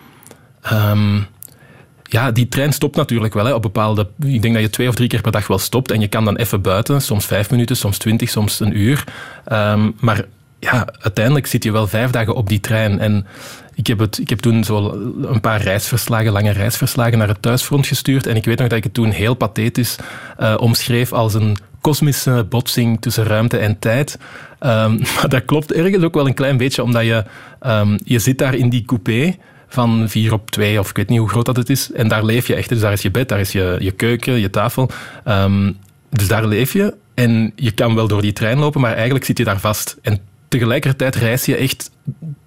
[2.08, 3.44] ja, die trein stopt natuurlijk wel.
[3.44, 5.90] Hè, op bepaalde, ik denk dat je twee of drie keer per dag wel stopt.
[5.90, 9.04] En je kan dan even buiten, soms vijf minuten, soms twintig, soms een uur.
[9.44, 10.24] Ehm, maar
[10.58, 12.98] ja, uiteindelijk zit je wel vijf dagen op die trein.
[12.98, 13.26] En
[13.74, 14.90] ik heb, het, ik heb toen zo
[15.22, 18.26] een paar reisverslagen, lange reisverslagen naar het thuisfront gestuurd.
[18.26, 19.96] En ik weet nog dat ik het toen heel pathetisch
[20.36, 24.18] eh, omschreef als een kosmische botsing tussen ruimte en tijd.
[24.58, 27.24] Ehm, maar dat klopt ergens ook wel een klein beetje, omdat je,
[27.60, 29.34] ehm, je zit daar in die coupé
[29.68, 31.92] van 4 op 2, of ik weet niet hoe groot dat het is.
[31.92, 32.68] En daar leef je echt.
[32.68, 34.90] Dus daar is je bed, daar is je, je keuken, je tafel.
[35.24, 35.72] Ehm,
[36.10, 36.94] dus daar leef je.
[37.14, 39.96] En je kan wel door die trein lopen, maar eigenlijk zit je daar vast.
[40.02, 40.18] En
[40.48, 41.90] tegelijkertijd reis je echt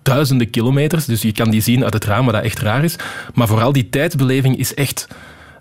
[0.04, 1.06] duizenden kilometers.
[1.06, 2.96] Dus je kan die zien uit het raam, wat dat echt raar is.
[3.34, 5.08] Maar vooral die tijdsbeleving is echt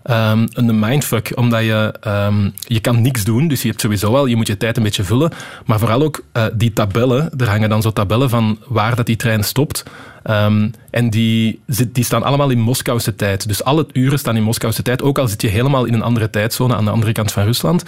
[0.03, 1.31] ehm, een mindfuck.
[1.35, 3.47] Omdat je, ehm, je kan niks doen.
[3.47, 5.31] Dus je hebt sowieso al, je moet je tijd een beetje vullen.
[5.65, 7.29] Maar vooral ook eh, die tabellen.
[7.37, 9.83] Er hangen dan zo tabellen van waar dat die trein stopt.
[10.23, 13.47] Ehm, en die, die staan allemaal in Moskouse tijd.
[13.47, 15.01] Dus alle uren staan in Moskouse tijd.
[15.01, 17.83] Ook al zit je helemaal in een andere tijdzone aan de andere kant van Rusland.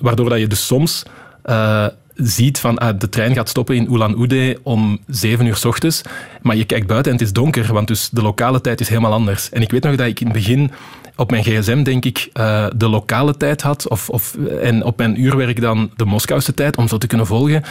[0.00, 1.04] Waardoor dat je dus soms
[1.42, 6.02] eh, ziet van ah, de trein gaat stoppen in Ulan-Ude om 7 uur s ochtends.
[6.42, 9.12] Maar je kijkt buiten en het is donker, want dus de lokale tijd is helemaal
[9.12, 9.50] anders.
[9.50, 10.70] En ik weet nog dat ik in het begin
[11.16, 13.88] op mijn gsm, denk ik, eh, de lokale tijd had.
[13.88, 17.62] Of, of, en op mijn uurwerk dan de Moskouse tijd, om zo te kunnen volgen.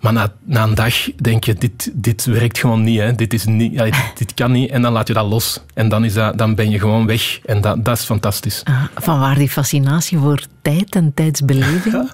[0.00, 2.98] Maar na, na een dag denk je, dit, dit werkt gewoon niet.
[2.98, 3.14] Hè.
[3.14, 4.70] Dit, is niet ja, dit, dit kan niet.
[4.70, 5.60] En dan laat je dat los.
[5.74, 7.40] En dan, is dat, dan ben je gewoon weg.
[7.44, 8.60] En dat, dat is fantastisch.
[8.64, 12.10] Ah, van waar die fascinatie voor tijd en tijdsbeleving?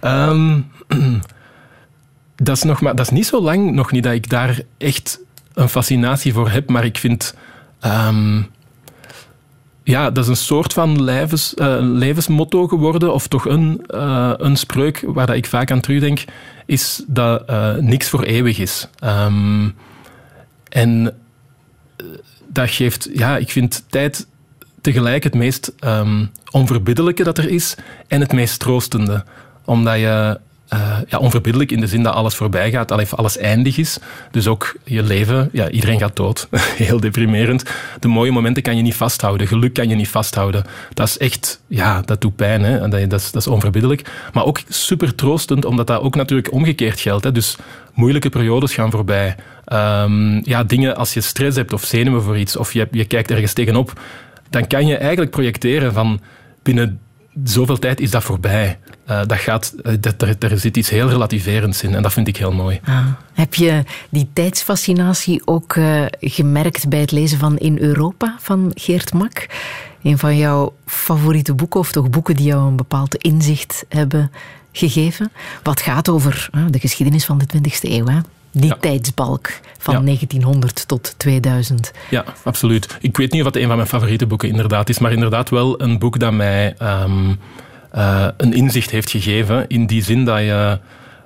[0.00, 0.60] Ehm,
[2.36, 5.20] dat, is nog maar, dat is niet zo lang nog niet dat ik daar echt
[5.54, 6.68] een fascinatie voor heb.
[6.68, 7.34] Maar ik vind...
[7.80, 8.42] ehm,
[9.84, 14.56] ja, dat is een soort van levens, eh, levensmotto geworden, of toch een, eh, een
[14.56, 16.24] spreuk waar dat ik vaak aan terugdenk,
[16.66, 18.88] is dat eh, niks voor eeuwig is.
[18.98, 19.68] Ehm,
[20.68, 21.14] en
[22.46, 24.26] dat geeft, ja, ik vind tijd
[24.80, 27.76] tegelijk het meest ehm, onverbiddelijke dat er is
[28.08, 29.24] en het meest troostende.
[29.64, 30.40] Omdat je,
[30.72, 33.98] eh, ja, onverbiddelijk in de zin dat alles voorbij gaat, alles eindig is.
[34.30, 36.48] Dus ook je leven, ja, iedereen gaat dood.
[36.84, 37.70] Heel deprimerend.
[38.00, 39.46] De mooie momenten kan je niet vasthouden.
[39.46, 40.64] Geluk kan je niet vasthouden.
[40.94, 42.62] Dat is echt, ja, dat doet pijn.
[42.62, 42.88] Hè?
[42.88, 44.10] Dat, dat is onverbiddelijk.
[44.32, 47.24] Maar ook super troostend, omdat dat ook natuurlijk omgekeerd geldt.
[47.24, 47.32] Hè?
[47.32, 47.56] Dus
[47.94, 49.36] moeilijke periodes gaan voorbij.
[49.64, 53.30] Ehm, ja, dingen als je stress hebt of zenuwen voor iets, of je, je kijkt
[53.30, 54.00] ergens tegenop,
[54.50, 56.20] dan kan je eigenlijk projecteren van
[56.62, 57.00] binnen
[57.44, 58.78] zoveel tijd is dat voorbij.
[59.04, 62.28] Eh, dat gaat, eh, dat, er, er zit iets heel relativerends in en dat vind
[62.28, 62.80] ik heel mooi.
[62.84, 63.06] Ah.
[63.32, 69.12] Heb je die tijdsfascinatie ook eh, gemerkt bij het lezen van In Europa van Geert
[69.12, 69.46] Mak?
[70.02, 74.30] Een van jouw favoriete boeken, of toch boeken die jou een bepaald inzicht hebben
[74.72, 75.32] gegeven.
[75.62, 78.06] Wat gaat over de geschiedenis van de 20e eeuw.
[78.06, 78.18] Hè?
[78.52, 80.00] Die tijdsbalk van Ja.
[80.00, 81.92] 1900 tot 2000.
[82.10, 82.96] Ja, absoluut.
[83.00, 85.80] Ik weet niet of dat een van mijn favoriete boeken inderdaad is, maar inderdaad wel
[85.82, 87.34] een boek dat mij ehm,
[87.90, 89.68] eh, een inzicht heeft gegeven.
[89.68, 90.78] In die zin dat je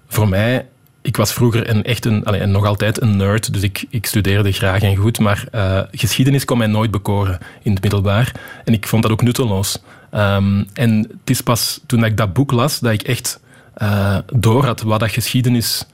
[0.09, 0.67] voor mij.
[1.03, 4.07] Ik was vroeger een, echt een, allee, en nog altijd een nerd, dus ik, ik
[4.07, 8.33] studeerde graag en goed, maar eh, geschiedenis kon mij nooit bekoren in het middelbaar.
[8.65, 9.83] En ik vond dat ook nutteloos.
[10.11, 13.41] Ehm, en het is pas toen ik dat boek las, dat ik echt
[13.75, 15.87] eh door had wat dat geschiedenis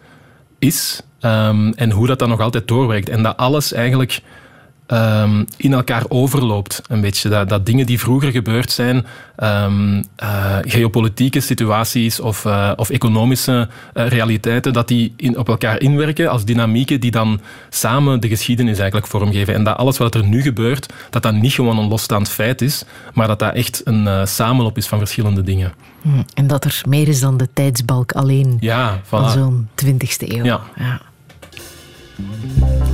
[0.59, 3.09] is ehm, en hoe dat dan nog altijd doorwerkt.
[3.09, 4.21] En dat alles eigenlijk
[4.87, 6.83] ehm, in elkaar overloopt.
[6.89, 12.73] Een beetje dat, dat dingen die vroeger gebeurd zijn, ehm, eh, geopolitieke situaties of, eh,
[12.77, 17.41] of economische eh, realiteiten, dat die in, op elkaar inwerken als dynamieken die dan
[17.71, 19.55] samen de geschiedenis eigenlijk vormgeven.
[19.55, 22.85] En dat alles wat er nu gebeurt, dat dat niet gewoon een losstaand feit is,
[23.15, 25.73] maar dat dat echt een samenloop is van verschillende dingen.
[26.03, 30.45] Hm, En dat er meer is dan de tijdsbalk alleen Ja, van zo'n 20e eeuw.
[30.45, 30.61] Ja.
[30.77, 31.01] Ja.
[32.25, 32.92] Thank you.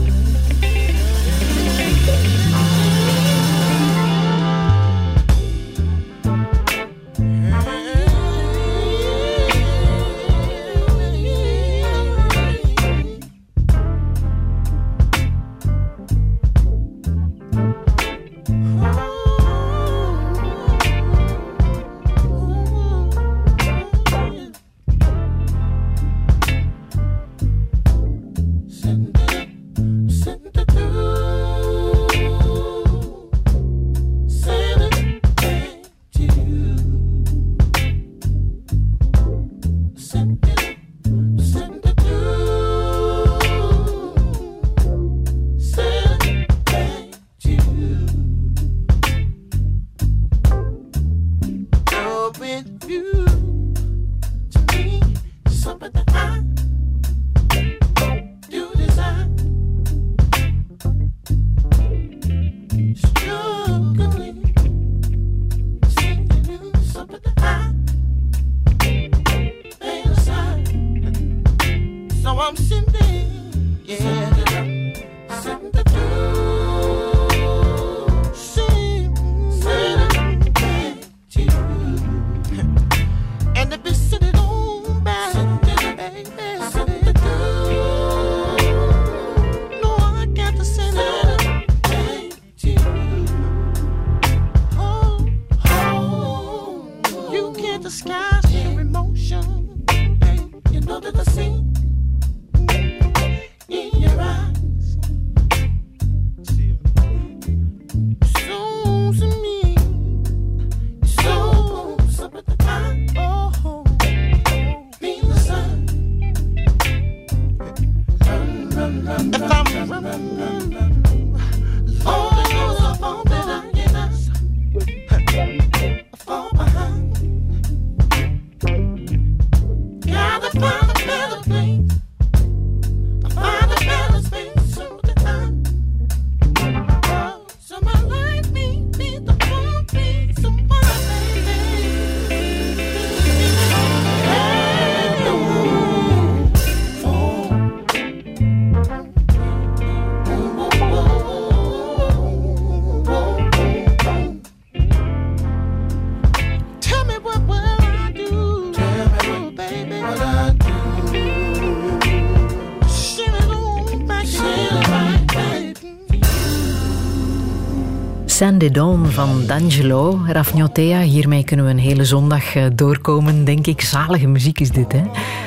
[168.39, 171.01] Sandy Dawn van D'Angelo, Rafnotea.
[171.01, 173.81] Hiermee kunnen we een hele zondag eh, doorkomen, denk ik.
[173.81, 175.03] Zalige muziek is dit, hè?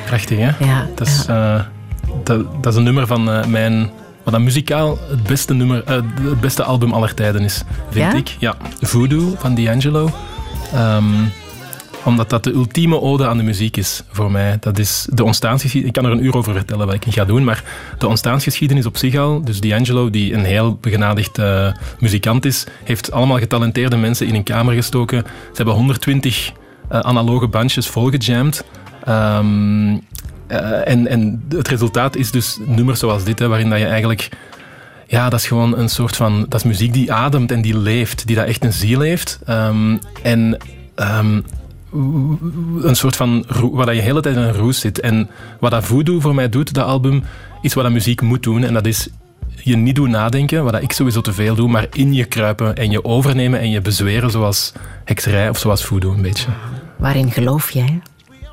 [0.06, 0.64] Prachtig, hè?
[0.64, 1.60] Ja, dat, is, eh,
[2.24, 3.90] dat, dat is een nummer van eh, mijn...
[4.22, 8.18] Wat dan muzikaal het beste, nummer, het beste album aller tijden is, vind Ja?
[8.18, 8.36] ik.
[8.38, 10.10] Ja, Voodoo van D'Angelo.
[10.72, 11.04] Ehm,
[12.04, 14.56] omdat dat de ultieme ode aan de muziek is voor mij.
[14.60, 15.96] Dat is de ontstaansgeschiedenis.
[15.96, 17.64] Ik kan er een uur over vertellen wat ik ga doen, maar
[17.98, 19.42] de ontstaansgeschiedenis op zich al.
[19.44, 24.42] Dus D'Angelo, die een heel begenadigd eh, muzikant is, heeft allemaal getalenteerde mensen in een
[24.42, 25.22] kamer gestoken.
[25.26, 26.52] Ze hebben 120
[26.88, 28.64] eh, analoge bandjes volgejamd.
[29.04, 29.98] Ehm,
[30.46, 34.28] eh, en, en het resultaat is dus nummers zoals dit, hè, waarin dat je eigenlijk...
[35.06, 36.46] Ja, dat is gewoon een soort van...
[36.48, 39.38] Dat is muziek die ademt en die leeft, die dat echt een ziel heeft.
[39.44, 40.56] Ehm, en
[40.94, 41.40] ehm,
[41.92, 43.44] een soort van...
[43.72, 45.00] Waar dat je de hele tijd in een roes zit.
[45.00, 47.22] En wat dat Voodoo voor mij doet, dat album,
[47.60, 48.64] is wat dat muziek moet doen.
[48.64, 49.08] En dat is
[49.56, 52.76] je niet doen nadenken, wat dat ik sowieso te veel doe, maar in je kruipen
[52.76, 54.72] en je overnemen en je bezweren zoals
[55.04, 56.48] hekserij of zoals voodoo een beetje.
[56.98, 58.00] Waarin geloof jij?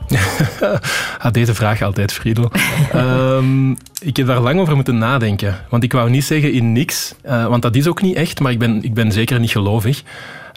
[1.20, 2.52] Ah, deze vraag altijd, Friedel.
[2.92, 3.72] Ehm,
[4.02, 5.56] ik heb daar lang over moeten nadenken.
[5.70, 8.52] Want ik wou niet zeggen in niks, eh, want dat is ook niet echt, maar
[8.52, 10.04] ik ben, ik ben zeker niet gelovig.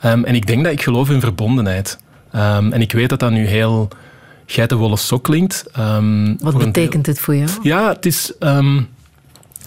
[0.01, 1.99] Ehm, en ik denk dat ik geloof in verbondenheid.
[2.33, 3.89] Ehm, en ik weet dat dat nu heel
[4.47, 5.65] geitenwolle sok klinkt.
[5.73, 7.51] Ehm, Wat betekent het voor jou?
[7.63, 8.33] ja, het is.
[8.39, 8.81] ehm,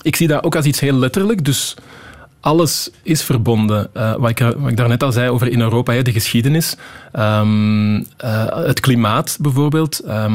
[0.02, 1.46] ik zie dat ook als iets heel letterlijk.
[1.46, 1.76] Dus
[2.40, 3.88] alles is verbonden.
[3.94, 6.76] Eh, wat, ik, wat ik daarnet al zei over in Europa, hè, de geschiedenis.
[7.12, 7.42] Eh,
[8.66, 10.00] het klimaat bijvoorbeeld.
[10.00, 10.34] Eh,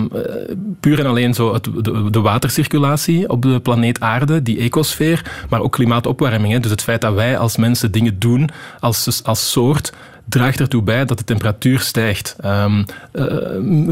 [0.81, 5.45] puur en alleen zo het, de, de watercirculatie op de planeet Aarde, die ecosfeer.
[5.49, 6.53] Maar ook klimaatopwarming.
[6.53, 6.61] Hè.
[6.61, 8.49] Dus het feit dat wij als mensen dingen doen
[8.81, 9.93] als, als soort
[10.25, 12.37] draagt ertoe bij dat de temperatuur stijgt.
[12.41, 13.25] Ehm, eh,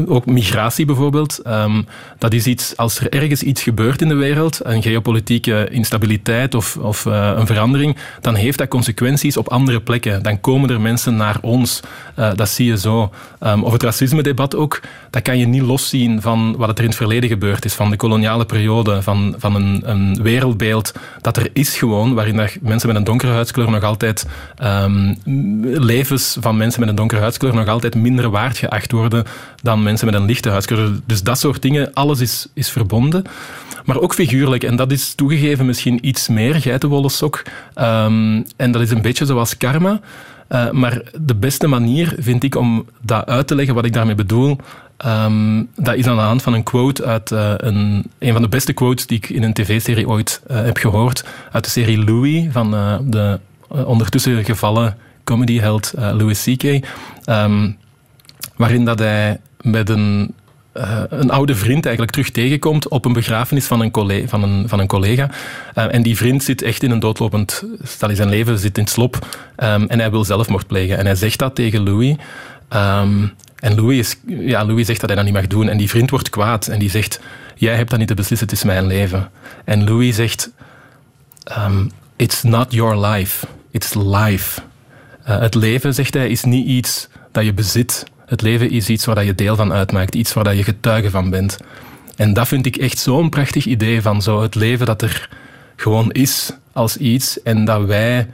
[0.05, 1.37] ook migratie bijvoorbeeld.
[1.37, 1.81] Ehm,
[2.17, 6.77] dat is iets, als er ergens iets gebeurt in de wereld, een geopolitieke instabiliteit of,
[6.77, 10.23] of eh, een verandering, dan heeft dat consequenties op andere plekken.
[10.23, 11.79] Dan komen er mensen naar ons.
[12.15, 13.11] Eh, dat zie je zo.
[13.39, 16.95] Ehm, of het racisme-debat ook, dat kan je niet loszien van wat er in het
[16.95, 21.77] verleden gebeurd is, van de koloniale periode, van, van een, een wereldbeeld dat er is
[21.77, 24.25] gewoon, waarin dat mensen met een donkere huidskleur nog altijd
[24.55, 25.13] ehm,
[25.63, 29.23] levens van mensen met een donkere huidskleur nog altijd minder waard geacht worden
[29.61, 30.91] dan mensen met een lichte huidskleur.
[31.05, 33.23] Dus dat soort dingen, alles is, is verbonden.
[33.85, 37.43] Maar ook figuurlijk, en dat is toegegeven misschien iets meer, geitenwolle sok.
[37.73, 39.99] Ehm, en dat is een beetje zoals karma.
[40.47, 44.15] Eh, maar de beste manier, vind ik, om dat uit te leggen, wat ik daarmee
[44.15, 44.57] bedoel,
[45.01, 48.47] ehm, dat is aan de hand van een quote uit eh, een, een van de
[48.47, 52.47] beste quotes die ik in een tv-serie ooit eh, heb gehoord, uit de serie Louis
[52.51, 53.39] van eh, de
[53.85, 56.85] ondertussen gevallen comedyheld Louis C.K.,
[57.23, 57.71] ehm,
[58.55, 60.33] waarin dat hij met een
[61.09, 64.27] een oude vriend eigenlijk terug tegenkomt op een begrafenis van een, collega.
[64.27, 65.29] Van een, van een collega.
[65.73, 67.63] Eh, en die vriend zit echt in een doodlopend...
[67.83, 69.25] Stel, zijn leven zit in slop.
[69.55, 70.97] ehm, en hij wil zelfmoord plegen.
[70.97, 72.15] En hij zegt dat tegen Louis.
[72.69, 73.27] Ehm,
[73.59, 75.69] en Louis, is, ja, Louis zegt dat hij dat niet mag doen.
[75.69, 76.67] En die vriend wordt kwaad.
[76.67, 77.19] En die zegt,
[77.55, 79.29] jij hebt dat niet te beslissen, het is mijn leven.
[79.65, 80.49] En Louis zegt,
[81.43, 84.61] ehm, it's not your life, it's life.
[85.23, 88.03] Eh, het leven, zegt hij, is niet iets dat je bezit.
[88.25, 91.09] Het leven is iets waar dat je deel van uitmaakt, iets waar dat je getuige
[91.09, 91.57] van bent.
[92.15, 95.29] En dat vind ik echt zo'n prachtig idee van zo het leven dat er
[95.75, 98.27] gewoon is als iets en dat wij,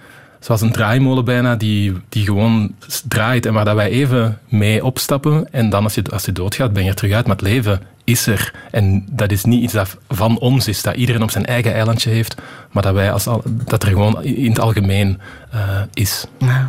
[0.46, 2.76] zoals een draaimolen bijna, die, die gewoon
[3.08, 6.74] draait en waar dat wij even mee opstappen en dan als je, als je doodgaat
[6.74, 8.54] ben je er terug uit, maar het leven is er.
[8.72, 12.10] En dat is niet iets dat van ons is, dat iedereen op zijn eigen eilandje
[12.10, 12.36] heeft,
[12.72, 15.20] maar dat, wij als al, dat er gewoon in het algemeen
[15.52, 16.26] eh, is.
[16.40, 16.66] Nou,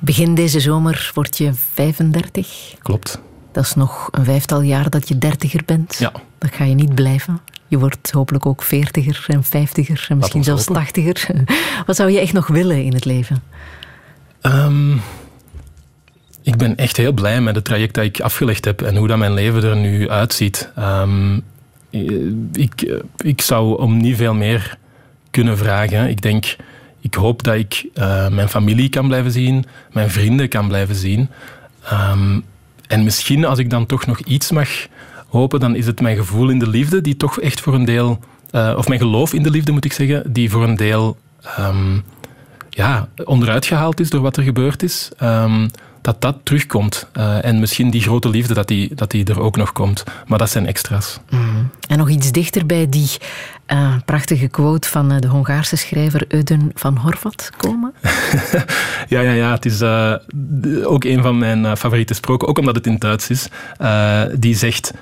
[0.00, 2.74] begin deze zomer word je 35.
[2.82, 3.20] Klopt.
[3.52, 5.96] Dat is nog een vijftal jaar dat je dertiger bent.
[5.98, 6.12] Ja.
[6.44, 7.40] Dat ga je niet blijven.
[7.68, 11.44] Je wordt hopelijk ook veertiger en vijftiger en misschien zelfs tachtiger.
[11.86, 13.42] Wat zou je echt nog willen in het leven?
[14.40, 14.92] Ehm,
[16.42, 19.18] ik ben echt heel blij met het traject dat ik afgelegd heb en hoe dat
[19.18, 20.70] mijn leven er nu uitziet.
[20.76, 21.40] Ehm,
[22.52, 24.78] ik, ik zou om niet veel meer
[25.30, 26.08] kunnen vragen.
[26.08, 26.56] Ik denk,
[27.00, 31.28] ik hoop dat ik eh, mijn familie kan blijven zien, mijn vrienden kan blijven zien.
[31.84, 32.40] Ehm,
[32.86, 34.68] en misschien als ik dan toch nog iets mag
[35.34, 38.18] hopen, dan is het mijn gevoel in de liefde, die toch echt voor een deel,
[38.50, 41.98] eh, of mijn geloof in de liefde moet ik zeggen, die voor een deel ehm,
[42.70, 45.68] ja, onderuit gehaald is door wat er gebeurd is, ehm,
[46.00, 47.06] dat dat terugkomt.
[47.12, 50.04] Eh, en misschien die grote liefde, dat die, dat die er ook nog komt.
[50.26, 51.20] Maar dat zijn extra's.
[51.30, 51.70] Mm.
[51.88, 53.10] En nog iets dichter bij die
[53.66, 57.92] eh, prachtige quote van de Hongaarse schrijver Euden van Horvat komen.
[59.08, 59.50] Ja, ja, ja.
[59.50, 59.82] Het is
[60.84, 63.48] ook een van mijn favoriete sproken, ook omdat het in Duits is.
[64.38, 64.92] Die zegt...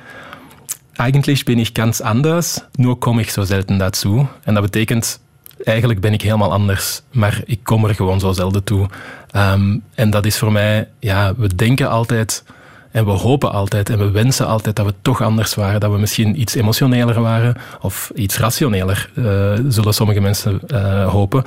[1.03, 4.29] Eigentlich bin ich ganz anders, nur komme ich so selten dazu.
[4.45, 5.21] En dat betekent,
[5.65, 8.89] eigenlijk ben ik helemaal anders, maar ik kom er gewoon zo zelden toe.
[9.31, 12.45] Ehm, en dat is voor mij, ja, we denken altijd
[12.91, 15.99] en we hopen altijd en we wensen altijd dat we toch anders waren, dat we
[15.99, 19.25] misschien iets emotioneler waren of iets rationeler, eh,
[19.69, 21.43] zullen sommige mensen eh, hopen.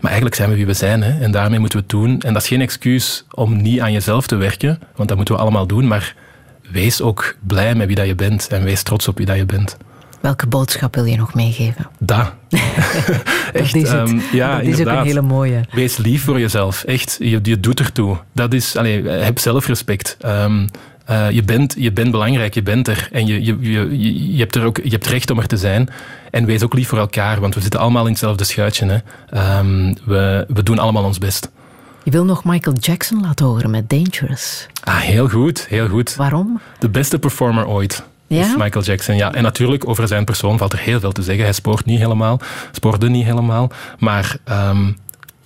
[0.00, 1.20] Maar eigenlijk zijn we wie we zijn hè?
[1.20, 2.20] en daarmee moeten we het doen.
[2.20, 5.40] En dat is geen excuus om niet aan jezelf te werken, want dat moeten we
[5.40, 6.14] allemaal doen, maar
[6.72, 9.46] wees ook blij met wie dat je bent en wees trots op wie dat je
[9.46, 9.76] bent.
[10.20, 11.86] Welke boodschap wil je nog meegeven?
[11.98, 12.32] Dat.
[13.52, 14.08] Echt, is het.
[14.08, 15.04] ehm, ja, Dat is ook een inderdaad.
[15.04, 15.60] hele mooie.
[15.70, 16.84] Wees lief voor jezelf.
[16.84, 18.16] Echt, je, je doet ertoe.
[18.32, 20.16] Dat is, allee, heb zelfrespect.
[20.20, 20.66] Ehm,
[21.04, 23.08] eh, je, bent, je bent belangrijk, je bent er.
[23.12, 25.56] En je, je, je, je, je hebt er ook, je hebt recht om er te
[25.56, 25.88] zijn.
[26.30, 28.86] En wees ook lief voor elkaar, want we zitten allemaal in hetzelfde schuitje.
[28.86, 28.98] Hè.
[29.38, 31.50] Ehm, we, we doen allemaal ons best.
[32.02, 34.66] Je wil nog Michael Jackson laten horen met Dangerous.
[34.88, 36.16] Ah, heel goed, heel goed.
[36.16, 36.60] Waarom?
[36.78, 38.04] De beste performer ooit.
[38.26, 38.40] Ja?
[38.44, 39.32] Is Michael Jackson, ja.
[39.34, 41.44] En natuurlijk, over zijn persoon valt er heel veel te zeggen.
[41.44, 42.40] Hij spoort niet helemaal,
[42.72, 43.70] spoorde niet helemaal.
[43.98, 44.92] Maar ehm,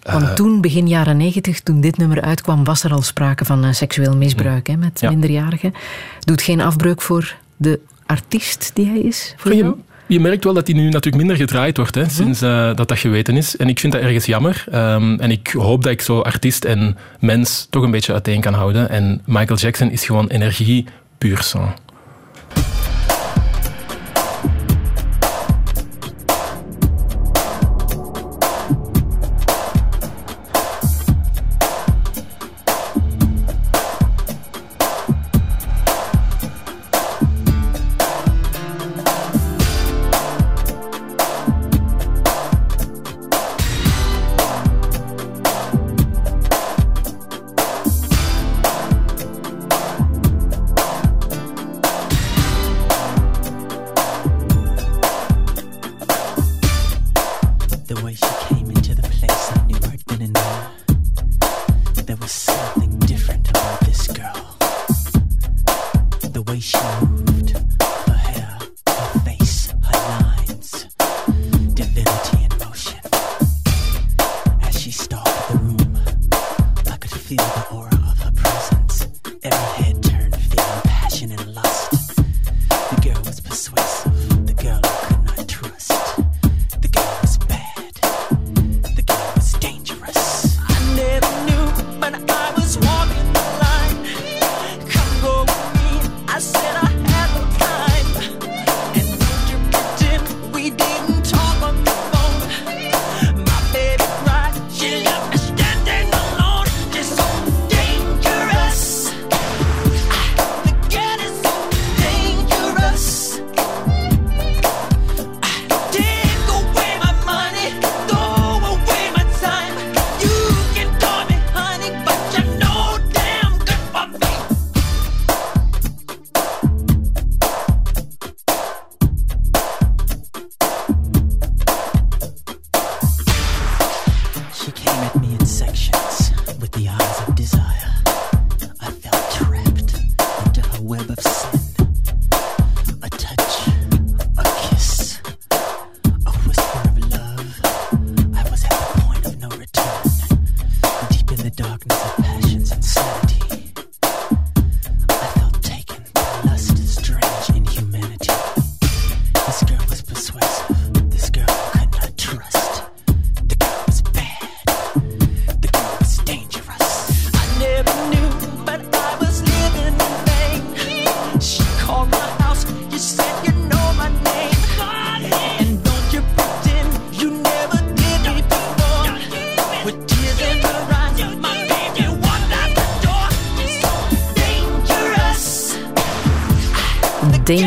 [0.03, 3.65] Want eh, toen, begin jaren negentig, toen dit nummer uitkwam, was er al sprake van
[3.65, 5.11] eh, seksueel misbruik hè, met Ja.
[5.11, 5.75] minderjarigen.
[6.21, 9.35] Doet geen afbreuk voor de artiest die hij is?
[9.37, 9.65] Voor jou?
[9.77, 12.89] je, je merkt wel dat hij nu natuurlijk minder gedraaid wordt, hè, sinds eh, dat
[12.89, 13.57] dat geweten is.
[13.57, 14.65] En ik vind dat ergens jammer.
[14.71, 18.55] Ehm, en ik hoop dat ik zo artiest en mens toch een beetje uiteen kan
[18.55, 18.89] houden.
[18.89, 20.85] En Michael Jackson is gewoon energie
[21.19, 21.75] puur sang.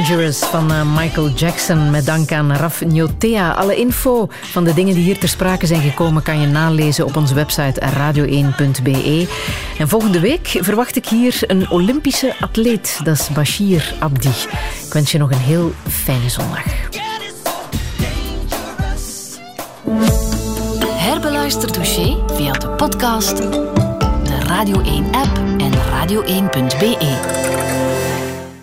[0.07, 1.89] Dangerous van eh, Michael Jackson.
[1.89, 3.51] Met dank aan Raf Njotea.
[3.51, 7.15] Alle info van de dingen die hier ter sprake zijn gekomen kan je nalezen op
[7.15, 9.27] onze website radio1.be.
[9.77, 12.99] En volgende week verwacht ik hier een Olympische atleet.
[13.03, 14.31] Dat is Bashir Abdi.
[14.85, 16.63] Ik wens je nog een heel fijne zondag.
[20.87, 27.44] Herbeluister Douché via de podcast, de Radio 1-app en radio1.be.